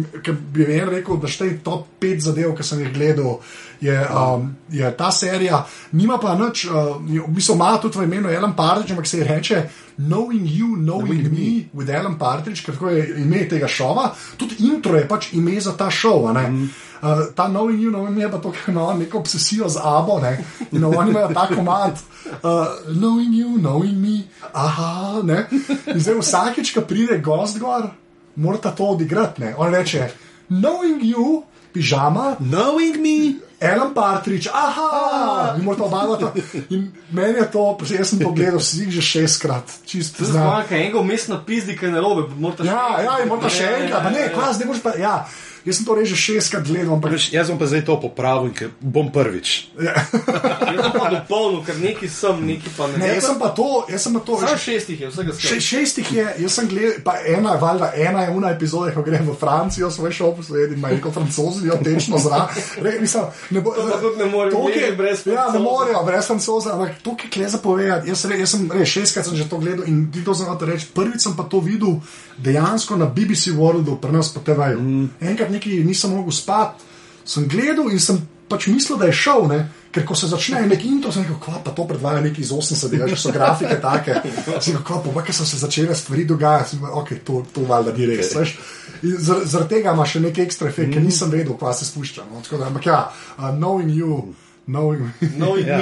bi 0.56 0.72
en 0.80 0.90
rekel, 0.90 1.22
da 1.22 1.30
štej 1.30 1.60
top 1.64 1.88
5 2.02 2.26
zadev, 2.30 2.56
ki 2.58 2.66
sem 2.66 2.82
jih 2.82 2.94
gledal 2.96 3.38
je, 3.84 3.98
um, 4.10 4.56
je 4.72 4.92
ta 4.98 5.12
serija, 5.12 5.66
nima 5.92 6.18
pa 6.18 6.36
nič, 6.40 6.66
uh, 6.66 6.96
v 7.04 7.28
bistvu 7.36 7.56
ima 7.56 7.78
tudi 7.82 8.00
v 8.00 8.08
imenu 8.08 8.32
Ellen 8.32 8.56
Partridge, 8.56 8.92
ampak 8.96 9.08
se 9.08 9.18
ji 9.18 9.24
reče 9.24 9.64
Knowing 9.98 10.48
You, 10.48 10.76
Knowing 10.76 11.30
Me, 11.32 11.70
with 11.74 11.90
Ellen 11.90 12.18
Partridge, 12.18 12.64
ker 12.66 12.74
tako 12.74 12.90
je 12.90 13.04
ime 13.22 13.44
tega 13.50 13.68
šova. 13.68 14.14
Tudi 14.38 14.56
intro 14.66 14.98
je 14.98 15.08
pač 15.08 15.34
ime 15.34 15.60
za 15.62 15.76
ta 15.78 15.92
šov. 15.92 16.32
Mm. 16.34 16.70
Uh, 17.04 17.28
ta 17.36 17.50
Knowing 17.52 17.84
You, 17.84 17.92
Knowing 17.92 18.16
Me 18.16 18.24
je 18.24 18.32
pa 18.32 18.38
to, 18.38 18.52
kar 18.52 18.74
ima 18.74 18.94
neko 18.94 19.20
obsesijo 19.20 19.70
z 19.70 19.84
Abo, 19.84 20.20
ne? 20.24 20.38
in 20.72 20.84
oni 20.84 21.12
imajo 21.12 21.34
ta 21.34 21.48
komad. 21.48 22.00
Uh, 22.42 22.68
knowing 22.88 23.34
you, 23.34 23.58
knowing 23.60 24.00
me, 24.00 24.24
aha, 24.54 25.22
ne. 25.24 25.46
In 25.92 26.00
zdaj 26.00 26.22
vsakeč, 26.22 26.72
ko 26.74 26.82
pride 26.88 27.20
gost 27.20 27.60
gor, 27.60 27.92
mora 28.36 28.58
to 28.58 28.88
odigrati. 28.96 29.52
On 29.58 29.74
reče, 29.74 30.10
knowing 30.48 31.04
you, 31.04 31.44
pižama. 31.74 32.36
Knowing 32.40 33.02
me. 33.02 33.18
Ellen 33.64 33.94
Partridge, 33.96 34.50
aha, 34.54 35.56
in 35.58 35.64
moramo 35.64 35.86
obavati. 35.86 36.44
In 36.76 36.92
meni 37.12 37.40
je 37.40 37.48
to, 37.52 37.78
jaz 37.90 38.10
sem 38.12 38.20
to 38.20 38.34
gledal, 38.36 38.60
si 38.60 38.92
že 38.92 39.02
šestkrat, 39.02 39.78
čisto. 39.88 40.28
Zmanjka 40.28 40.76
enega 40.76 41.00
umestna 41.00 41.40
pizdi, 41.46 41.78
ki 41.80 41.88
je 41.88 41.94
narobe, 41.96 42.28
morate 42.36 42.68
še. 42.68 42.76
Ja, 42.76 43.02
ja, 43.06 43.18
in 43.24 43.32
morate 43.32 43.54
še 43.56 43.72
enkrat, 43.86 44.12
ne, 44.12 44.28
klas, 44.36 44.60
ne 44.60 44.68
boš 44.68 44.84
pa, 44.84 44.98
ja. 45.00 45.16
Jaz 45.64 45.80
sem 45.80 45.86
to 45.88 45.96
reže 45.96 46.16
šestkrat 46.20 46.66
gledal. 46.68 46.98
Ampak... 46.98 47.16
Jaz 47.32 47.48
bom 47.48 47.60
pa 47.60 47.68
zdaj 47.72 47.86
to 47.88 47.96
popravil, 48.02 48.52
ker 48.52 48.74
bom 48.84 49.08
prvič. 49.12 49.72
Ja. 49.80 49.96
jaz 50.76 50.82
sem 50.84 50.92
pa 50.92 51.08
dopolnil, 51.14 51.62
ker 51.64 51.78
neki 51.80 52.10
sem, 52.12 52.42
neki 52.44 52.74
pa 52.76 52.90
ne. 52.92 53.00
ne 53.00 53.12
jaz 53.16 53.30
sem 53.32 53.40
pa 53.40 53.54
to. 53.56 53.70
Sem 54.04 54.18
pa 54.18 54.22
to 54.28 54.40
Samo 54.42 54.58
šestih 54.60 55.02
je, 55.02 55.12
vsega 55.14 55.36
skupaj. 55.36 55.48
Še, 55.48 55.60
šestih 55.64 56.12
je, 56.18 56.26
jaz 56.44 56.58
sem 56.60 56.68
gledal, 56.68 56.98
pa 57.06 57.16
ena, 57.24 57.56
valjda, 57.62 57.94
ena 57.96 58.26
je 58.26 58.34
una 58.36 58.52
epizoda, 58.52 58.92
ko 58.92 59.06
grem 59.08 59.24
v 59.30 59.38
Francijo, 59.40 59.92
svoj 59.94 60.12
šel 60.12 60.34
poslednji, 60.36 60.78
ima 60.78 60.92
neko 60.92 61.14
francozijo, 61.16 61.80
tečno 61.84 62.20
zrak. 62.20 62.60
Ne, 62.84 63.64
bo, 63.64 63.72
ne 64.20 64.28
morejo 64.28 64.66
biti 64.68 64.92
brez 64.98 65.24
francoza. 65.24 65.40
Ja, 65.40 65.48
ne 65.56 65.64
morejo 65.64 66.04
brez 66.04 66.28
francoza, 66.28 66.76
ampak 66.76 67.00
to, 67.06 67.16
ki 67.16 67.32
kle 67.32 67.48
zapovedati. 67.50 68.12
Jaz, 68.12 68.26
jaz 68.28 68.56
sem 68.58 68.68
res 68.72 68.92
šestkrat 68.92 69.30
sem 69.30 69.40
že 69.40 69.48
to 69.50 69.62
gledal 69.64 69.88
in 69.88 70.10
ti 70.12 70.26
to 70.26 70.36
znate 70.36 70.68
reči. 70.68 70.92
Prvič 70.92 71.24
sem 71.24 71.38
pa 71.40 71.48
to 71.48 71.64
videl 71.64 72.02
dejansko 72.38 72.98
na 73.00 73.08
BBC 73.08 73.56
Worldu, 73.56 73.98
pri 74.02 74.12
nas 74.12 74.34
po 74.34 74.44
TV-ju. 74.44 74.82
Mm. 74.82 75.10
Enkrat 75.22 75.53
neki 75.54 75.80
nisem 75.86 76.14
mogel 76.16 76.36
spati, 76.36 76.92
sem 77.26 77.48
gledal 77.48 77.92
in 77.92 78.02
sem 78.02 78.20
pač 78.50 78.68
mislil, 78.68 79.00
da 79.00 79.10
je 79.10 79.16
šel. 79.18 79.48
Ne? 79.50 79.62
Ker 79.94 80.06
ko 80.10 80.16
se 80.18 80.28
začne 80.28 80.64
nek 80.66 80.84
intro, 80.90 81.12
sem 81.14 81.22
rekel, 81.22 81.38
kva 81.42 81.60
pa 81.64 81.72
to 81.76 81.86
predvaja 81.90 82.22
neki 82.26 82.42
iz 82.42 82.52
80-ih, 82.54 83.06
že 83.14 83.18
so 83.20 83.32
grafike 83.34 83.78
take. 83.82 84.16
Sem 84.58 84.74
rekel, 84.74 84.86
kva 84.88 85.02
pa, 85.06 85.26
kaj 85.26 85.38
so 85.38 85.46
se 85.46 85.62
začele 85.62 85.96
stvari 85.96 86.26
dogajati, 86.30 86.80
ok, 86.82 87.12
to, 87.26 87.44
to 87.54 87.66
valjda 87.70 87.94
ni 87.98 88.10
res. 88.10 88.34
Zaradi 88.34 89.52
zar 89.52 89.68
tega 89.70 89.94
ima 89.94 90.06
še 90.08 90.24
nek 90.24 90.40
ekstra 90.46 90.72
efekt, 90.72 90.90
mm. 90.90 90.96
ker 90.98 91.06
nisem 91.06 91.34
vedel, 91.34 91.54
kva 91.60 91.76
se 91.78 91.86
spušča. 91.86 92.26
No? 92.32 92.42
Ampak 92.42 92.90
ja, 92.90 93.04
uh, 93.38 93.52
knowing 93.54 93.94
you. 93.94 94.24
No, 94.66 95.58
in 95.58 95.66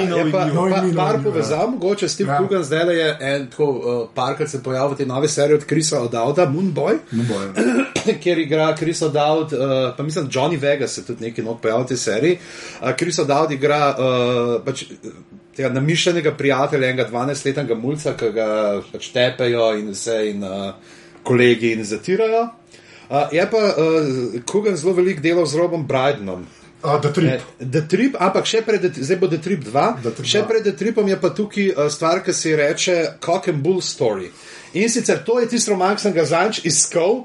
mi, 0.86 0.94
par 0.96 1.18
povezav, 1.22 1.70
mogoče 1.70 2.08
s 2.08 2.16
tem 2.16 2.26
Kugan, 2.26 2.60
ja. 2.60 2.64
zdaj 2.64 2.96
je 2.98 3.16
en 3.20 3.44
tako 3.50 3.66
uh, 3.70 4.08
par, 4.14 4.34
ki 4.36 4.46
se 4.50 4.62
pojavlja 4.62 4.94
v 4.94 4.96
tej 4.98 5.06
novi 5.06 5.28
seriji 5.28 5.56
od 5.60 5.66
Krisa 5.70 6.00
Odauda, 6.02 6.46
Moonboy, 6.50 6.98
Moonboy 7.12 7.52
kjer 8.22 8.38
igra 8.42 8.72
Kris 8.78 9.02
Odaud, 9.02 9.52
uh, 9.52 9.92
pa 9.96 10.02
mislim, 10.02 10.26
Johnny 10.30 10.58
Vegas 10.60 10.94
se 10.94 11.04
tudi 11.06 11.28
nekaj 11.28 11.44
not 11.44 11.60
pojavlja 11.62 11.84
v 11.84 11.88
tej 11.88 11.96
seriji. 11.96 12.38
Kris 12.98 13.18
uh, 13.18 13.24
Odaud 13.24 13.54
igra 13.54 13.94
uh, 13.94 14.56
pač, 14.64 14.82
tega 15.56 15.68
namišljenega 15.68 16.32
prijatelja, 16.34 16.88
enega 16.88 17.06
12-letnega 17.10 17.76
mulca, 17.78 18.16
ki 18.18 18.32
ga 18.34 18.48
pač 18.92 19.12
tepejo 19.14 19.68
in 19.78 19.92
vse 19.94 20.18
in 20.32 20.42
uh, 20.42 20.72
kolegi 21.22 21.76
in 21.76 21.84
zatirajo. 21.86 22.48
Uh, 23.12 23.30
je 23.30 23.46
pa 23.50 23.62
uh, 23.62 24.42
Kugan 24.42 24.76
zelo 24.76 24.96
velik 24.98 25.22
delal 25.22 25.46
z 25.46 25.62
Robom 25.62 25.86
Brydenom. 25.86 26.42
Uh, 26.82 26.98
the 26.98 27.12
Trip. 27.12 27.42
The 27.58 27.82
Trip, 27.86 28.16
ampak 28.18 28.48
še 28.48 28.64
pred, 28.66 28.82
zdaj 28.90 29.18
bo 29.20 29.28
The 29.30 29.38
Trip 29.38 29.62
2. 29.68 29.84
The 30.02 30.12
trip 30.18 30.26
še 30.26 30.42
pred 30.48 30.64
The 30.66 30.74
Tripom 30.74 31.06
je 31.06 31.18
pa 31.22 31.30
tukaj 31.30 31.68
uh, 31.76 31.86
stvar, 31.92 32.24
ki 32.26 32.34
se 32.34 32.56
reče 32.58 32.96
Cock 33.22 33.52
and 33.52 33.62
Bull 33.62 33.78
Story. 33.80 34.32
In 34.74 34.88
sicer 34.88 35.20
to 35.24 35.38
je 35.38 35.46
tisti 35.52 35.70
roman, 35.70 35.94
ki 35.96 36.02
sem 36.02 36.14
ga 36.16 36.24
zanč 36.24 36.62
iskal. 36.64 37.22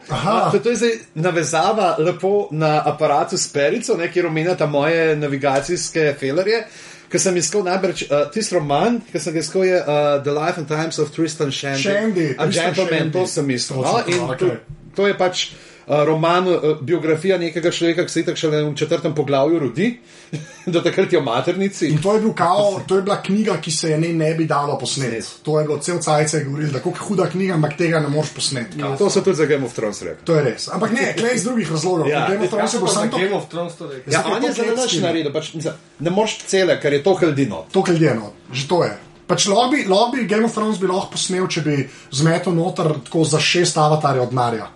To, 0.52 0.60
to 0.60 0.74
je 0.74 0.82
zdaj 0.82 0.96
navezava 1.16 1.96
lepo 1.98 2.50
na 2.52 2.82
aparatu 2.86 3.38
s 3.40 3.48
perico, 3.54 3.96
kjer 3.96 4.28
omenjata 4.28 4.68
moje 4.68 5.16
navigacijske 5.16 6.12
felerje. 6.20 6.66
Ker 7.08 7.24
sem 7.24 7.38
iskal 7.40 7.64
najbrž 7.64 8.04
uh, 8.10 8.26
tisti 8.34 8.58
roman, 8.58 9.00
ki 9.00 9.22
sem 9.24 9.34
ga 9.34 9.40
iskal, 9.40 9.64
je 9.64 9.80
uh, 9.80 10.20
The 10.26 10.34
Life 10.36 10.60
and 10.60 10.68
Times 10.68 11.00
of 11.00 11.14
Tristan 11.16 11.56
Shandy. 11.56 11.88
Shandy, 11.88 12.28
a 12.36 12.50
gentleman, 12.52 13.14
to 13.16 13.24
sem 13.32 13.48
iskal. 13.56 13.80
No? 13.82 14.04
In 14.04 14.28
okay. 14.28 14.38
to, 14.38 14.92
to 15.00 15.08
je 15.08 15.16
pač. 15.18 15.48
Eh, 15.88 16.06
roman, 16.06 16.48
uh, 16.48 16.82
biografija 16.82 17.38
nekega 17.38 17.72
človeka, 17.72 18.04
ki 18.04 18.12
se 18.12 18.22
tako 18.28 18.38
še 18.42 18.50
v 18.52 18.72
četrtem 18.76 19.14
poglavju 19.16 19.60
rodi, 19.62 19.86
do 20.74 20.82
takrat 20.84 21.14
je 21.14 21.22
v 21.22 21.24
maternici. 21.24 21.88
In 21.88 22.02
to 22.04 22.18
je, 22.18 22.20
bil 22.26 22.34
kao, 22.36 22.74
to 22.90 22.98
je 22.98 23.06
bila 23.08 23.16
knjiga, 23.24 23.56
ki 23.64 23.72
se 23.72 23.94
je 23.94 24.00
ne, 24.02 24.10
ne 24.14 24.34
bi 24.36 24.44
dalo 24.46 24.76
posneti. 24.78 25.22
To 25.48 25.56
je 25.60 25.68
bilo 25.70 25.78
cel 25.80 26.02
cajt, 26.04 26.36
govorili, 26.44 26.74
da 26.76 26.82
je 26.84 26.94
huda 27.00 27.30
knjiga, 27.32 27.56
ampak 27.56 27.78
tega 27.80 28.04
ne 28.04 28.12
moreš 28.12 28.34
posneti. 28.36 28.82
Ja, 28.84 28.98
to 29.00 29.08
so 29.10 29.24
tudi 29.24 29.40
za 29.40 29.48
Game 29.48 29.64
of 29.66 29.80
Thrones 29.80 30.04
rekli. 30.04 30.28
To 30.28 30.36
je 30.36 30.44
res. 30.50 30.68
Ampak 30.76 30.92
ne, 30.92 31.08
klej 31.16 31.40
iz 31.40 31.48
drugih 31.48 31.72
razlogov. 31.72 32.12
Ja, 32.12 32.28
Game 32.28 32.44
of 32.44 32.52
Thrones 32.52 32.74
je 32.74 32.80
samo 32.92 33.18
Game 33.18 33.36
of 33.40 33.48
Thrones. 33.48 33.80
Ja, 34.12 34.26
on 34.28 34.44
je 34.44 34.54
zelo 34.60 34.76
noč 34.76 35.00
naredil, 35.00 35.32
pač, 35.32 35.54
ne 35.56 36.12
moreš 36.12 36.42
cele, 36.52 36.82
ker 36.84 37.00
je 37.00 37.04
to 37.06 37.16
hldino. 37.16 37.64
To 37.72 37.88
hldino, 37.88 38.34
že 38.52 38.68
to 38.68 38.84
je. 38.84 38.92
Pač 39.28 39.48
lobby, 39.48 39.88
lobby 39.88 40.28
Game 40.28 40.44
of 40.44 40.56
Thrones 40.56 40.84
bi 40.84 40.92
lahko 40.92 41.16
posnel, 41.16 41.48
če 41.48 41.64
bi 41.64 41.80
zmetel 42.12 42.56
noter 42.56 42.92
tako 43.08 43.24
za 43.24 43.40
šest 43.40 43.80
avatarjev 43.80 44.28
od 44.28 44.36
Marja, 44.36 44.68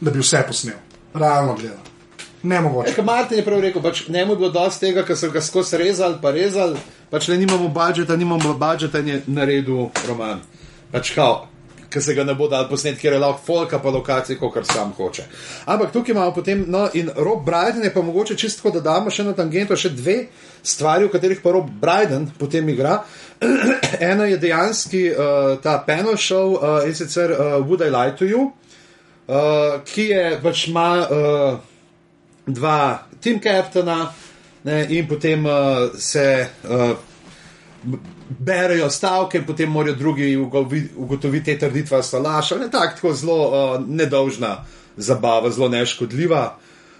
da 0.00 0.10
bi 0.10 0.18
vse 0.18 0.42
posnel 0.46 0.76
realno 1.14 1.54
gledano. 1.54 1.90
Ne 2.42 2.60
mogoče. 2.60 2.94
Kot 2.94 3.04
Martin 3.04 3.38
je 3.38 3.44
prav 3.44 3.60
rekel, 3.60 3.82
pač 3.82 4.06
ne 4.08 4.24
mu 4.24 4.32
je 4.32 4.36
bilo 4.36 4.48
dosti 4.50 4.86
tega, 4.86 5.04
ker 5.04 5.16
so 5.16 5.28
ga 5.30 5.42
skozi 5.44 5.76
rezali, 5.76 6.16
pa 6.22 6.30
rezali, 6.32 6.80
pač 7.10 7.28
le 7.28 7.36
nimamo 7.36 7.68
budžeta, 7.68 8.16
nimamo 8.16 8.54
budžeta 8.56 8.98
in 9.04 9.08
je 9.08 9.22
naredil 9.26 9.90
roman. 10.08 10.40
Pač 10.92 11.10
kao, 11.14 11.50
ker 11.90 12.02
se 12.02 12.14
ga 12.14 12.24
ne 12.24 12.34
bo 12.34 12.48
dal 12.48 12.64
posnet, 12.70 12.96
ker 12.98 13.12
je 13.12 13.18
lahko 13.20 13.44
folka 13.44 13.78
pa 13.82 13.92
lokacije, 13.92 14.38
kot 14.40 14.54
kar 14.54 14.64
sam 14.64 14.94
hoče. 14.96 15.26
Ampak 15.66 15.92
tukaj 15.92 16.14
imamo 16.14 16.32
potem, 16.34 16.64
no 16.68 16.86
in 16.94 17.10
Rob 17.16 17.44
Bryden 17.46 17.84
je 17.84 17.92
pa 17.92 18.02
mogoče 18.02 18.36
čisto, 18.40 18.70
da 18.70 18.80
damo 18.80 19.10
še 19.10 19.26
na 19.26 19.36
tangento 19.36 19.76
še 19.76 19.92
dve 19.92 20.16
stvari, 20.62 21.04
v 21.04 21.12
katerih 21.12 21.42
pa 21.44 21.52
Rob 21.52 21.68
Bryden 21.82 22.30
potem 22.38 22.68
igra. 22.72 23.02
Eno 24.10 24.24
je 24.24 24.40
dejansko 24.40 25.04
uh, 25.10 25.52
ta 25.60 25.76
panel 25.86 26.16
show 26.16 26.56
uh, 26.56 26.88
in 26.88 26.94
sicer 26.94 27.36
uh, 27.36 27.60
Would 27.60 27.84
I 27.84 27.92
Lie 27.92 28.16
to 28.16 28.24
You? 28.24 28.48
Uh, 29.30 29.80
ki 29.86 30.08
je 30.10 30.24
pač 30.42 30.66
ima 30.68 30.88
uh, 31.06 31.58
dva 32.46 33.06
team 33.20 33.38
captaina 33.40 34.12
in 34.88 35.06
potem 35.08 35.46
uh, 35.46 35.88
se 35.96 36.46
uh, 36.68 36.90
berejo 38.38 38.90
stavke, 38.90 39.42
potem 39.46 39.70
morajo 39.70 39.94
drugi 39.94 40.36
ugotoviti, 40.36 41.44
te 41.44 41.58
trditve 41.58 42.02
so 42.02 42.20
laž. 42.20 42.52
Ne, 42.60 42.68
tak, 42.70 42.98
tako 42.98 43.14
zelo 43.14 43.38
uh, 43.48 43.86
nedolžna 43.86 44.64
zabava, 44.96 45.50
zelo 45.50 45.68
neškodljiva 45.68 46.42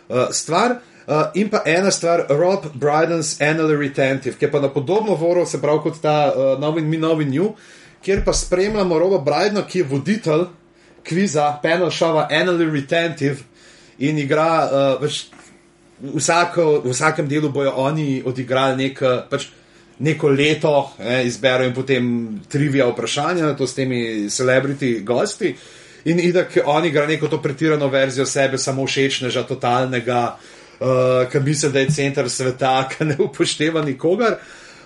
uh, 0.08 0.30
stvar. 0.32 0.78
Uh, 1.06 1.26
in 1.34 1.50
pa 1.50 1.62
ena 1.66 1.90
stvar, 1.90 2.24
Rob 2.28 2.66
Bryden's 2.74 3.40
Annual 3.42 3.76
Retentive, 3.76 4.36
ki 4.38 4.46
je 4.46 4.50
pa 4.52 4.60
na 4.60 4.68
podobno 4.68 5.14
voro, 5.18 5.46
se 5.46 5.60
pravi 5.60 5.82
kot 5.82 6.00
ta 6.02 6.32
uh, 6.32 6.60
Novi 6.60 6.82
Mi 6.82 6.98
Novi 6.98 7.24
New, 7.24 7.52
kjer 8.02 8.24
pa 8.24 8.32
spremljamo 8.32 8.98
Roba 8.98 9.18
Brydena, 9.18 9.66
ki 9.66 9.78
je 9.78 9.88
voditelj 9.90 10.46
kviza, 11.04 11.58
panel 11.62 11.90
šova, 11.90 12.28
Annually 12.30 12.70
Retentive 12.72 13.44
in 13.98 14.18
igra. 14.18 14.50
Uh, 14.64 15.00
pač 15.00 15.24
vsako, 16.00 16.80
v 16.84 16.92
vsakem 16.92 17.28
delu 17.28 17.50
bojo 17.52 17.72
oni 17.76 18.22
odigrali 18.24 18.76
nek, 18.84 19.02
pač 19.30 19.50
neko 20.00 20.30
leto, 20.32 20.92
ne, 20.98 21.24
izberejo 21.26 21.68
in 21.68 21.74
potem 21.76 22.06
trivia 22.48 22.88
vprašanja, 22.88 23.52
to 23.56 23.66
s 23.66 23.76
temi 23.76 24.30
celebrity 24.32 25.00
gosti. 25.04 25.52
In 26.08 26.20
idak 26.20 26.56
oni 26.64 26.88
igra 26.88 27.06
neko 27.06 27.28
to 27.28 27.42
pretirano 27.42 27.88
verzijo 27.88 28.26
sebe, 28.26 28.58
samo 28.58 28.86
všečneža, 28.86 29.44
totalnega, 29.44 30.22
uh, 30.80 31.28
ki 31.28 31.42
misli, 31.44 31.72
da 31.72 31.84
je 31.84 31.92
center 31.92 32.30
sveta, 32.30 32.78
ki 32.90 33.10
ne 33.12 33.18
upošteva 33.20 33.84
nikogar. 33.84 34.38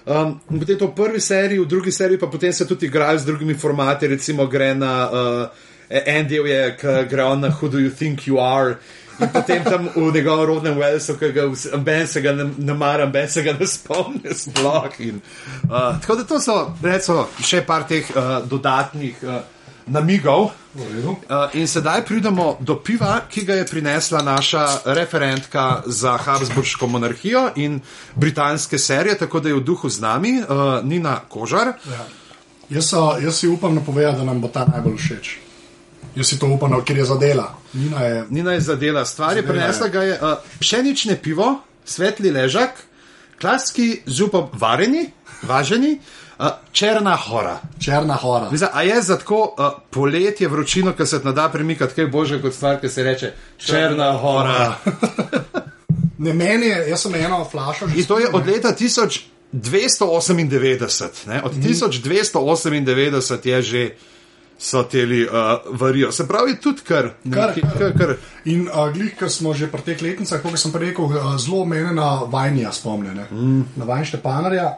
Um, 0.05 0.35
potem 0.59 0.77
to 0.77 0.91
v 0.91 0.97
prvi 0.99 1.21
seriji, 1.21 1.63
v 1.63 1.69
drugi 1.71 1.93
seriji 1.93 2.19
pa 2.21 2.27
potem 2.27 2.53
se 2.53 2.67
tudi 2.69 2.91
igrajo 2.91 3.19
z 3.19 3.25
drugimi 3.25 3.55
formati, 3.55 4.11
recimo 4.11 4.47
gre 4.47 4.75
na. 4.75 4.97
Uh, 5.11 5.71
en 5.89 6.29
del 6.29 6.47
je, 6.47 6.61
ki 6.81 7.01
gre 7.11 7.25
on 7.25 7.41
na 7.41 7.49
Who 7.49 7.69
Do 7.69 7.79
You 7.79 7.91
Think 7.91 8.27
You 8.27 8.41
Are 8.41 8.79
In 9.21 9.29
potem 9.31 9.65
tam 9.65 9.89
v 9.95 10.13
njegovem 10.15 10.47
rodnem 10.47 10.79
Walesu, 10.79 11.15
ki 11.19 11.33
ga 11.33 11.47
ben 11.79 12.07
se 12.07 12.21
ga 12.21 12.33
ne, 12.33 12.51
ne 12.59 12.75
mara, 12.75 13.07
ben 13.07 13.29
se 13.29 13.43
ga 13.43 13.53
ne 13.53 13.67
spomni 13.67 14.35
sploh. 14.35 14.91
In, 14.99 15.21
uh, 15.71 16.01
tako 16.01 16.17
da 16.17 16.25
to 16.25 16.41
so 16.41 16.75
recimo, 16.83 17.29
še 17.43 17.63
par 17.67 17.87
teh 17.89 18.11
uh, 18.11 18.41
dodatnih 18.51 19.23
uh, 19.23 19.41
namigov. 19.87 20.51
Uh, 20.75 21.55
in 21.55 21.69
sedaj 21.71 22.03
pridemo 22.09 22.57
do 22.61 22.81
piva, 22.83 23.21
ki 23.31 23.45
ga 23.47 23.61
je 23.61 23.69
prinesla 23.71 24.25
naša 24.27 24.67
referentka 24.97 25.85
za 25.87 26.17
Habsburško 26.19 26.87
monarhijo 26.91 27.53
in 27.57 27.79
britanske 28.15 28.79
serije, 28.79 29.19
tako 29.23 29.41
da 29.41 29.53
je 29.53 29.61
v 29.61 29.63
duhu 29.63 29.89
z 29.89 30.03
nami, 30.03 30.41
uh, 30.43 30.83
Nina 30.83 31.21
Kožar. 31.29 31.77
Ja. 31.87 32.07
Jaz, 32.71 32.91
jaz 33.23 33.39
si 33.39 33.49
upam 33.49 33.75
napovedati, 33.75 34.19
da 34.19 34.25
nam 34.25 34.41
bo 34.41 34.49
ta 34.49 34.67
najbolj 34.67 34.99
všeč. 34.99 35.44
Jaz 36.17 36.27
si 36.27 36.39
to 36.39 36.47
upam, 36.47 36.71
no, 36.71 36.85
ker 36.87 36.97
je 36.97 37.05
zadela. 37.05 37.55
Nina 37.75 38.01
je 38.01 38.25
Nina 38.31 38.53
je 38.53 38.61
zadela 38.61 39.05
stvar, 39.05 39.37
je 39.37 39.43
je. 39.43 39.89
ga 39.91 40.03
je 40.03 40.19
uh, 40.23 40.29
pšenične 40.59 41.23
pivo, 41.23 41.61
svetli 41.85 42.31
ležak, 42.31 42.71
klaski 43.41 44.03
zupa 44.07 44.49
vareni, 44.53 45.11
važeni, 45.43 45.99
uh, 46.39 46.47
črna 46.73 47.17
hora. 47.17 47.61
črna 47.81 48.15
hora. 48.15 48.51
Mislim, 48.51 48.71
a 48.73 48.83
je 48.83 49.03
za 49.03 49.19
tako 49.19 49.55
uh, 49.59 49.65
poletje 49.91 50.49
vročino, 50.49 50.93
ki 50.93 51.07
se 51.07 51.23
te 51.23 51.33
da 51.33 51.49
premikati, 51.49 51.95
kaj 51.95 52.07
bože 52.07 52.43
kot 52.43 52.55
stvar, 52.55 52.81
ki 52.81 52.89
se 52.89 53.03
reče 53.03 53.33
črna 53.59 54.13
hora. 54.13 54.75
Ne, 56.19 56.33
meni 56.33 56.67
je, 56.67 56.89
jaz 56.89 57.03
sem 57.03 57.15
eno 57.15 57.45
flašo 57.51 57.89
že 57.89 57.99
In 57.99 58.05
to 58.05 58.19
je 58.19 58.29
od 58.33 58.47
ne. 58.47 58.53
leta 58.53 58.75
1298. 58.81 61.27
Ne? 61.27 61.43
Od 61.45 61.55
1298 61.55 63.49
je 63.49 63.63
že. 63.63 63.91
So 64.59 64.85
teli 64.87 65.25
uh, 65.27 65.33
varijo. 65.81 66.13
Se 66.13 66.29
pravi, 66.29 66.57
tudi 66.63 66.85
kar. 66.87 67.11
Kar, 67.33 67.55
kar. 67.79 67.93
kar. 67.99 68.15
In 68.45 68.69
uh, 68.69 68.87
glih, 68.95 69.17
ker 69.19 69.31
smo 69.31 69.55
že 69.55 69.67
pri 69.73 69.83
teh 69.83 70.03
letnicah, 70.03 70.41
kot 70.43 70.59
sem 70.59 70.73
rekel, 70.73 71.11
uh, 71.11 71.35
zelo 71.39 71.65
mene 71.67 71.93
na 71.93 72.23
Vajnija 72.31 72.73
spomne. 72.73 73.27
Mm. 73.31 73.61
Na 73.77 73.85
Vajn 73.85 74.09
Štepanarja. 74.13 74.71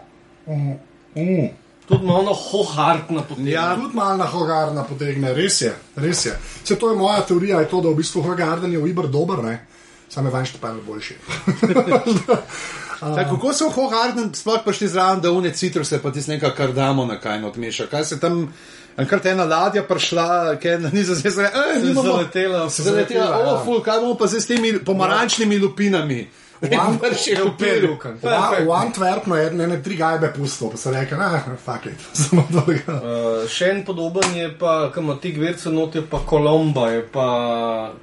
Mm. 0.48 0.74
Mm. 1.16 1.48
Tudi 1.86 2.06
malo 2.06 2.34
hohartna 2.34 3.22
potem. 3.22 3.48
Ja. 3.48 3.76
Tudi 3.76 3.94
malo 3.96 4.16
na 4.16 4.26
Hogarna 4.26 4.82
potegne, 4.84 5.34
res 5.34 5.60
je. 5.60 5.72
Res 5.96 6.26
je. 6.26 6.34
Se 6.64 6.76
to 6.76 6.90
je 6.90 6.96
moja 6.96 7.20
teorija, 7.20 7.60
je 7.60 7.68
to, 7.70 7.80
da 7.80 7.88
v 7.88 8.00
bistvu 8.02 8.22
Hogarden 8.26 8.72
je 8.72 8.78
v 8.78 8.90
Iber 8.90 9.06
dober, 9.06 9.44
ne? 9.44 9.60
Sam 10.08 10.26
je 10.26 10.32
Vajn 10.34 10.46
Štepanar 10.50 10.82
boljši. 10.86 11.14
Tako, 13.00 13.36
kako 13.36 13.52
so 13.52 13.68
Hogarden 13.70 14.32
sploh 14.34 14.62
prišli 14.64 14.88
zraven, 14.88 15.20
da 15.20 15.30
une 15.30 15.52
citruse, 15.54 16.00
pa 16.02 16.10
ti 16.10 16.20
z 16.20 16.34
neka 16.34 16.54
kardamo 16.56 17.04
na 17.06 17.20
kaj 17.20 17.44
odmeša? 17.44 17.86
Kaj 17.92 18.04
se 18.04 18.20
tam, 18.20 18.48
enkrat 18.98 19.26
ena 19.26 19.44
ladja 19.44 19.82
prišla, 19.82 20.26
ki 20.56 20.68
je 20.68 20.78
na 20.78 20.90
nizozemskem, 20.90 21.44
eh, 21.44 21.50
je 21.74 21.82
nimamo- 21.84 22.02
zaletela, 22.04 22.70
se 22.70 22.82
zaletela, 22.82 23.26
zaletela, 23.26 23.46
oh, 23.46 23.58
ja. 23.58 23.64
ful, 23.64 23.80
kaj 23.82 24.00
bomo 24.00 24.14
pa 24.14 24.26
zdaj 24.26 24.40
s 24.40 24.46
temi 24.46 24.78
pomarančnimi 24.80 25.58
lupinami? 25.58 26.26
Je. 26.62 26.72
V, 28.64 28.72
Antwerpnu 28.72 29.34
je 29.36 29.46
ene 29.46 29.82
tri 29.82 29.96
gajbe 29.96 30.32
pustil, 30.32 30.70
pa 30.70 30.76
se 30.76 30.90
reče, 30.90 31.16
ne, 31.16 31.28
fuck 31.58 31.86
it, 31.86 32.00
samo 32.18 32.46
dolga. 32.50 32.94
Uh, 32.94 33.44
še 33.46 33.68
en 33.70 33.82
podoben 33.84 34.34
je 34.34 34.48
pa, 34.54 34.90
kam 34.90 35.18
ti 35.20 35.32
gverce 35.32 35.68
note, 35.68 36.00
pa 36.02 36.18
Kolomba, 36.20 36.88
je 36.88 37.02
pa 37.04 37.26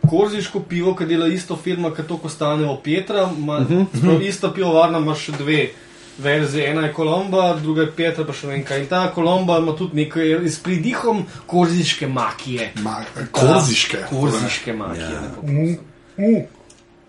korziško 0.06 0.60
pivo, 0.62 0.96
ki 0.96 1.06
dela 1.06 1.28
isto 1.28 1.56
firma, 1.58 1.90
kot 1.92 2.08
to, 2.08 2.18
ko 2.18 2.30
stane 2.30 2.66
v 2.66 2.78
Petra. 2.84 3.26
Ma, 3.28 3.58
uh 3.58 3.62
Mhm. 3.64 3.88
-huh. 3.94 4.22
Ista 4.22 4.50
pivovarna 4.50 4.98
ima 4.98 5.16
še 5.16 5.32
dve 5.32 5.70
verzije. 6.18 6.70
Ena 6.70 6.82
je 6.82 6.94
Kolomba, 6.94 7.56
druga 7.56 7.82
je 7.82 7.92
Petra, 7.92 8.26
pa 8.26 8.34
še 8.34 8.48
ne 8.48 8.54
vem 8.54 8.64
kaj. 8.64 8.80
In 8.80 8.88
ta 8.88 9.12
Kolomba 9.12 9.58
ima 9.58 9.76
tudi 9.76 9.96
nekaj 9.98 10.24
s 10.46 10.60
pridihom 10.60 11.24
korziške 11.46 12.08
makije. 12.08 12.72
Ma, 12.78 12.98
korziške. 13.32 13.98
Korziške 14.12 14.74
makije. 14.74 15.04
Ja. 15.14 15.32
Mm, 15.44 15.78
mm. 16.20 16.44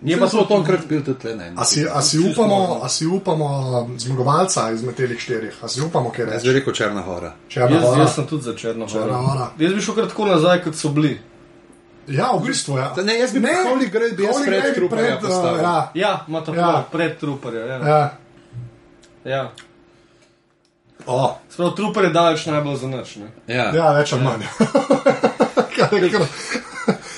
Je 0.01 0.19
pa 0.19 0.27
smo 0.29 0.43
to 0.43 0.55
enkrat 0.55 0.79
pil 0.89 1.01
tudi 1.01 1.19
tle, 1.19 1.35
ne. 1.35 1.53
A 1.55 1.65
si, 1.65 1.85
a, 1.89 2.01
si 2.01 2.19
upamo, 2.19 2.79
a 2.83 2.89
si 2.89 3.05
upamo 3.07 3.45
um, 3.81 3.99
zmagovalca 3.99 4.71
izmed 4.71 4.95
teh 4.95 5.15
štirih? 5.17 5.55
A 5.61 5.67
si 5.67 5.81
upamo, 5.81 6.11
kaj 6.11 6.25
Jaz 6.25 6.43
bi 6.43 6.49
reče? 6.49 6.53
rekel 6.53 6.73
Črna 6.73 7.01
Hora. 7.01 7.31
Črna 7.49 7.69
Jaz, 7.71 7.83
hora. 7.83 8.01
jaz 8.01 8.15
sem 8.15 8.27
tudi 8.27 8.43
za 8.43 8.53
Črno 8.55 8.87
Črna 8.87 9.01
horo. 9.01 9.21
hora. 9.23 9.47
Jaz 9.59 9.73
bi 9.73 9.81
šel 9.81 9.95
kar 9.95 10.07
tako 10.07 10.25
nazaj, 10.25 10.61
kot 10.61 10.75
so 10.75 10.89
bili. 10.89 11.15
Ja, 12.07 12.31
v 12.33 12.45
bistvu 12.45 12.77
ja. 12.77 12.93
Ne, 13.01 13.19
jaz 13.19 13.33
bi 13.33 13.39
Holy 13.39 13.89
Grail 13.89 14.13
bi 14.13 14.23
jaz 14.23 14.35
Holy 14.35 14.45
pred 14.45 14.61
Grail 14.61 14.73
Trooperja 14.75 15.05
pred, 15.05 15.15
uh, 15.15 15.29
postavil. 15.29 15.61
Ja, 15.61 15.91
Ja, 15.95 16.25
ima 16.27 16.41
tako 16.41 16.57
Ja. 16.57 16.69
ja. 16.69 16.83
pred 16.91 17.17
truperja. 17.17 17.65
Ja. 17.65 17.79
Ja. 17.87 18.17
Ja. 19.25 19.31
Ja. 19.31 19.51
O, 21.05 21.37
Sprav, 21.49 21.75
truper 21.75 22.03
je 22.03 22.09
daleč 22.09 22.45
najbolj 22.45 22.75
za 22.81 22.87
noč. 22.87 23.15
Ne? 23.15 23.27
Ja. 23.47 23.71
ja, 23.75 23.91
več 23.93 24.13
ali 24.13 24.23
manj. 24.23 24.45
Je 25.75 26.09
kar- 26.09 26.29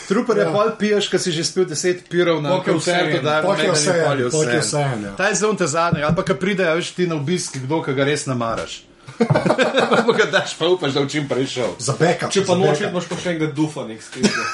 Trooper 0.08 0.38
je 0.38 0.43
ja. 0.43 0.51
pol 0.51 0.70
piješ, 0.80 1.10
ki 1.12 1.20
si 1.20 1.32
že 1.36 1.43
spil 1.43 1.66
deset 1.68 2.05
pirov 2.10 2.39
na 2.41 2.58
koncertu, 2.64 3.20
da 3.20 3.38
je 3.38 3.43
pok 3.43 3.60
je 3.60 3.72
vseeno. 3.76 4.62
vseeno, 4.62 5.08
ja. 5.08 5.14
Ta 5.20 5.28
je 5.28 5.36
zelo 5.36 5.53
te 5.53 5.68
zadnji, 5.68 6.03
ali 6.03 6.16
pa 6.16 6.24
ki 6.24 6.36
pridejo, 6.39 6.76
veš 6.80 6.91
ti 6.95 7.08
na 7.08 7.20
obisk, 7.20 7.60
kdo, 7.60 7.82
ga 7.84 8.03
res 8.08 8.26
namaraš. 8.26 8.84
Pa 10.08 10.14
ga 10.14 10.26
daš, 10.32 10.55
pa 10.60 10.68
upaš, 10.68 10.93
da 10.93 11.01
v 11.03 11.10
čim 11.10 11.28
prej 11.28 11.47
šel. 11.47 11.72
Za 11.80 11.95
backup. 11.99 12.32
Če 12.32 12.43
pa 12.45 12.53
za 12.53 12.60
noč 12.60 12.80
backup. 12.80 12.91
imaš 12.91 13.05
pa 13.10 13.16
še 13.20 13.30
enega 13.34 13.47
dufa, 13.51 13.84
nek 13.88 14.03
skrižja. 14.03 14.47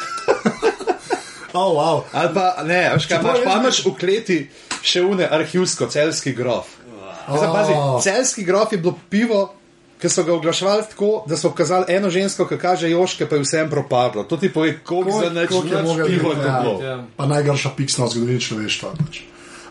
Oh, 1.53 1.77
wow. 1.77 2.01
Ali 2.17 2.33
pa 2.33 2.63
ne, 2.65 2.79
veš 2.95 3.05
kaj, 3.05 3.19
imaš, 3.21 3.41
pa 3.45 3.57
imaš 3.61 3.79
v 3.85 3.91
kleti 3.93 4.37
še 4.81 5.03
une 5.05 5.27
arhivsko, 5.29 5.85
celski 5.85 6.33
grof. 6.33 6.65
Zdaj, 7.27 7.49
pazi, 7.53 7.73
Oh. 7.73 8.03
celski 8.03 8.43
grof 8.43 8.71
je 8.71 8.77
bilo 8.77 8.95
pivo, 9.09 9.53
ki 10.01 10.09
so 10.09 10.23
ga 10.23 10.33
oglaševali 10.33 10.83
tako, 10.89 11.23
da 11.27 11.37
so 11.37 11.49
pokazali 11.49 11.85
eno 11.87 12.09
žensko, 12.09 12.47
ki 12.47 12.57
kaže 12.57 12.89
joške, 12.89 13.25
pa 13.25 13.35
je 13.35 13.41
vsem 13.41 13.69
propadlo. 13.69 14.23
To 14.23 14.37
ti 14.37 14.49
pove, 14.53 14.79
koliko 14.83 15.19
za 15.19 15.29
nič 15.29 15.49
Koliko 15.49 16.31
je 16.31 16.37
ja. 16.45 16.59
bilo. 16.61 16.79
Ja. 16.83 17.03
Pa 17.17 17.25
najgrša 17.25 17.69
piksna 17.77 18.05
v 18.05 18.09
zgodovini 18.09 18.41
človeštva. 18.41 18.89
Pač. 18.99 19.21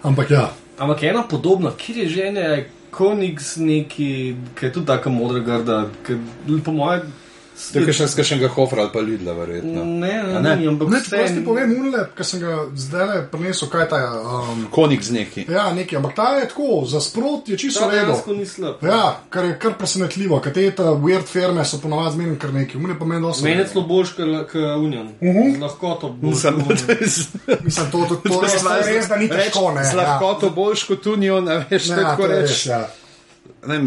Ampak 0.02 0.30
ja, 0.30 0.50
Ampak 0.78 1.02
ena 1.02 1.22
podobna, 1.22 1.70
kjer 1.76 1.98
je 1.98 2.08
že 2.08 2.22
ena 2.26 2.62
Konix 2.90 3.56
neki, 3.56 4.36
ki 4.56 4.66
je 4.66 4.72
tudi 4.72 4.86
tako 4.86 5.10
modra 5.10 5.40
grda, 5.40 5.86
ki 6.06 6.16
po 6.64 6.72
mojem. 6.72 7.12
To 7.52 7.78
je 7.78 7.92
še 7.92 8.06
z 8.06 8.16
kakšnega 8.16 8.48
hofra 8.48 8.82
ali 8.82 8.90
pa 8.90 9.00
lidla, 9.00 9.32
verjetno. 9.34 9.84
Ne, 9.84 10.12
A 10.12 10.24
ne, 10.34 10.40
ne? 10.40 10.54
ne, 10.56 10.66
ampak 10.66 10.88
ne, 10.88 10.98
če 11.00 11.20
ti 11.28 11.42
povem, 11.42 11.70
unle, 11.74 12.06
ker 12.10 12.24
sem 12.24 12.40
ga 12.40 12.54
zdaj 12.74 13.04
le 13.04 13.16
prinesel, 13.28 13.68
kaj 13.68 13.84
ta 13.86 13.98
je. 13.98 14.08
Um, 14.08 14.62
Konik 14.68 15.00
z 15.00 15.12
neki. 15.12 15.44
ja, 15.46 15.68
nekaj, 15.70 15.96
ampak 15.96 16.14
ta 16.14 16.28
je 16.34 16.48
tako, 16.48 16.82
za 16.84 16.98
sprot 16.98 17.46
je 17.46 17.56
čisto 17.56 17.80
Ta 17.80 17.88
redo. 17.88 18.06
dejansko 18.08 18.32
ni 18.32 18.46
slab. 18.46 18.82
Ja, 18.82 19.02
kar 19.28 19.44
je 19.44 19.58
kar 19.58 19.74
presenetljivo, 19.74 20.40
ker 20.40 20.52
te 20.52 20.64
ta 20.72 20.90
weird 20.96 21.24
firme 21.24 21.64
so 21.64 21.78
ponovadi 21.78 22.14
zmerno 22.14 22.36
kar 22.36 22.52
neki, 22.52 22.76
umne 22.76 22.98
pa 22.98 23.04
meni 23.04 23.22
dosti. 23.22 23.44
Meni 23.44 23.60
je 23.60 23.68
celo 23.68 23.84
boljš 23.84 24.10
kot 24.12 24.54
Union. 24.78 25.06
Mhm. 25.20 25.52
Z 25.52 25.60
lahkoto 25.60 26.08
boljš. 26.10 26.38
Sem, 26.38 26.58
kot 26.58 26.82
Union. 26.82 27.60
Mislim, 27.62 27.86
to, 27.90 27.98
to, 28.06 28.14
to, 28.18 28.40
res, 28.40 28.58
to 28.62 28.74
je 28.74 28.90
res, 28.90 29.06
da 29.06 29.16
ni 29.16 29.28
težko, 29.28 29.70
ne. 29.70 29.84
Z 29.84 29.94
lahkoto 29.94 30.50
boljš 30.50 30.84
kot 30.84 31.06
Union, 31.08 31.48
a 31.48 31.60
veš, 31.64 31.88
Ja, 31.88 32.00
tako 32.08 32.22
to 32.22 32.32
je 32.32 32.40
res, 32.40 32.50
reči. 32.50 32.68
ja. 32.68 32.82
Ne 33.62 33.78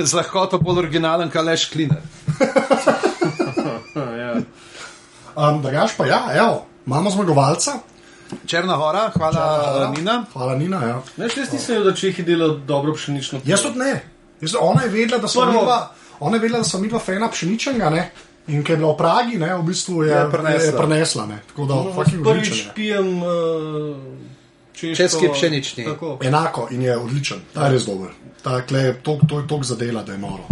z- 0.00 0.14
lahkoto 0.14 0.56
bolj 0.58 0.78
originalen, 0.80 1.28
kaj 1.28 1.44
leš 1.44 1.66
kliner. 1.68 2.00
Ja. 4.18 4.34
Um, 5.36 5.62
Drugač 5.62 5.92
pa 5.96 6.06
ja, 6.06 6.20
evo, 6.34 6.66
imamo 6.86 7.10
zmagovalca. 7.10 7.72
Črna 8.46 8.74
hora, 8.74 9.10
hvala 9.16 9.44
uh, 9.88 9.96
Nina. 9.96 10.24
Hvala, 10.32 10.54
Nina. 10.54 10.80
Ja. 10.84 10.96
Veš, 11.16 11.36
jaz 11.36 11.52
nisem 11.52 11.74
vedel, 11.74 11.90
da 11.90 11.96
Čehi 11.96 12.22
delajo 12.22 12.54
dobro 12.66 12.94
pšenično. 12.94 13.40
Jaz 13.44 13.62
tudi 13.62 13.78
ne. 13.78 14.02
Jaz, 14.40 14.54
ona 14.60 14.82
je 14.82 14.88
vedela, 14.88 15.18
da 15.18 15.28
so 15.28 15.40
Prvo- 15.40 15.52
midva, 15.52 15.78
ona 16.20 16.36
je 16.36 16.40
vedela, 16.40 16.58
da 16.58 16.64
so 16.64 16.78
midva 16.78 16.98
fena 16.98 17.28
pšeničnega, 17.28 17.90
ne. 17.90 18.10
In 18.48 18.62
ker 18.64 18.72
je 18.72 18.78
bila 18.78 18.92
v 18.92 18.96
Pragi, 18.96 19.38
ne, 19.38 19.54
v 19.54 19.62
bistvu 19.62 20.02
je, 20.02 20.12
Je 20.12 20.30
prenesla. 20.30 20.64
je 20.64 20.76
prenesla 20.76 21.26
ne. 21.26 21.38
Tako 21.48 21.66
da, 21.66 21.74
fucking 21.94 22.22
Prvič 22.24 22.48
je. 22.50 22.70
pijem 22.74 23.08
uh, 23.22 23.96
češko, 24.72 24.96
Česki 24.96 25.28
pšenični. 25.32 25.84
Tako. 25.84 26.18
Enako 26.22 26.68
in 26.70 26.82
je 26.82 26.96
odličen, 26.96 27.42
ta 27.54 27.66
je 27.66 27.72
res 27.72 27.86
dober. 27.86 28.10
Ta 28.42 28.60
kle 28.62 28.78
je 28.80 28.94
to, 29.02 29.18
to 29.28 29.40
je 29.40 29.46
tok 29.46 29.64
zadela, 29.64 30.02
da 30.02 30.12
je 30.12 30.18
noro. 30.18 30.44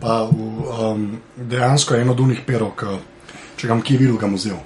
Pa 0.00 0.22
v, 0.24 0.32
um, 0.32 1.06
dejansko 1.36 1.94
je 1.94 2.00
eno 2.00 2.12
od 2.12 2.20
unih 2.20 2.40
perov, 2.46 2.74
ki, 2.76 2.98
če 3.56 3.66
ga 3.66 3.80
kje 3.80 3.96
videl, 3.98 4.16
ga 4.16 4.26
bom 4.26 4.36
vzel. 4.36 4.58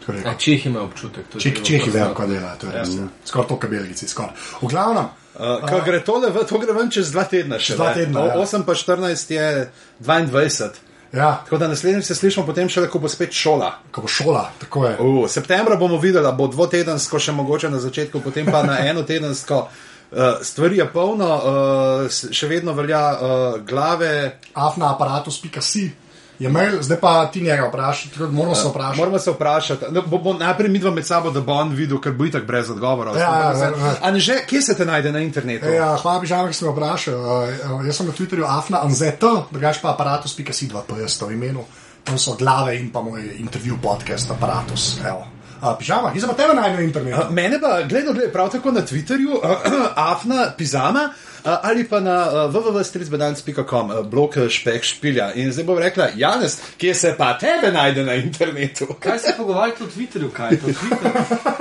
Tako 0.00 0.12
rekel. 0.12 0.30
A 0.30 0.34
Čehi 0.36 0.68
imajo 0.68 0.84
občutek. 0.84 1.24
to 1.28 1.38
je 1.38 1.42
Čeh, 1.42 1.62
Čehi 1.62 1.90
vejo, 1.90 2.10
kaj 2.14 2.26
dela, 2.26 2.52
to 2.56 2.66
je 2.66 2.72
res. 2.72 2.92
Ja. 2.94 3.06
Skoraj 3.24 3.48
to, 3.48 3.56
kar 3.56 3.70
belgici, 3.70 4.08
skoraj. 4.08 4.34
V 4.60 4.68
glavnem, 4.68 5.08
Uh, 5.38 5.62
Ko 5.62 5.78
gre 5.86 6.00
tole, 6.02 6.32
v, 6.34 6.42
to 6.42 6.58
gre 6.58 6.72
ven 6.74 6.88
čez 6.90 7.12
dva 7.12 7.22
tedna 7.22 7.60
še. 7.62 7.76
dva 7.76 7.92
tedna, 7.94 8.24
ja. 8.26 8.34
8 8.36 8.64
pa 8.66 8.74
14 8.74 9.30
je 9.30 9.70
22. 10.02 10.70
ja, 11.12 11.44
Tako 11.44 11.58
da 11.58 11.68
naslednjič 11.68 12.04
se 12.04 12.14
slišimo 12.14 12.42
potem 12.42 12.66
šele, 12.68 12.88
ko 12.90 12.98
bo 12.98 13.06
spet 13.06 13.30
šola. 13.32 13.68
ko 13.92 14.00
bo 14.00 14.08
šola, 14.08 14.50
tako 14.58 14.86
je. 14.86 14.96
V 14.98 15.28
septembra 15.28 15.76
bomo 15.76 15.94
videli, 15.96 16.24
da 16.24 16.32
bo 16.32 16.48
dvotedensko, 16.48 17.18
še 17.18 17.32
mogoče 17.32 17.70
na 17.70 17.78
začetku, 17.78 18.18
potem 18.18 18.46
pa 18.46 18.62
na 18.62 18.80
enotedensko. 18.90 19.68
Uh, 20.08 20.18
stvari 20.42 20.78
je 20.80 20.86
polno, 20.92 21.28
uh, 21.36 22.08
še 22.08 22.48
vedno 22.48 22.72
velja 22.72 23.02
uh, 23.12 23.60
glave. 23.60 24.38
Afna 24.54 24.94
aparatus.si 24.94 25.90
je 26.38 26.48
mail, 26.48 26.82
zdaj 26.82 27.00
pa 27.00 27.26
ti 27.26 27.40
njega 27.40 27.66
vprašaj, 27.68 28.10
tako 28.10 28.26
da 28.26 28.32
moramo 28.32 28.54
se 28.54 28.68
vprašati. 28.68 28.98
Moramo 28.98 29.18
se 29.18 29.30
vprašati, 29.30 29.84
no, 29.90 30.02
bo, 30.06 30.18
bo 30.18 30.32
najprej 30.34 30.70
mi 30.70 30.78
dva 30.78 30.90
med 30.90 31.06
sabo, 31.06 31.30
da 31.30 31.40
bo 31.40 31.52
on 31.52 31.74
videl, 31.74 32.00
ker 32.00 32.12
bo 32.12 32.24
itak 32.24 32.46
brez 32.46 32.70
odgovora. 32.70 33.12
Ja, 33.18 33.18
ja, 33.18 33.52
ja, 33.52 33.64
ja. 33.64 33.94
A 34.02 34.10
ne 34.10 34.20
že, 34.20 34.38
kje 34.46 34.62
se 34.62 34.76
te 34.76 34.86
najde 34.86 35.12
na 35.12 35.20
internetu? 35.20 35.66
E, 35.66 35.74
ja, 35.74 35.96
hvala, 35.96 36.20
Bižan, 36.20 36.48
ki 36.48 36.54
si 36.54 36.64
me 36.64 36.72
vprašal. 36.72 37.14
Uh, 37.14 37.86
jaz 37.86 37.98
sem 37.98 38.06
na 38.06 38.14
Twitterju 38.14 38.46
afna 38.46 38.84
anzet, 38.86 39.24
drugač 39.50 39.82
pa 39.82 39.92
aparatus.si 39.96 40.70
2 40.70 40.84
PS 40.86 41.22
v 41.22 41.34
imenu. 41.34 41.66
Tam 42.04 42.18
so 42.18 42.36
glave 42.38 42.78
in 42.78 42.92
pa 42.94 43.02
moj 43.02 43.34
intervju 43.42 43.76
podcast 43.82 44.30
aparatus. 44.30 44.94
Evo. 45.04 45.37
Pižama, 45.78 46.12
ki 46.12 46.20
se 46.20 46.26
pa 46.26 46.34
tebe 46.38 46.54
najde 46.54 46.76
na 46.76 46.82
internetu. 46.82 47.32
Mene 47.34 47.60
pa 47.60 47.82
gledal, 47.88 48.14
gled, 48.14 48.32
prav 48.32 48.50
tako 48.52 48.70
na 48.70 48.80
Twitterju, 48.86 49.40
afna, 50.10 50.52
pizama. 50.56 51.08
A, 51.44 51.60
Ali 51.62 51.84
pa 51.84 52.00
na 52.00 52.46
www.strictbedance.com, 52.48 53.90
uh, 53.90 54.06
blok 54.06 54.36
uh, 54.36 54.48
špek 54.48 54.84
špilja. 54.84 55.32
In 55.34 55.52
zdaj 55.52 55.64
bom 55.64 55.78
rekla, 55.78 56.08
Janes, 56.16 56.58
kje 56.78 56.94
se 56.94 57.14
pa 57.18 57.38
tebe 57.38 57.72
najde 57.72 58.04
na 58.04 58.14
internetu? 58.14 58.86
Kaj 59.00 59.18
se 59.18 59.34
pogovarjate 59.36 59.84
o 59.84 59.86
Twitterju? 59.86 60.30
Kaj 60.30 60.50
Twitter? 60.50 61.12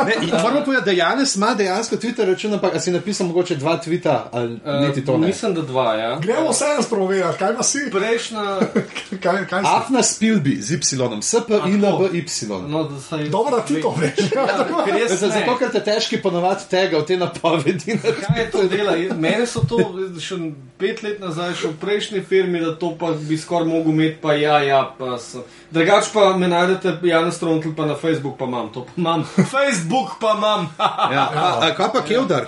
Ne, 0.06 0.14
moramo 0.44 0.66
povedati, 0.66 0.86
da 0.86 0.92
Janes 0.92 1.36
ima 1.36 1.54
dejansko 1.54 1.96
Twitter 1.96 2.26
račun, 2.26 2.54
ampak 2.54 2.82
si 2.82 2.92
napisal 2.92 3.28
mogoče 3.28 3.56
dva 3.56 3.78
tvita 3.78 4.30
ali 4.32 4.60
niti 4.88 5.06
to 5.06 5.18
ne. 5.18 5.28
Mislim, 5.28 5.54
da 5.54 5.62
dva, 5.62 5.94
ja. 5.96 6.20
Gremo 6.20 6.50
vse 6.52 6.66
jaz 6.66 6.86
proverjati, 6.90 7.38
kaj 7.38 7.56
pa 7.56 7.64
si. 7.64 7.80
Prejšnja, 7.92 8.60
Kaj, 9.24 9.46
kaj 9.48 9.62
si? 9.64 9.68
Afna 9.70 10.04
spilbi 10.04 10.58
z 10.62 10.72
Y, 10.74 10.78
S, 11.22 11.36
P, 11.48 11.54
I, 11.54 11.74
L, 11.86 11.98
B, 11.98 12.18
Y. 12.18 12.48
no, 12.68 12.84
da 12.84 13.00
saj. 13.02 13.30
Dobro, 13.30 13.56
da 13.58 13.66
ti 13.66 13.82
to 13.82 13.96
veš. 13.98 14.32
Ja, 14.36 14.48
zato, 15.18 15.58
ker 15.58 15.72
te 15.72 15.84
težki 15.84 16.22
ponovadi 16.22 16.64
tega 16.70 16.98
v 16.98 17.06
te 17.06 17.18
napovedi. 17.18 18.00
Kaj 18.02 18.40
je 18.42 18.52
to 18.52 18.64
dela? 18.68 18.96
Mene 19.18 19.48
so 19.48 19.60
to 19.68 19.78
še 20.18 20.36
pet 20.78 21.02
let 21.02 21.20
nazaj, 21.20 21.54
še 21.54 21.68
v 21.68 21.78
prejšnji 21.78 22.22
firmi, 22.24 22.60
da 22.60 22.74
to 22.74 22.92
pa 22.94 23.12
bi 23.14 23.36
skoraj 23.36 23.66
mogel 23.66 23.92
imeti, 23.92 24.18
pa 24.18 24.34
ja, 24.34 24.60
ja, 24.62 24.82
pa 24.90 25.18
sem. 25.18 25.42
Drugač 25.70 26.10
pa 26.10 26.34
me 26.34 26.48
najdete, 26.48 26.98
Janus 27.04 27.38
Trontl, 27.38 27.72
pa 27.72 27.86
na 27.86 27.96
Facebook 27.96 28.36
pa 28.36 28.46
imam, 28.46 28.70
to 28.70 28.84
pa 28.84 28.94
imam. 28.98 29.24
Facebook 29.54 30.18
pa 30.18 30.34
imam. 30.34 30.68
Ja, 31.10 31.26
a, 31.26 31.46
a 31.62 31.74
kaj 31.74 31.90
pa 31.92 32.02
Kevdar? 32.04 32.48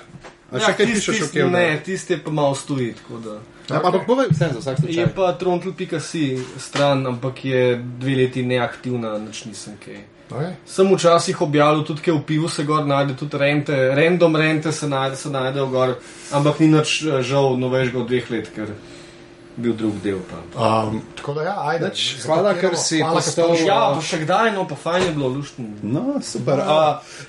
A 0.49 0.57
še 0.57 0.63
Ja, 0.63 0.73
kaj 0.73 0.85
pišeš 0.87 1.07
o 1.07 1.13
tisti- 1.13 1.33
Kevdaru? 1.35 1.53
Ne, 1.53 1.79
tisti 1.79 2.13
je 2.13 2.19
pa 2.19 2.31
malo 2.33 2.55
stoji. 2.55 2.93
tako 2.95 3.19
da. 3.19 3.35
Ja, 3.67 3.81
ampak 3.81 4.05
povej 4.05 4.31
vse 4.31 4.47
za 4.49 4.59
vsak 4.59 4.77
Je 4.79 4.83
slučaj. 4.83 5.13
pa 5.13 5.33
trontl.si 5.33 6.23
stran, 6.59 7.05
ampak 7.05 7.45
je 7.45 7.61
dve 7.77 8.15
leti 8.17 8.41
neaktivna, 8.43 9.17
nič 9.19 9.45
nisem 9.45 9.77
kaj. 9.77 9.99
Okay. 10.29 10.53
Sem 10.65 10.85
včasih 10.93 11.41
objavil 11.41 11.81
tudi, 11.83 12.03
kaj 12.05 12.13
v 12.13 12.21
pivu 12.21 12.49
se 12.49 12.63
gor 12.63 12.85
najde, 12.85 13.15
tudi 13.17 13.37
rente, 13.37 13.73
random 13.97 14.35
rente 14.35 14.71
se, 14.71 14.85
najde, 14.89 15.17
se 15.17 15.29
najdejo 15.33 15.65
gor, 15.73 15.95
ampak 16.31 16.59
ni 16.61 16.67
nič 16.69 17.01
eh, 17.01 17.23
žal 17.25 17.57
novejšega 17.57 17.97
od 17.99 18.07
dveh 18.07 18.31
let, 18.31 18.51
ker 18.53 18.69
je 18.69 18.77
bil 19.59 19.73
drug 19.73 19.97
del. 20.03 20.19
Pa. 20.29 20.37
Um, 20.85 21.01
tako 21.17 21.33
da, 21.33 21.43
ja, 21.43 21.55
ajde. 21.73 21.91
Za 21.95 22.27
hvala, 22.29 22.53
ker 22.55 22.77
si 22.77 23.01
hvala, 23.01 23.19
postal- 23.19 23.55
si 23.57 23.65
Ja, 23.65 23.79
pa 23.95 24.01
še 24.05 24.21
kdaj, 24.23 24.51
no 24.55 24.67
pa 24.69 24.77
fajn 24.79 25.03
je 25.03 25.11
bilo, 25.17 25.31
luštno. 25.33 25.65
No, 25.83 26.03
super. 26.23 26.61
A, 26.63 26.77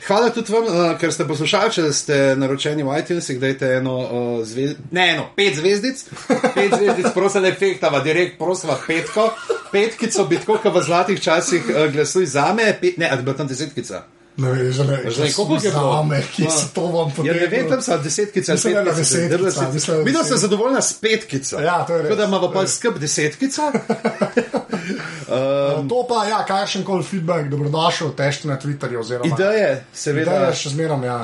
hvala 0.07 0.31
tudi 0.35 0.53
vam, 0.53 0.69
a, 0.69 0.85
ker 1.01 1.13
ste 1.13 1.27
poslušali, 1.27 1.73
če 1.75 1.87
ste 1.97 2.19
naročeni 2.39 2.87
v 2.87 3.01
iTunesih, 3.03 3.41
dajte 3.41 3.73
eno 3.81 3.97
a, 4.05 4.21
zvezd... 4.47 4.85
ne, 4.93 5.09
eno, 5.17 5.27
pet 5.35 5.59
zvezdic, 5.59 6.05
pet 6.55 6.77
zvezdic, 6.77 7.11
prosim, 7.17 7.49
ne 7.49 7.55
fehtava, 7.57 8.05
direkt, 8.05 8.39
prosim, 8.39 8.71
petko, 8.87 9.31
petkico, 9.73 10.25
bi 10.25 10.39
tako, 10.39 10.59
kot 10.59 10.75
v 10.75 10.83
zlatih 10.83 11.21
časih 11.21 11.63
a, 11.71 11.87
glasuj 11.89 12.27
za 12.27 12.53
me, 12.53 12.73
pet, 12.81 12.99
ne, 12.99 13.09
ali 13.09 13.19
bi 13.19 13.25
bila 13.25 13.37
tam 13.37 13.47
desetkica. 13.47 14.03
Ne 14.37 14.51
veš, 14.51 14.77
že 14.77 14.85
ne. 14.85 14.97
Zdaj, 15.07 15.33
koliko 15.33 15.55
je 15.57 15.71
bilo? 15.71 15.93
Zame, 15.93 16.23
ki 16.33 16.45
se 16.45 16.69
to 16.75 16.83
vam 16.83 17.13
Ja, 17.19 17.35
ne 17.35 17.47
vem, 17.47 17.69
tam 17.69 17.83
so 17.83 17.99
desetkica, 17.99 18.53
Mislim, 18.53 18.73
da 18.73 18.79
je 18.79 18.85
na 18.85 18.91
petkica, 18.91 19.17
desetkica, 19.17 19.37
desetkica. 19.39 19.73
mislim, 19.73 19.97
da 19.97 20.01
je 20.01 20.05
Videla 20.05 20.25
sem 20.25 20.39
zadovoljna 20.39 20.81
s 20.81 20.93
petkico. 20.93 21.61
Ja, 21.61 21.85
to 21.85 21.93
je 21.93 21.99
res. 21.99 22.09
Tako 22.09 22.17
da 22.17 22.25
imamo 22.25 22.53
pa 22.53 22.61
To 22.61 22.69
skrb 22.69 22.99
desetkica. 22.99 23.73
Um, 25.31 25.89
to 25.89 26.07
pa, 26.09 26.25
ja, 26.27 26.41
kakšen 26.43 26.83
koli 26.85 27.05
feedback, 27.05 27.49
dobrodošel, 27.49 28.11
težko 28.11 28.49
na 28.49 28.57
Twitterju. 28.59 28.99
Oziroma, 28.99 29.29
Ideje, 29.29 29.85
seveda. 29.95 30.33
Ideje 30.33 30.55
še 30.55 30.69
zmeram, 30.69 31.05
ja. 31.05 31.19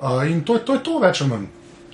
Uh, 0.00 0.22
in 0.24 0.40
to, 0.40 0.54
je- 0.54 0.64
to 0.64 0.74
je 0.74 0.82
to, 0.82 0.98
več 0.98 1.20
ali 1.20 1.30
manj. 1.30 1.46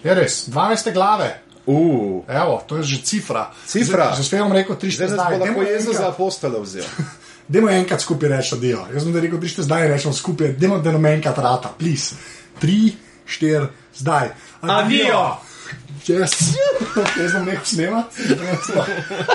Je 0.05 0.15
res, 0.15 0.45
12 0.49 0.93
glave. 0.93 1.31
Uh, 1.67 2.21
Evo, 2.29 2.61
to 2.67 2.77
je 2.77 2.83
že 2.83 2.99
cifra. 3.03 3.49
Cifra. 3.67 4.13
Zdaj, 4.13 4.17
že 4.21 4.25
spet 4.29 4.41
vam 4.41 4.53
rekel 4.53 4.77
3 4.77 4.91
zdaj 4.95 5.09
nas 5.09 5.17
zdaj. 5.17 5.25
bo 5.25 5.33
lahko 5.33 5.45
Dajmo 5.45 5.63
Jezus 5.63 5.97
za 5.97 6.09
apostola 6.09 6.59
vzel. 6.61 6.85
Dajmo 7.53 7.69
enkrat 7.73 8.01
skupaj 8.01 8.29
reči 8.29 8.55
adijo. 8.55 8.85
Jaz 8.93 9.03
sem 9.03 9.13
da 9.13 9.21
rekel 9.21 9.39
3 9.41 9.65
zdaj 9.65 9.89
rečemo 9.89 10.13
skupaj, 10.13 10.53
dajmo 10.61 10.79
da 10.79 10.93
nam 10.93 11.07
enkrat 11.07 11.39
rata, 11.39 11.73
please. 11.79 12.17
3, 12.61 12.93
4, 13.27 13.69
zdaj. 13.97 14.29
Adijo. 14.61 15.25
Yes. 16.05 16.53
Jaz 17.17 17.31
sem 17.33 17.45
nehal 17.49 17.65
snemati. 17.65 18.23